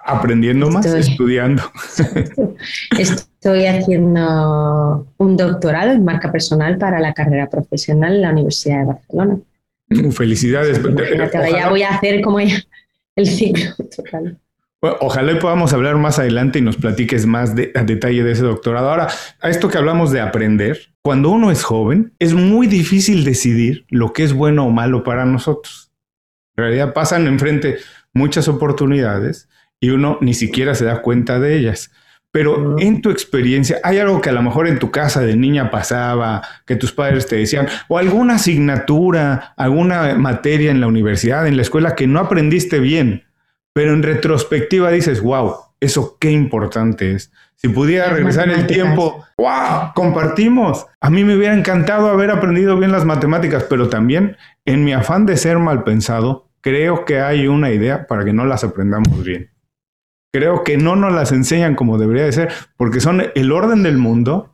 Aprendiendo 0.08 0.70
más, 0.70 0.86
estudiando. 0.86 1.64
Estoy 2.98 3.66
haciendo 3.66 5.06
un 5.16 5.36
doctorado 5.36 5.90
en 5.90 6.04
marca 6.04 6.30
personal 6.30 6.78
para 6.78 7.00
la 7.00 7.12
carrera 7.12 7.50
profesional 7.50 8.14
en 8.14 8.22
la 8.22 8.30
Universidad 8.30 8.78
de 8.80 8.84
Barcelona. 8.84 9.38
Uh, 9.90 10.12
felicidades. 10.12 10.80
ya 11.52 11.68
voy 11.68 11.82
a 11.82 11.90
hacer 11.90 12.22
como 12.22 12.40
ya 12.40 12.56
el 13.16 13.26
ciclo 13.26 13.72
total. 13.96 14.38
ojalá 14.80 15.32
y 15.32 15.36
podamos 15.36 15.72
hablar 15.72 15.96
más 15.96 16.20
adelante 16.20 16.60
y 16.60 16.62
nos 16.62 16.76
platiques 16.76 17.26
más 17.26 17.56
de, 17.56 17.72
a 17.74 17.82
detalle 17.82 18.22
de 18.22 18.30
ese 18.30 18.42
doctorado. 18.42 18.88
Ahora, 18.88 19.08
a 19.40 19.50
esto 19.50 19.68
que 19.68 19.78
hablamos 19.78 20.12
de 20.12 20.20
aprender, 20.20 20.78
cuando 21.02 21.30
uno 21.30 21.50
es 21.50 21.64
joven, 21.64 22.12
es 22.20 22.32
muy 22.34 22.68
difícil 22.68 23.24
decidir 23.24 23.86
lo 23.90 24.12
que 24.12 24.22
es 24.22 24.32
bueno 24.32 24.66
o 24.66 24.70
malo 24.70 25.02
para 25.02 25.24
nosotros. 25.24 25.90
En 26.56 26.62
realidad 26.62 26.92
pasan 26.92 27.26
enfrente 27.26 27.78
muchas 28.12 28.46
oportunidades 28.46 29.48
y 29.80 29.90
uno 29.90 30.18
ni 30.20 30.34
siquiera 30.34 30.74
se 30.74 30.84
da 30.84 31.02
cuenta 31.02 31.38
de 31.38 31.56
ellas. 31.56 31.90
Pero 32.36 32.78
en 32.78 33.00
tu 33.00 33.10
experiencia, 33.10 33.78
¿hay 33.82 33.98
algo 33.98 34.20
que 34.20 34.28
a 34.28 34.32
lo 34.32 34.42
mejor 34.42 34.68
en 34.68 34.78
tu 34.78 34.90
casa 34.90 35.22
de 35.22 35.36
niña 35.36 35.70
pasaba, 35.70 36.42
que 36.66 36.76
tus 36.76 36.92
padres 36.92 37.26
te 37.26 37.36
decían, 37.36 37.66
o 37.88 37.96
alguna 37.96 38.34
asignatura, 38.34 39.54
alguna 39.56 40.16
materia 40.16 40.70
en 40.70 40.82
la 40.82 40.86
universidad, 40.86 41.46
en 41.46 41.56
la 41.56 41.62
escuela 41.62 41.94
que 41.94 42.06
no 42.06 42.20
aprendiste 42.20 42.78
bien, 42.78 43.24
pero 43.72 43.94
en 43.94 44.02
retrospectiva 44.02 44.90
dices, 44.90 45.22
wow, 45.22 45.54
eso 45.80 46.18
qué 46.20 46.30
importante 46.30 47.12
es? 47.12 47.32
Si 47.54 47.68
pudiera 47.68 48.10
regresar 48.10 48.50
el 48.50 48.66
tiempo, 48.66 49.24
wow, 49.38 49.92
compartimos. 49.94 50.84
A 51.00 51.08
mí 51.08 51.24
me 51.24 51.36
hubiera 51.36 51.56
encantado 51.56 52.10
haber 52.10 52.30
aprendido 52.30 52.76
bien 52.76 52.92
las 52.92 53.06
matemáticas, 53.06 53.64
pero 53.64 53.88
también 53.88 54.36
en 54.66 54.84
mi 54.84 54.92
afán 54.92 55.24
de 55.24 55.38
ser 55.38 55.58
mal 55.58 55.84
pensado, 55.84 56.50
creo 56.60 57.06
que 57.06 57.20
hay 57.20 57.46
una 57.46 57.70
idea 57.70 58.06
para 58.06 58.26
que 58.26 58.34
no 58.34 58.44
las 58.44 58.62
aprendamos 58.62 59.24
bien 59.24 59.55
creo 60.36 60.64
que 60.64 60.76
no 60.76 60.96
nos 60.96 61.14
las 61.14 61.32
enseñan 61.32 61.74
como 61.74 61.96
debería 61.96 62.24
de 62.24 62.32
ser, 62.32 62.48
porque 62.76 63.00
son 63.00 63.22
el 63.34 63.52
orden 63.52 63.82
del 63.82 63.96
mundo, 63.96 64.50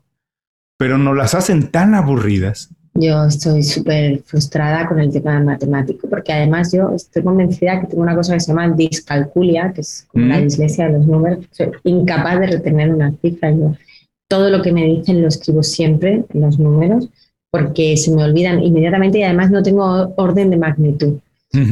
pero 0.79 0.97
nos 0.97 1.17
las 1.17 1.35
hacen 1.35 1.69
tan 1.69 1.95
aburridas. 1.95 2.71
Yo 2.95 3.25
estoy 3.25 3.63
súper 3.63 4.23
frustrada 4.23 4.87
con 4.87 5.01
el 5.01 5.11
tema 5.11 5.41
matemático, 5.41 6.09
porque 6.09 6.33
además 6.33 6.73
yo 6.73 6.91
estoy 6.95 7.23
convencida 7.23 7.81
que 7.81 7.87
tengo 7.89 8.03
una 8.03 8.15
cosa 8.15 8.35
que 8.35 8.41
se 8.41 8.49
llama 8.49 8.69
discalculia, 8.71 9.73
que 9.73 9.81
es 9.81 10.07
como 10.09 10.27
la 10.27 10.39
mm. 10.39 10.43
dislexia 10.43 10.87
de 10.87 10.93
los 10.99 11.07
números. 11.07 11.47
Soy 11.51 11.71
incapaz 11.85 12.39
de 12.39 12.47
retener 12.49 12.95
una 12.95 13.13
cifra. 13.21 13.51
Yo 13.51 13.75
todo 14.29 14.51
lo 14.51 14.63
que 14.63 14.73
me 14.73 14.85
dicen 14.85 15.23
lo 15.23 15.29
escribo 15.29 15.63
siempre 15.63 16.25
en 16.33 16.41
los 16.41 16.59
números, 16.59 17.09
porque 17.51 17.97
se 17.97 18.15
me 18.15 18.25
olvidan 18.25 18.63
inmediatamente 18.63 19.19
y 19.19 19.23
además 19.25 19.51
no 19.51 19.63
tengo 19.63 20.13
orden 20.17 20.51
de 20.51 20.59
magnitud. 20.59 21.19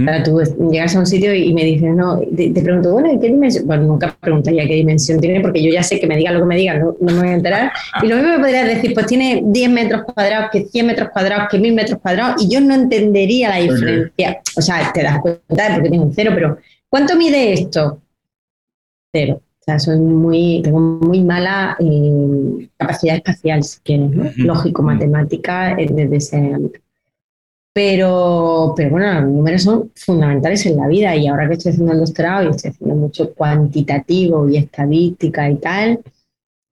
Para 0.05 0.23
tú 0.23 0.39
llegas 0.71 0.95
a 0.95 0.99
un 0.99 1.07
sitio 1.07 1.35
y 1.35 1.55
me 1.55 1.65
dices, 1.65 1.95
no, 1.95 2.21
te, 2.37 2.53
pregunto, 2.53 2.93
bueno, 2.93 3.19
¿qué 3.19 3.29
dimensión? 3.29 3.67
Bueno, 3.67 3.85
nunca 3.85 4.15
preguntaría 4.21 4.67
qué 4.67 4.75
dimensión 4.75 5.19
tiene, 5.19 5.41
porque 5.41 5.63
yo 5.63 5.73
ya 5.73 5.83
sé 5.83 5.99
que 5.99 6.07
me 6.07 6.19
diga 6.19 6.33
lo 6.33 6.41
que 6.41 6.45
me 6.45 6.57
diga, 6.57 6.79
no, 6.79 6.95
me 7.01 7.15
voy 7.15 7.29
a 7.29 7.33
enterar. 7.33 7.73
Y 8.03 8.07
lo 8.07 8.17
mismo 8.17 8.33
me 8.33 8.41
podrías 8.41 8.67
decir, 8.67 8.93
pues 8.93 9.07
tiene 9.07 9.43
10 9.43 9.71
metros 9.71 10.03
cuadrados, 10.03 10.51
que 10.53 10.67
100 10.67 10.87
metros 10.87 11.09
cuadrados, 11.09 11.49
que 11.51 11.59
1000 11.59 11.75
metros 11.75 11.99
cuadrados, 11.99 12.43
y 12.45 12.53
yo 12.53 12.61
no 12.61 12.75
entendería 12.75 13.49
la 13.49 13.57
diferencia. 13.57 14.43
O 14.55 14.61
sea, 14.61 14.93
te 14.93 15.03
das 15.03 15.19
cuenta 15.19 15.69
de 15.69 15.75
porque 15.75 15.89
tengo 15.89 16.05
un 16.05 16.15
cero, 16.15 16.33
pero 16.35 16.59
¿cuánto 16.91 17.17
mide 17.17 17.55
esto? 17.55 18.03
Cero. 19.11 19.41
O 19.61 19.63
sea, 19.65 19.79
soy 19.79 19.99
muy, 19.99 20.61
tengo 20.63 20.79
muy 20.79 21.23
mala 21.23 21.79
eh, 21.81 22.69
capacidad 22.77 23.17
espacial, 23.17 23.65
si 23.65 23.81
quieres, 23.81 24.11
lógico, 24.37 24.83
matemática, 24.83 25.73
eh, 25.73 25.89
desde 25.91 26.17
ese 26.17 26.37
ámbito. 26.37 26.81
Pero, 27.73 28.75
pero 28.77 28.91
bueno, 28.91 29.21
los 29.21 29.31
números 29.31 29.63
son 29.63 29.93
fundamentales 29.95 30.67
en 30.67 30.77
la 30.77 30.89
vida 30.89 31.15
y 31.15 31.29
ahora 31.29 31.47
que 31.49 31.55
estoy 31.55 31.73
haciendo 31.73 31.93
el 31.93 32.01
doctorado 32.01 32.45
y 32.45 32.51
estoy 32.51 32.71
haciendo 32.73 32.97
mucho 32.97 33.33
cuantitativo 33.33 34.49
y 34.49 34.57
estadística 34.57 35.49
y 35.49 35.57
tal, 35.57 36.01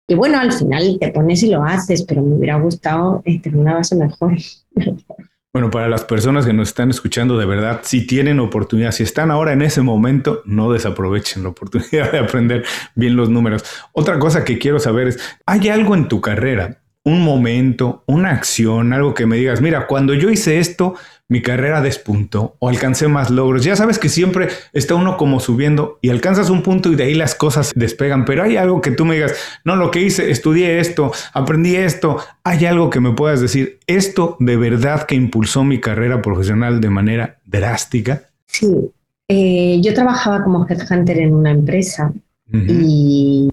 y 0.07 0.13
bueno, 0.13 0.39
al 0.39 0.51
final 0.51 0.97
te 0.99 1.09
pones 1.09 1.41
y 1.41 1.49
lo 1.49 1.63
haces, 1.63 2.03
pero 2.03 2.21
me 2.21 2.35
hubiera 2.35 2.59
gustado 2.59 3.23
tener 3.25 3.57
una 3.57 3.75
base 3.75 3.95
mejor. 3.95 4.33
Bueno, 5.53 5.71
para 5.71 5.87
las 5.87 6.03
personas 6.03 6.45
que 6.45 6.51
nos 6.51 6.67
están 6.67 6.89
escuchando, 6.89 7.37
de 7.37 7.45
verdad, 7.45 7.79
si 7.81 8.05
tienen 8.05 8.41
oportunidad, 8.41 8.91
si 8.91 9.03
están 9.03 9.31
ahora 9.31 9.53
en 9.53 9.61
ese 9.61 9.81
momento, 9.81 10.41
no 10.43 10.69
desaprovechen 10.69 11.43
la 11.43 11.49
oportunidad 11.49 12.11
de 12.11 12.19
aprender 12.19 12.65
bien 12.93 13.15
los 13.15 13.29
números. 13.29 13.63
Otra 13.93 14.19
cosa 14.19 14.43
que 14.43 14.59
quiero 14.59 14.79
saber 14.79 15.07
es, 15.07 15.19
¿hay 15.45 15.69
algo 15.69 15.95
en 15.95 16.09
tu 16.09 16.19
carrera 16.19 16.81
un 17.05 17.21
momento, 17.21 18.03
una 18.07 18.31
acción, 18.31 18.91
algo 18.91 19.13
que 19.13 19.27
me 19.27 19.37
digas, 19.37 19.61
mira, 19.61 19.85
cuando 19.85 20.15
yo 20.15 20.31
hice 20.31 20.57
esto, 20.57 20.95
mi 21.27 21.41
carrera 21.41 21.81
despuntó 21.81 22.55
o 22.59 22.67
alcancé 22.67 23.07
más 23.07 23.29
logros. 23.29 23.63
Ya 23.63 23.75
sabes 23.75 23.99
que 23.99 24.09
siempre 24.09 24.49
está 24.73 24.95
uno 24.95 25.15
como 25.15 25.39
subiendo 25.39 25.99
y 26.01 26.09
alcanzas 26.09 26.49
un 26.49 26.63
punto 26.63 26.91
y 26.91 26.95
de 26.95 27.03
ahí 27.03 27.13
las 27.13 27.35
cosas 27.35 27.71
despegan, 27.75 28.25
pero 28.25 28.43
hay 28.43 28.57
algo 28.57 28.81
que 28.81 28.91
tú 28.91 29.05
me 29.05 29.15
digas, 29.15 29.35
no, 29.63 29.75
lo 29.75 29.91
que 29.91 30.01
hice, 30.01 30.31
estudié 30.31 30.79
esto, 30.79 31.11
aprendí 31.33 31.75
esto, 31.75 32.17
hay 32.43 32.65
algo 32.65 32.89
que 32.89 32.99
me 32.99 33.13
puedas 33.13 33.39
decir, 33.39 33.79
esto 33.85 34.35
de 34.39 34.57
verdad 34.57 35.05
que 35.05 35.15
impulsó 35.15 35.63
mi 35.63 35.79
carrera 35.79 36.21
profesional 36.23 36.81
de 36.81 36.89
manera 36.89 37.39
drástica. 37.45 38.29
Sí, 38.47 38.91
eh, 39.27 39.79
yo 39.81 39.93
trabajaba 39.93 40.43
como 40.43 40.67
headhunter 40.67 41.19
en 41.19 41.35
una 41.35 41.51
empresa 41.51 42.11
y, 42.51 43.51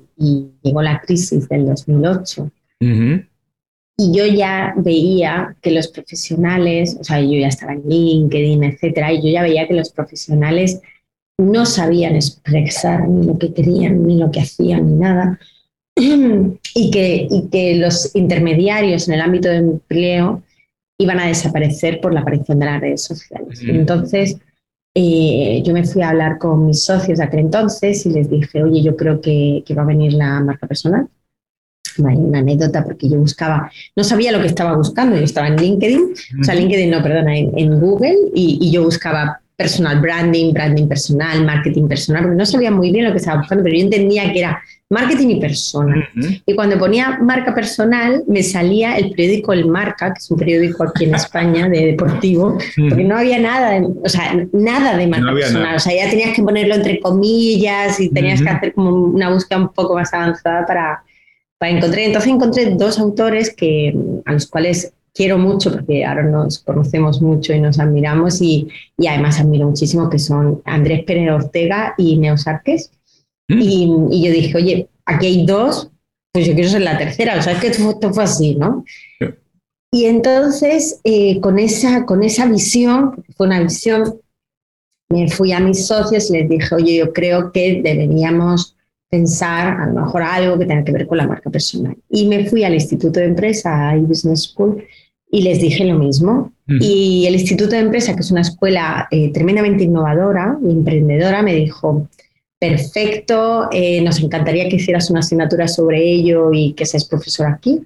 llegó 0.62 0.80
la 0.80 1.00
crisis 1.00 1.48
del 1.48 1.66
2008. 1.66 2.50
Y 3.96 4.16
yo 4.16 4.26
ya 4.26 4.74
veía 4.76 5.56
que 5.60 5.70
los 5.70 5.88
profesionales, 5.88 6.96
o 6.98 7.04
sea, 7.04 7.20
yo 7.20 7.38
ya 7.38 7.48
estaba 7.48 7.74
en 7.74 7.82
LinkedIn, 7.86 8.64
etcétera, 8.64 9.12
y 9.12 9.22
yo 9.22 9.28
ya 9.28 9.42
veía 9.42 9.68
que 9.68 9.74
los 9.74 9.90
profesionales 9.90 10.80
no 11.38 11.66
sabían 11.66 12.14
expresar 12.14 13.08
ni 13.08 13.26
lo 13.26 13.38
que 13.38 13.52
querían, 13.52 14.06
ni 14.06 14.16
lo 14.16 14.30
que 14.30 14.40
hacían, 14.40 14.86
ni 14.86 14.96
nada. 14.98 15.38
Y 16.74 16.90
que, 16.90 17.28
y 17.30 17.48
que 17.50 17.76
los 17.76 18.16
intermediarios 18.16 19.06
en 19.06 19.14
el 19.14 19.20
ámbito 19.20 19.50
de 19.50 19.56
empleo 19.56 20.42
iban 20.98 21.20
a 21.20 21.26
desaparecer 21.26 22.00
por 22.00 22.14
la 22.14 22.20
aparición 22.20 22.58
de 22.58 22.64
las 22.64 22.80
redes 22.80 23.04
sociales. 23.04 23.60
Entonces, 23.62 24.38
eh, 24.94 25.62
yo 25.62 25.74
me 25.74 25.84
fui 25.84 26.00
a 26.00 26.08
hablar 26.08 26.38
con 26.38 26.66
mis 26.66 26.82
socios 26.82 27.18
de 27.18 27.24
aquel 27.24 27.40
entonces 27.40 28.06
y 28.06 28.10
les 28.10 28.30
dije, 28.30 28.62
oye, 28.62 28.82
yo 28.82 28.96
creo 28.96 29.20
que, 29.20 29.62
que 29.66 29.74
va 29.74 29.82
a 29.82 29.86
venir 29.86 30.14
la 30.14 30.40
marca 30.40 30.66
personal 30.66 31.08
una 31.98 32.38
anécdota 32.38 32.84
porque 32.84 33.08
yo 33.08 33.18
buscaba, 33.18 33.70
no 33.96 34.04
sabía 34.04 34.32
lo 34.32 34.40
que 34.40 34.46
estaba 34.46 34.74
buscando, 34.74 35.16
yo 35.16 35.24
estaba 35.24 35.48
en 35.48 35.56
LinkedIn, 35.56 36.14
o 36.40 36.44
sea, 36.44 36.54
LinkedIn 36.54 36.90
no, 36.90 37.02
perdona, 37.02 37.36
en, 37.36 37.80
Google 37.80 38.16
y, 38.34 38.70
yo 38.70 38.84
buscaba 38.84 39.40
personal 39.56 40.00
branding, 40.00 40.52
branding 40.52 40.88
personal, 40.88 41.44
marketing 41.44 41.86
personal, 41.86 42.22
porque 42.22 42.36
no 42.36 42.46
sabía 42.46 42.70
muy 42.70 42.90
bien 42.90 43.04
lo 43.04 43.12
que 43.12 43.18
estaba 43.18 43.40
buscando, 43.40 43.62
pero 43.62 43.76
yo 43.76 43.82
entendía 43.82 44.32
que 44.32 44.38
era 44.40 44.62
marketing 44.90 45.28
y 45.28 45.40
persona. 45.40 46.08
Y 46.44 46.54
cuando 46.54 46.78
ponía 46.78 47.18
marca 47.22 47.54
personal, 47.54 48.24
me 48.26 48.42
salía 48.42 48.96
el 48.96 49.10
periódico 49.12 49.52
El 49.52 49.66
Marca, 49.66 50.12
que 50.12 50.18
es 50.18 50.30
un 50.30 50.38
periódico 50.38 50.84
aquí 50.84 51.04
en 51.04 51.14
España 51.14 51.68
de 51.68 51.86
deportivo, 51.86 52.58
porque 52.88 53.04
no 53.04 53.16
había 53.16 53.38
nada, 53.38 53.80
o 54.02 54.08
sea, 54.08 54.34
nada 54.52 54.96
de 54.96 55.06
marca 55.06 55.32
personal. 55.32 55.76
O 55.76 55.78
sea, 55.78 55.94
ya 55.94 56.10
tenías 56.10 56.34
que 56.34 56.42
ponerlo 56.42 56.74
entre 56.74 57.00
comillas 57.00 58.00
y 58.00 58.10
tenías 58.10 58.42
que 58.42 58.48
hacer 58.48 58.74
como 58.74 58.90
una 58.90 59.30
búsqueda 59.30 59.60
un 59.60 59.72
poco 59.72 59.94
más 59.94 60.12
avanzada 60.12 60.66
para, 60.66 61.02
encontré, 61.70 62.06
entonces 62.06 62.32
encontré 62.32 62.74
dos 62.74 62.98
autores 62.98 63.54
que, 63.54 63.94
a 64.24 64.32
los 64.32 64.46
cuales 64.46 64.92
quiero 65.14 65.38
mucho 65.38 65.72
porque 65.72 66.04
ahora 66.04 66.22
nos 66.22 66.58
conocemos 66.60 67.20
mucho 67.20 67.52
y 67.52 67.60
nos 67.60 67.78
admiramos 67.78 68.40
y, 68.40 68.68
y 68.98 69.06
además 69.06 69.40
admiro 69.40 69.68
muchísimo 69.68 70.08
que 70.08 70.18
son 70.18 70.62
Andrés 70.64 71.04
Pérez 71.04 71.30
Ortega 71.30 71.94
y 71.98 72.16
Neos 72.16 72.46
Arques. 72.46 72.90
Mm. 73.48 73.60
Y, 73.60 73.96
y, 74.10 74.26
yo 74.26 74.32
dije, 74.32 74.56
oye, 74.56 74.88
aquí 75.04 75.26
hay 75.26 75.46
dos, 75.46 75.90
pues 76.32 76.46
yo 76.46 76.54
quiero 76.54 76.70
ser 76.70 76.82
la 76.82 76.96
tercera, 76.96 77.38
o 77.38 77.42
sea, 77.42 77.52
es 77.52 77.60
que 77.60 77.66
esto, 77.68 78.12
fue 78.12 78.24
así, 78.24 78.54
¿no? 78.54 78.84
Y 79.94 80.06
entonces, 80.06 81.00
eh, 81.04 81.38
con, 81.40 81.58
esa, 81.58 82.06
con 82.06 82.22
esa 82.22 82.46
visión, 82.46 83.22
fue 83.36 83.46
una 83.46 83.60
visión, 83.60 84.20
me 85.10 85.28
fui 85.28 85.52
a 85.52 85.60
mis 85.60 85.86
socios 85.86 86.30
y 86.30 86.38
les 86.38 86.48
dije, 86.48 86.74
oye, 86.74 86.96
yo 86.96 87.12
creo 87.12 87.52
que 87.52 87.82
deberíamos 87.82 88.74
pensar 89.12 89.78
a 89.78 89.86
lo 89.86 90.00
mejor 90.00 90.22
algo 90.22 90.58
que 90.58 90.64
tenga 90.64 90.84
que 90.84 90.92
ver 90.92 91.06
con 91.06 91.18
la 91.18 91.26
marca 91.26 91.50
personal. 91.50 91.94
Y 92.08 92.26
me 92.26 92.46
fui 92.46 92.64
al 92.64 92.72
Instituto 92.72 93.20
de 93.20 93.26
Empresa, 93.26 93.90
a 93.90 93.96
Business 93.96 94.44
School, 94.44 94.82
y 95.30 95.42
les 95.42 95.60
dije 95.60 95.84
lo 95.84 95.98
mismo. 95.98 96.52
Y 96.66 97.26
el 97.26 97.34
Instituto 97.34 97.72
de 97.72 97.80
Empresa, 97.80 98.14
que 98.14 98.22
es 98.22 98.30
una 98.30 98.40
escuela 98.40 99.06
eh, 99.10 99.30
tremendamente 99.30 99.84
innovadora 99.84 100.56
y 100.66 100.70
emprendedora, 100.70 101.42
me 101.42 101.54
dijo, 101.54 102.08
perfecto, 102.58 103.68
eh, 103.70 104.00
nos 104.00 104.18
encantaría 104.20 104.66
que 104.70 104.76
hicieras 104.76 105.10
una 105.10 105.20
asignatura 105.20 105.68
sobre 105.68 106.02
ello 106.02 106.50
y 106.54 106.72
que 106.72 106.86
seas 106.86 107.04
profesor 107.04 107.48
aquí. 107.48 107.82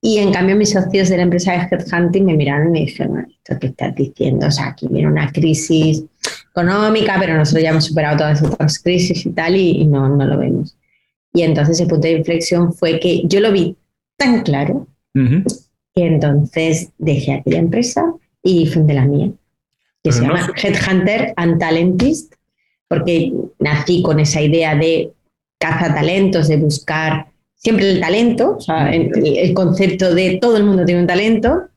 Y 0.00 0.18
en 0.18 0.32
cambio 0.32 0.56
mis 0.56 0.70
socios 0.70 1.08
de 1.08 1.18
la 1.18 1.22
empresa 1.22 1.52
de 1.52 1.68
Headhunting 1.70 2.24
me 2.26 2.36
miraron 2.36 2.68
y 2.68 2.70
me 2.72 2.80
dijeron, 2.80 3.28
¿esto 3.30 3.60
qué 3.60 3.68
estás 3.68 3.94
diciendo? 3.94 4.48
O 4.48 4.50
sea, 4.50 4.68
aquí 4.68 4.88
viene 4.90 5.08
una 5.08 5.30
crisis 5.30 6.04
económica, 6.54 7.16
pero 7.18 7.36
nosotros 7.36 7.64
ya 7.64 7.70
hemos 7.70 7.84
superado 7.84 8.18
todas 8.18 8.40
esas 8.40 8.78
crisis 8.78 9.26
y 9.26 9.30
tal 9.30 9.56
y, 9.56 9.84
no, 9.86 10.08
no 10.08 10.24
lo 10.24 10.38
vemos. 10.38 10.76
Y 11.32 11.42
entonces 11.42 11.80
el 11.80 11.88
punto 11.88 12.06
de 12.06 12.18
inflexión 12.18 12.72
fue 12.72 13.00
que 13.00 13.22
yo 13.26 13.40
lo 13.40 13.50
vi 13.50 13.76
tan 14.16 14.42
claro 14.42 14.86
que 15.12 16.06
entonces 16.06 16.90
dejé 16.98 17.34
aquella 17.34 17.58
empresa 17.58 18.14
y 18.42 18.66
fundé 18.66 18.94
la 18.94 19.04
mía, 19.04 19.30
que 20.02 20.12
se 20.12 20.22
llama 20.22 20.48
Headhunter 20.56 21.34
and 21.36 21.58
Talentist, 21.58 22.34
porque 22.88 23.32
nací 23.58 24.02
con 24.02 24.20
esa 24.20 24.40
idea 24.40 24.76
de 24.76 25.12
caza 25.58 25.94
talentos, 25.94 26.48
de 26.48 26.56
buscar 26.56 27.26
siempre 27.54 27.90
el 27.90 28.00
talento, 28.00 28.56
o 28.58 28.60
sea, 28.60 28.92
el 28.92 29.54
concepto 29.54 30.14
de 30.14 30.38
todo 30.40 30.56
el 30.56 30.64
mundo 30.64 30.84
tiene 30.84 31.00
un 31.00 31.06
talento, 31.06 31.68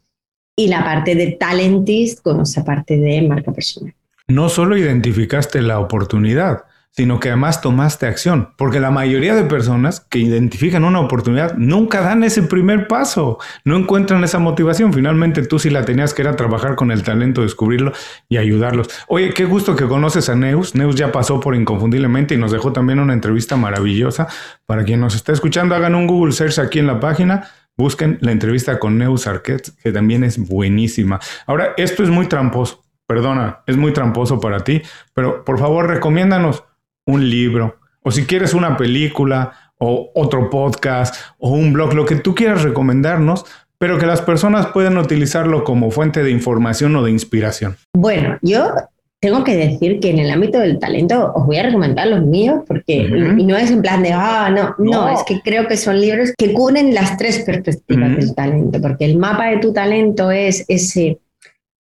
y 0.55 0.67
la 0.67 0.83
parte 0.83 1.15
de 1.15 1.33
talentist 1.33 2.21
con 2.21 2.41
esa 2.41 2.63
parte 2.63 2.97
de 2.97 3.21
marca 3.21 3.51
personal 3.51 3.93
no 4.27 4.49
solo 4.49 4.77
identificaste 4.77 5.61
la 5.61 5.79
oportunidad, 5.79 6.65
sino 6.97 7.19
que 7.19 7.29
además 7.29 7.61
tomaste 7.61 8.07
acción, 8.07 8.49
porque 8.57 8.79
la 8.79 8.89
mayoría 8.89 9.35
de 9.35 9.43
personas 9.43 9.99
que 9.99 10.17
identifican 10.17 10.83
una 10.83 10.99
oportunidad 10.99 11.55
nunca 11.55 12.01
dan 12.01 12.23
ese 12.23 12.41
primer 12.41 12.87
paso, 12.87 13.37
no 13.63 13.77
encuentran 13.77 14.23
esa 14.23 14.39
motivación. 14.39 14.91
Finalmente 14.91 15.45
tú 15.45 15.59
sí 15.59 15.69
la 15.69 15.85
tenías 15.85 16.15
que 16.15 16.23
era 16.23 16.35
trabajar 16.35 16.75
con 16.75 16.89
el 16.89 17.03
talento, 17.03 17.43
descubrirlo 17.43 17.93
y 18.29 18.37
ayudarlos. 18.37 18.89
Oye, 19.07 19.31
qué 19.31 19.45
gusto 19.45 19.75
que 19.75 19.85
conoces 19.85 20.27
a 20.29 20.35
Neus. 20.35 20.73
Neus 20.73 20.95
ya 20.95 21.11
pasó 21.11 21.39
por 21.39 21.55
Inconfundiblemente 21.55 22.33
y 22.33 22.39
nos 22.39 22.51
dejó 22.51 22.73
también 22.73 22.99
una 22.99 23.13
entrevista 23.13 23.57
maravillosa. 23.57 24.27
Para 24.65 24.83
quien 24.83 24.99
nos 24.99 25.13
está 25.13 25.33
escuchando, 25.33 25.75
hagan 25.75 25.93
un 25.93 26.07
Google 26.07 26.33
search 26.33 26.57
aquí 26.57 26.79
en 26.79 26.87
la 26.87 26.99
página. 26.99 27.47
Busquen 27.77 28.17
la 28.21 28.31
entrevista 28.31 28.79
con 28.79 28.97
Neus 28.97 29.27
Arquette, 29.27 29.69
que 29.83 29.91
también 29.91 30.23
es 30.23 30.39
buenísima. 30.39 31.19
Ahora, 31.45 31.75
esto 31.77 32.01
es 32.01 32.09
muy 32.09 32.25
tramposo 32.25 32.86
perdona, 33.07 33.61
es 33.65 33.77
muy 33.77 33.93
tramposo 33.93 34.39
para 34.39 34.63
ti, 34.63 34.81
pero 35.13 35.43
por 35.43 35.57
favor 35.57 35.87
recomiéndanos 35.87 36.63
un 37.05 37.29
libro 37.29 37.79
o 38.03 38.11
si 38.11 38.25
quieres 38.25 38.53
una 38.53 38.77
película 38.77 39.51
o 39.79 40.11
otro 40.15 40.49
podcast 40.49 41.15
o 41.39 41.49
un 41.49 41.73
blog, 41.73 41.93
lo 41.93 42.05
que 42.05 42.15
tú 42.15 42.35
quieras 42.35 42.63
recomendarnos, 42.63 43.45
pero 43.77 43.97
que 43.97 44.05
las 44.05 44.21
personas 44.21 44.67
puedan 44.67 44.97
utilizarlo 44.97 45.63
como 45.63 45.91
fuente 45.91 46.23
de 46.23 46.31
información 46.31 46.95
o 46.95 47.03
de 47.03 47.11
inspiración. 47.11 47.75
Bueno, 47.93 48.37
yo 48.41 48.71
tengo 49.19 49.43
que 49.43 49.55
decir 49.55 49.99
que 49.99 50.11
en 50.11 50.19
el 50.19 50.31
ámbito 50.31 50.59
del 50.59 50.79
talento 50.79 51.33
os 51.33 51.45
voy 51.45 51.57
a 51.57 51.63
recomendar 51.63 52.07
los 52.07 52.23
míos 52.23 52.61
porque 52.67 53.09
y 53.37 53.45
no 53.45 53.57
es 53.57 53.71
en 53.71 53.81
plan 53.81 54.03
de, 54.03 54.13
ah, 54.13 54.49
no, 54.49 54.75
no, 54.77 55.09
es 55.09 55.23
que 55.23 55.41
creo 55.41 55.67
que 55.67 55.75
son 55.75 55.99
libros 55.99 56.33
que 56.37 56.53
cubren 56.53 56.93
las 56.93 57.17
tres 57.17 57.39
perspectivas 57.39 58.15
del 58.15 58.35
talento, 58.35 58.81
porque 58.81 59.05
el 59.05 59.17
mapa 59.17 59.47
de 59.47 59.57
tu 59.57 59.73
talento 59.73 60.31
es 60.31 60.65
ese 60.67 61.19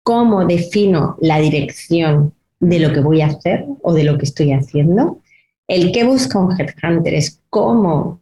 cómo 0.03 0.45
defino 0.45 1.17
la 1.19 1.39
dirección 1.39 2.33
de 2.59 2.79
lo 2.79 2.93
que 2.93 2.99
voy 2.99 3.21
a 3.21 3.27
hacer 3.27 3.65
o 3.81 3.93
de 3.93 4.03
lo 4.03 4.17
que 4.17 4.25
estoy 4.25 4.53
haciendo. 4.53 5.19
El 5.67 5.91
que 5.91 6.03
busca 6.03 6.39
un 6.39 6.59
headhunter 6.59 7.13
es 7.13 7.39
cómo 7.49 8.21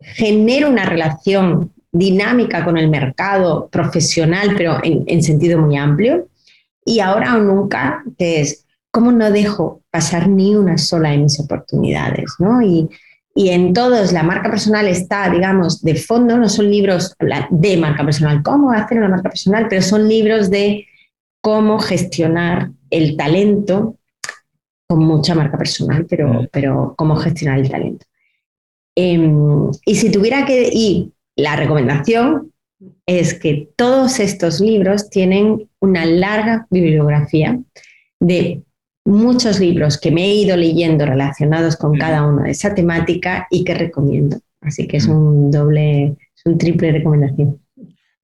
genero 0.00 0.68
una 0.68 0.84
relación 0.84 1.72
dinámica 1.90 2.64
con 2.64 2.76
el 2.76 2.88
mercado 2.88 3.68
profesional, 3.68 4.54
pero 4.56 4.78
en, 4.82 5.04
en 5.06 5.22
sentido 5.22 5.58
muy 5.58 5.76
amplio 5.76 6.28
y 6.84 7.00
ahora 7.00 7.36
o 7.36 7.38
nunca, 7.38 8.02
que 8.18 8.40
es 8.40 8.66
cómo 8.90 9.10
no 9.10 9.30
dejo 9.30 9.82
pasar 9.90 10.28
ni 10.28 10.54
una 10.54 10.78
sola 10.78 11.10
de 11.10 11.18
mis 11.18 11.40
oportunidades, 11.40 12.34
¿no? 12.38 12.62
Y, 12.62 12.88
y 13.38 13.50
en 13.50 13.72
todos 13.72 14.12
la 14.12 14.24
marca 14.24 14.50
personal 14.50 14.88
está, 14.88 15.30
digamos, 15.30 15.80
de 15.82 15.94
fondo, 15.94 16.36
no 16.36 16.48
son 16.48 16.68
libros 16.72 17.14
de 17.50 17.76
marca 17.76 18.04
personal, 18.04 18.42
cómo 18.42 18.72
hacer 18.72 18.98
una 18.98 19.10
marca 19.10 19.30
personal, 19.30 19.68
pero 19.70 19.80
son 19.80 20.08
libros 20.08 20.50
de 20.50 20.88
cómo 21.40 21.78
gestionar 21.78 22.72
el 22.90 23.16
talento 23.16 23.96
con 24.88 25.04
mucha 25.04 25.36
marca 25.36 25.56
personal, 25.56 26.04
pero, 26.10 26.32
mm. 26.32 26.48
pero 26.50 26.94
cómo 26.98 27.14
gestionar 27.14 27.60
el 27.60 27.70
talento. 27.70 28.06
Em, 28.96 29.70
y 29.86 29.94
si 29.94 30.10
tuviera 30.10 30.44
que, 30.44 30.70
y 30.72 31.12
la 31.36 31.54
recomendación 31.54 32.52
es 33.06 33.34
que 33.34 33.68
todos 33.76 34.18
estos 34.18 34.60
libros 34.60 35.10
tienen 35.10 35.70
una 35.78 36.04
larga 36.06 36.66
bibliografía 36.70 37.56
de 38.18 38.64
muchos 39.08 39.58
libros 39.58 39.98
que 39.98 40.10
me 40.10 40.24
he 40.26 40.34
ido 40.34 40.56
leyendo 40.56 41.06
relacionados 41.06 41.76
con 41.76 41.96
cada 41.96 42.26
una 42.26 42.44
de 42.44 42.50
esa 42.50 42.74
temática 42.74 43.46
y 43.50 43.64
que 43.64 43.74
recomiendo. 43.74 44.38
Así 44.60 44.86
que 44.86 44.98
es 44.98 45.06
un 45.06 45.50
doble, 45.50 46.16
es 46.36 46.42
un 46.44 46.58
triple 46.58 46.92
recomendación. 46.92 47.58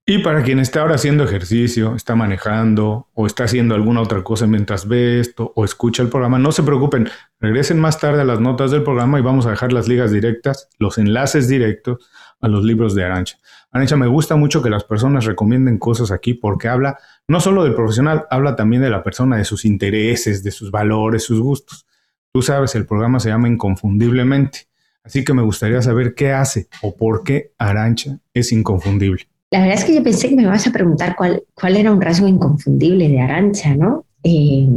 Y 0.07 0.19
para 0.19 0.43
quien 0.43 0.59
está 0.59 0.81
ahora 0.81 0.95
haciendo 0.95 1.23
ejercicio, 1.23 1.95
está 1.95 2.15
manejando 2.15 3.07
o 3.15 3.25
está 3.25 3.45
haciendo 3.45 3.73
alguna 3.73 4.01
otra 4.01 4.23
cosa 4.23 4.45
mientras 4.45 4.87
ve 4.87 5.19
esto 5.19 5.51
o 5.55 5.65
escucha 5.65 6.03
el 6.03 6.09
programa, 6.09 6.37
no 6.37 6.51
se 6.51 6.61
preocupen, 6.61 7.09
regresen 7.39 7.79
más 7.79 7.99
tarde 7.99 8.21
a 8.21 8.25
las 8.25 8.39
notas 8.39 8.69
del 8.69 8.83
programa 8.83 9.17
y 9.17 9.23
vamos 9.23 9.47
a 9.47 9.49
dejar 9.49 9.73
las 9.73 9.87
ligas 9.87 10.11
directas, 10.11 10.69
los 10.77 10.99
enlaces 10.99 11.47
directos 11.47 12.07
a 12.39 12.47
los 12.47 12.63
libros 12.63 12.93
de 12.93 13.03
Arancha. 13.03 13.39
Arancha, 13.75 13.97
me 13.97 14.07
gusta 14.07 14.37
mucho 14.37 14.61
que 14.61 14.69
las 14.69 14.85
personas 14.85 15.25
recomienden 15.25 15.79
cosas 15.79 16.09
aquí 16.09 16.33
porque 16.33 16.69
habla 16.69 16.97
no 17.27 17.41
solo 17.41 17.65
del 17.65 17.75
profesional, 17.75 18.23
habla 18.29 18.55
también 18.55 18.81
de 18.81 18.89
la 18.89 19.03
persona, 19.03 19.35
de 19.35 19.43
sus 19.43 19.65
intereses, 19.65 20.43
de 20.43 20.51
sus 20.51 20.71
valores, 20.71 21.23
sus 21.23 21.41
gustos. 21.41 21.85
Tú 22.31 22.41
sabes, 22.41 22.73
el 22.75 22.85
programa 22.85 23.19
se 23.19 23.27
llama 23.27 23.49
Inconfundiblemente. 23.49 24.69
Así 25.03 25.25
que 25.25 25.33
me 25.33 25.41
gustaría 25.41 25.81
saber 25.81 26.15
qué 26.15 26.31
hace 26.31 26.69
o 26.81 26.95
por 26.95 27.25
qué 27.25 27.51
Arancha 27.57 28.17
es 28.33 28.53
inconfundible. 28.53 29.27
La 29.51 29.59
verdad 29.59 29.75
es 29.75 29.83
que 29.83 29.93
yo 29.93 30.01
pensé 30.01 30.29
que 30.29 30.37
me 30.37 30.47
vas 30.47 30.65
a 30.65 30.71
preguntar 30.71 31.17
cuál, 31.17 31.43
cuál 31.53 31.75
era 31.75 31.91
un 31.91 31.99
rasgo 31.99 32.29
inconfundible 32.29 33.09
de 33.09 33.19
Arancha, 33.19 33.75
¿no? 33.75 34.05
Eh, 34.23 34.69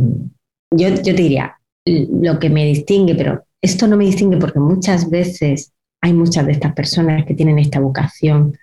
yo, 0.73 0.89
yo 0.89 1.15
te 1.15 1.23
diría, 1.23 1.57
lo 1.87 2.41
que 2.41 2.51
me 2.51 2.65
distingue, 2.65 3.15
pero 3.15 3.45
esto 3.63 3.87
no 3.87 3.97
me 3.97 4.07
distingue 4.07 4.39
porque 4.39 4.59
muchas 4.59 5.09
veces 5.09 5.73
hay 6.01 6.13
muchas 6.13 6.47
de 6.47 6.53
estas 6.53 6.75
personas 6.75 7.25
que 7.27 7.35
tienen 7.35 7.61
esta 7.61 7.79
vocación 7.79 8.59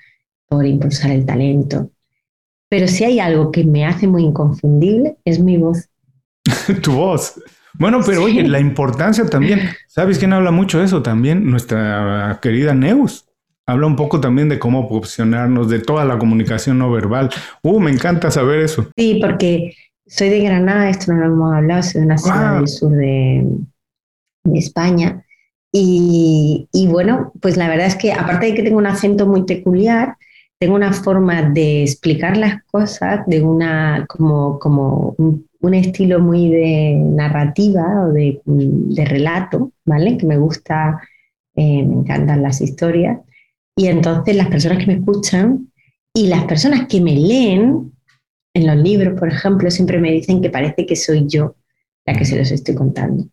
por 0.48 0.66
impulsar 0.66 1.12
el 1.12 1.26
talento. 1.26 1.90
Pero 2.70 2.88
si 2.88 3.04
hay 3.04 3.20
algo 3.20 3.52
que 3.52 3.64
me 3.64 3.86
hace 3.86 4.08
muy 4.08 4.24
inconfundible, 4.24 5.18
es 5.26 5.40
mi 5.40 5.58
voz. 5.58 5.90
tu 6.82 6.94
voz. 6.94 7.42
Bueno, 7.78 8.00
pero 8.06 8.24
oye, 8.24 8.48
la 8.48 8.60
importancia 8.60 9.26
también, 9.26 9.70
¿sabes 9.88 10.18
quién 10.18 10.34
habla 10.34 10.52
mucho 10.52 10.80
de 10.80 10.86
eso 10.86 11.02
también? 11.02 11.46
Nuestra 11.50 12.40
querida 12.42 12.74
Neus 12.74 13.26
habla 13.66 13.88
un 13.88 13.96
poco 13.96 14.22
también 14.22 14.50
de 14.50 14.60
cómo 14.60 14.88
posicionarnos, 14.88 15.70
de 15.70 15.80
toda 15.80 16.06
la 16.06 16.18
comunicación 16.18 16.78
no 16.78 16.92
verbal. 16.92 17.30
Uh, 17.64 17.80
me 17.80 17.92
encanta 17.92 18.32
saber 18.32 18.60
eso. 18.60 18.88
Sí, 18.96 19.20
porque 19.22 19.74
soy 20.06 20.30
de 20.30 20.42
Granada, 20.42 20.90
esto 20.90 21.14
no 21.14 21.20
lo 21.20 21.34
hemos 21.34 21.54
hablado, 21.54 21.84
soy 21.84 22.02
de 22.02 22.06
una 22.06 22.18
ciudad 22.18 22.58
del 22.58 22.68
sur 22.68 22.92
de, 22.92 23.48
España. 24.54 25.24
Y, 25.78 26.88
bueno, 26.90 27.34
pues 27.42 27.58
la 27.58 27.68
verdad 27.68 27.88
es 27.88 27.96
que 27.96 28.14
aparte 28.14 28.46
de 28.46 28.54
que 28.54 28.64
tengo 28.64 28.78
un 28.78 28.88
acento 28.88 29.28
muy 29.28 29.44
peculiar, 29.44 30.16
tengo 30.60 30.76
una 30.76 30.94
forma 30.94 31.44
de 31.44 31.84
explicar 31.84 32.38
las 32.38 32.64
cosas 32.64 33.26
de 33.28 33.42
una, 33.42 34.06
como, 34.08 34.60
como 34.60 35.16
un, 35.18 35.46
estilo 35.74 36.20
muy 36.20 36.52
de 36.52 36.94
narrativa 36.94 38.06
o 38.06 38.14
de, 38.14 38.40
relato, 39.06 39.72
¿vale? 39.84 40.16
Que 40.16 40.28
me 40.28 40.38
gusta, 40.38 41.02
eh, 41.56 41.84
me 41.84 41.96
encantan 41.96 42.44
las 42.44 42.62
historias. 42.62 43.20
Y 43.76 43.88
entonces 43.88 44.36
las 44.36 44.48
personas 44.48 44.78
que 44.78 44.86
me 44.86 44.94
escuchan 44.94 45.72
y 46.14 46.28
las 46.28 46.46
personas 46.46 46.88
que 46.88 47.02
me 47.02 47.16
leen 47.16 47.92
en 48.54 48.68
los 48.68 48.78
libros, 48.78 49.20
por 49.20 49.28
ejemplo, 49.28 49.72
siempre 49.72 50.00
me 50.00 50.12
dicen 50.12 50.40
que 50.40 50.52
parece 50.52 50.86
que 50.86 50.96
soy 50.96 51.26
yo 51.28 51.56
la 52.06 52.16
que 52.16 52.26
se 52.26 52.38
los 52.38 52.52
estoy 52.52 52.76
contando. 52.76 53.28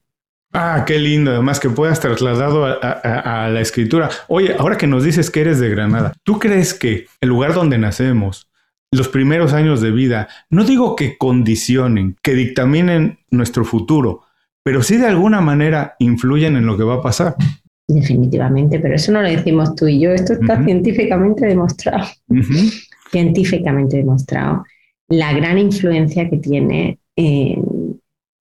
Ah, 0.52 0.84
qué 0.86 0.98
lindo, 0.98 1.30
además 1.30 1.60
que 1.60 1.70
puedas 1.70 2.00
trasladado 2.00 2.66
a, 2.66 3.48
la 3.48 3.60
escritura. 3.60 4.10
Oye, 4.28 4.54
ahora 4.58 4.76
que 4.76 4.86
nos 4.86 5.04
dices 5.04 5.30
que 5.30 5.40
eres 5.40 5.58
de 5.60 5.70
Granada, 5.70 6.12
¿tú 6.24 6.38
crees 6.38 6.74
que 6.74 7.06
el 7.20 7.30
lugar 7.30 7.54
donde 7.54 7.78
nacemos, 7.78 8.50
los 8.90 9.08
primeros 9.08 9.54
años 9.54 9.80
de 9.80 9.90
vida, 9.90 10.28
no 10.50 10.64
digo 10.64 10.94
que 10.94 11.16
condicionen, 11.16 12.16
que 12.22 12.34
dictaminen 12.34 13.18
nuestro 13.30 13.64
futuro, 13.64 14.22
pero 14.62 14.82
sí 14.82 14.98
de 14.98 15.06
alguna 15.06 15.40
manera 15.40 15.96
influyen 15.98 16.56
en 16.56 16.66
lo 16.66 16.76
que 16.76 16.84
va 16.84 16.96
a 16.96 17.02
pasar? 17.02 17.34
Definitivamente, 17.88 18.78
pero 18.78 18.94
eso 18.94 19.10
no 19.10 19.22
lo 19.22 19.28
decimos 19.28 19.74
tú 19.74 19.88
y 19.88 20.00
yo, 20.00 20.10
esto 20.10 20.34
está 20.34 20.62
científicamente 20.62 21.46
demostrado. 21.46 22.06
Científicamente 23.10 23.96
demostrado 23.96 24.64
la 25.12 25.32
gran 25.34 25.58
influencia 25.58 26.28
que 26.28 26.38
tiene 26.38 26.98
en 27.16 27.62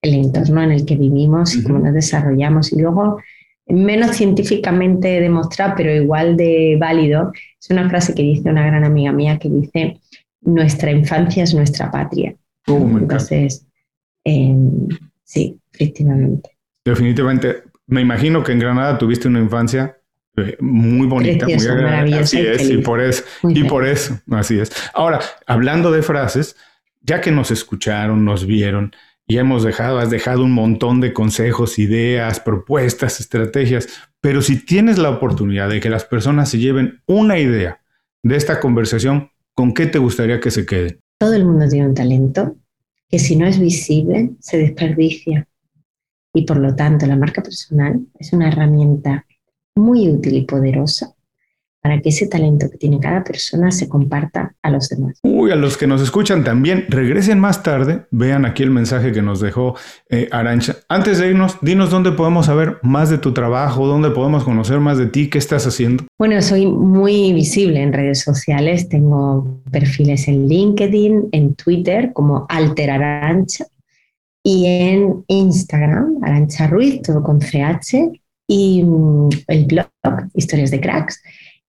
el 0.02 0.16
entorno 0.16 0.62
en 0.64 0.72
el 0.72 0.86
que 0.86 0.96
vivimos 0.96 1.56
y 1.56 1.64
cómo 1.64 1.80
nos 1.80 1.94
desarrollamos. 1.94 2.72
Y 2.74 2.82
luego, 2.82 3.22
menos 3.68 4.16
científicamente 4.16 5.20
demostrado, 5.20 5.74
pero 5.78 5.94
igual 5.94 6.38
de 6.38 6.78
válido, 6.80 7.32
es 7.60 7.70
una 7.70 7.90
frase 7.90 8.14
que 8.14 8.24
dice 8.24 8.50
una 8.50 8.66
gran 8.66 8.84
amiga 8.84 9.12
mía 9.12 9.38
que 9.38 9.50
dice, 9.50 10.00
nuestra 10.42 10.92
infancia 10.92 11.44
es 11.44 11.54
nuestra 11.54 11.92
patria. 11.92 12.36
Oh, 12.68 12.78
Entonces, 12.78 13.66
em, 14.24 14.88
sí, 15.24 15.58
efectivamente. 15.74 16.50
Definitivamente 16.84 17.64
me 17.92 18.02
imagino 18.02 18.42
que 18.44 18.54
en 18.54 18.60
Granada 18.60 18.98
tuviste 18.98 19.28
una 19.28 19.40
infancia 19.40 19.98
eh, 20.38 20.56
muy 20.62 21.08
bonita, 21.08 21.46
muy 21.46 21.56
agradable. 21.56 22.20
Así 22.20 22.40
es, 22.40 22.70
y 22.70 22.78
por 22.78 23.02
eso, 23.02 23.24
y 23.44 23.66
por 23.66 23.86
eso, 23.86 24.18
así 24.32 24.60
es. 24.60 24.72
Ahora, 24.94 25.20
hablando 25.46 25.92
de 25.92 26.02
frases, 26.02 26.56
ya 27.02 27.20
que 27.20 27.32
nos 27.32 27.52
escucharon, 27.52 28.24
nos 28.24 28.46
vieron 28.46 28.96
y 29.28 29.38
hemos 29.38 29.64
dejado, 29.64 30.00
has 30.00 30.10
dejado 30.10 30.44
un 30.44 30.52
montón 30.52 31.00
de 31.02 31.14
consejos, 31.14 31.80
ideas, 31.80 32.40
propuestas, 32.40 33.20
estrategias, 33.20 33.88
pero 34.20 34.42
si 34.42 34.64
tienes 34.66 34.98
la 34.98 35.10
oportunidad 35.10 35.70
de 35.70 35.80
que 35.80 35.90
las 35.90 36.06
personas 36.06 36.50
se 36.50 36.60
lleven 36.60 37.02
una 37.06 37.40
idea 37.40 37.82
de 38.24 38.36
esta 38.36 38.60
conversación, 38.60 39.32
¿con 39.54 39.74
qué 39.74 39.86
te 39.86 40.00
gustaría 40.00 40.40
que 40.40 40.52
se 40.52 40.66
quede? 40.66 41.00
Todo 41.20 41.34
el 41.34 41.46
mundo 41.46 41.68
tiene 41.68 41.88
un 41.88 41.94
talento 41.94 42.56
que 43.10 43.20
si 43.20 43.36
no 43.36 43.46
es 43.46 43.60
visible 43.60 44.32
se 44.40 44.58
desperdicia 44.58 45.48
y 46.34 46.46
por 46.46 46.58
lo 46.58 46.76
tanto 46.76 47.06
la 47.06 47.16
marca 47.16 47.44
personal 47.44 48.00
es 48.18 48.34
una 48.34 48.48
herramienta 48.48 49.26
muy 49.76 50.10
útil 50.10 50.36
y 50.36 50.46
poderosa 50.46 51.14
para 51.82 52.00
que 52.00 52.10
ese 52.10 52.28
talento 52.28 52.70
que 52.70 52.78
tiene 52.78 53.00
cada 53.00 53.24
persona 53.24 53.72
se 53.72 53.90
comparta 53.90 54.54
a 54.62 54.70
los 54.70 54.88
demás. 54.90 55.20
Uy, 55.24 55.52
a 55.52 55.56
los 55.56 55.78
que 55.78 55.88
nos 55.88 56.02
escuchan 56.02 56.44
también, 56.44 56.86
regresen 56.90 57.40
más 57.40 57.64
tarde, 57.64 58.06
vean 58.12 58.46
aquí 58.46 58.62
el 58.62 58.70
mensaje 58.70 59.12
que 59.12 59.22
nos 59.24 59.42
dejó 59.42 59.76
eh, 60.10 60.30
Arancha. 60.32 60.78
Antes 60.90 61.18
de 61.18 61.30
irnos, 61.30 61.58
dinos 61.62 61.90
dónde 61.90 62.12
podemos 62.12 62.46
saber 62.46 62.78
más 62.84 63.10
de 63.10 63.18
tu 63.18 63.34
trabajo, 63.34 63.88
dónde 63.88 64.12
podemos 64.12 64.44
conocer 64.44 64.80
más 64.80 65.00
de 65.00 65.08
ti, 65.08 65.30
qué 65.30 65.40
estás 65.40 65.66
haciendo. 65.66 66.06
Bueno, 66.20 66.40
soy 66.42 66.68
muy 66.68 67.34
visible 67.34 67.82
en 67.82 67.94
redes 67.94 68.20
sociales, 68.22 68.88
tengo 68.88 69.62
perfiles 69.72 70.28
en 70.28 70.48
LinkedIn, 70.48 71.30
en 71.32 71.56
Twitter 71.56 72.12
como 72.14 72.46
Alter 72.48 72.92
Arancha 72.92 73.66
y 74.44 74.66
en 74.66 75.24
Instagram, 75.28 76.18
Arancha 76.22 76.68
Ruiz, 76.68 77.02
todo 77.02 77.24
con 77.24 77.40
CH, 77.40 78.22
y 78.48 78.84
mm, 78.84 79.30
el 79.48 79.66
blog 79.66 79.88
Historias 80.34 80.72
de 80.72 80.82
Cracks. 80.82 81.22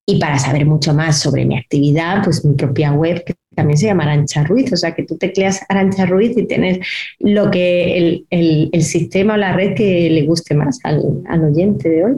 Y 0.06 0.18
para 0.18 0.38
saber 0.38 0.66
mucho 0.66 0.92
más 0.94 1.20
sobre 1.20 1.44
mi 1.44 1.56
actividad, 1.56 2.24
pues 2.24 2.44
mi 2.44 2.54
propia 2.54 2.92
web, 2.92 3.22
que 3.24 3.34
también 3.54 3.78
se 3.78 3.86
llama 3.86 4.02
Arancha 4.02 4.42
Ruiz, 4.42 4.72
o 4.72 4.76
sea 4.76 4.94
que 4.94 5.04
tú 5.04 5.16
tecleas 5.16 5.60
Arancha 5.68 6.06
Ruiz 6.06 6.36
y 6.36 6.46
tienes 6.46 6.78
lo 7.20 7.50
que 7.50 8.26
el, 8.30 8.70
el, 8.72 8.82
sistema 8.82 9.34
o 9.34 9.36
la 9.36 9.52
red 9.52 9.74
que 9.74 10.10
le 10.10 10.22
guste 10.22 10.54
más 10.54 10.80
al, 10.82 11.22
al 11.28 11.44
oyente 11.44 11.88
de 11.88 12.04
hoy. 12.04 12.14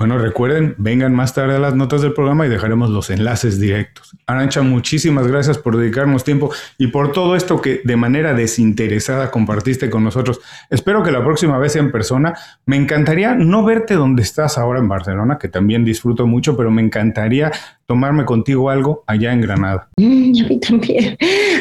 Bueno, 0.00 0.16
recuerden, 0.16 0.76
vengan 0.78 1.12
más 1.12 1.34
tarde 1.34 1.56
a 1.56 1.58
las 1.58 1.74
notas 1.74 2.02
del 2.02 2.12
programa 2.12 2.46
y 2.46 2.48
dejaremos 2.48 2.88
los 2.88 3.10
enlaces 3.10 3.58
directos. 3.58 4.16
Arancha, 4.26 4.62
muchísimas 4.62 5.26
gracias 5.26 5.58
por 5.58 5.76
dedicarnos 5.76 6.22
tiempo 6.22 6.52
y 6.78 6.86
por 6.86 7.10
todo 7.10 7.34
esto 7.34 7.60
que 7.60 7.80
de 7.82 7.96
manera 7.96 8.32
desinteresada 8.32 9.32
compartiste 9.32 9.90
con 9.90 10.04
nosotros. 10.04 10.40
Espero 10.70 11.02
que 11.02 11.10
la 11.10 11.24
próxima 11.24 11.58
vez 11.58 11.74
en 11.74 11.90
persona. 11.90 12.34
Me 12.64 12.76
encantaría 12.76 13.34
no 13.34 13.64
verte 13.64 13.94
donde 13.94 14.22
estás 14.22 14.56
ahora 14.56 14.78
en 14.78 14.86
Barcelona, 14.86 15.36
que 15.36 15.48
también 15.48 15.84
disfruto 15.84 16.28
mucho, 16.28 16.56
pero 16.56 16.70
me 16.70 16.80
encantaría 16.80 17.50
tomarme 17.84 18.24
contigo 18.24 18.70
algo 18.70 19.02
allá 19.04 19.32
en 19.32 19.40
Granada. 19.40 19.88
A 19.98 20.02
mí 20.02 20.60
también, 20.60 21.16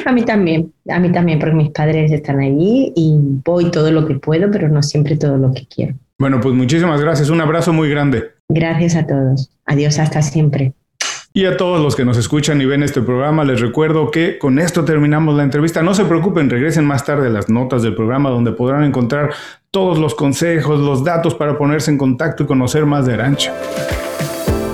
a 0.05 0.11
mí 0.11 0.21
también, 0.23 0.73
a 0.87 0.99
mí 0.99 1.11
también, 1.11 1.39
porque 1.39 1.55
mis 1.55 1.71
padres 1.71 2.11
están 2.11 2.39
allí 2.39 2.93
y 2.95 3.17
voy 3.43 3.71
todo 3.71 3.89
lo 3.91 4.05
que 4.05 4.13
puedo, 4.15 4.51
pero 4.51 4.69
no 4.69 4.83
siempre 4.83 5.17
todo 5.17 5.37
lo 5.37 5.51
que 5.53 5.65
quiero. 5.67 5.95
Bueno, 6.19 6.39
pues 6.41 6.55
muchísimas 6.55 6.99
gracias. 6.99 7.29
Un 7.29 7.41
abrazo 7.41 7.73
muy 7.73 7.89
grande. 7.89 8.31
Gracias 8.49 8.95
a 8.95 9.05
todos. 9.05 9.51
Adiós 9.65 9.99
hasta 9.99 10.21
siempre. 10.21 10.73
Y 11.33 11.45
a 11.45 11.55
todos 11.55 11.79
los 11.79 11.95
que 11.95 12.03
nos 12.03 12.17
escuchan 12.17 12.59
y 12.61 12.65
ven 12.65 12.81
este 12.81 13.01
programa, 13.01 13.43
les 13.43 13.61
recuerdo 13.61 14.09
que 14.09 14.39
con 14.39 14.57
esto 14.57 14.83
terminamos 14.83 15.35
la 15.35 15.43
entrevista. 15.43 15.83
No 15.83 15.93
se 15.93 16.05
preocupen, 16.05 16.49
regresen 16.49 16.85
más 16.85 17.05
tarde 17.05 17.27
a 17.27 17.29
las 17.29 17.47
notas 17.47 17.83
del 17.83 17.93
programa 17.93 18.31
donde 18.31 18.53
podrán 18.53 18.83
encontrar 18.83 19.29
todos 19.69 19.99
los 19.99 20.15
consejos, 20.15 20.79
los 20.79 21.03
datos 21.03 21.35
para 21.35 21.55
ponerse 21.55 21.91
en 21.91 21.99
contacto 21.99 22.43
y 22.43 22.47
conocer 22.47 22.87
más 22.87 23.05
de 23.05 23.13
Arancha. 23.13 23.53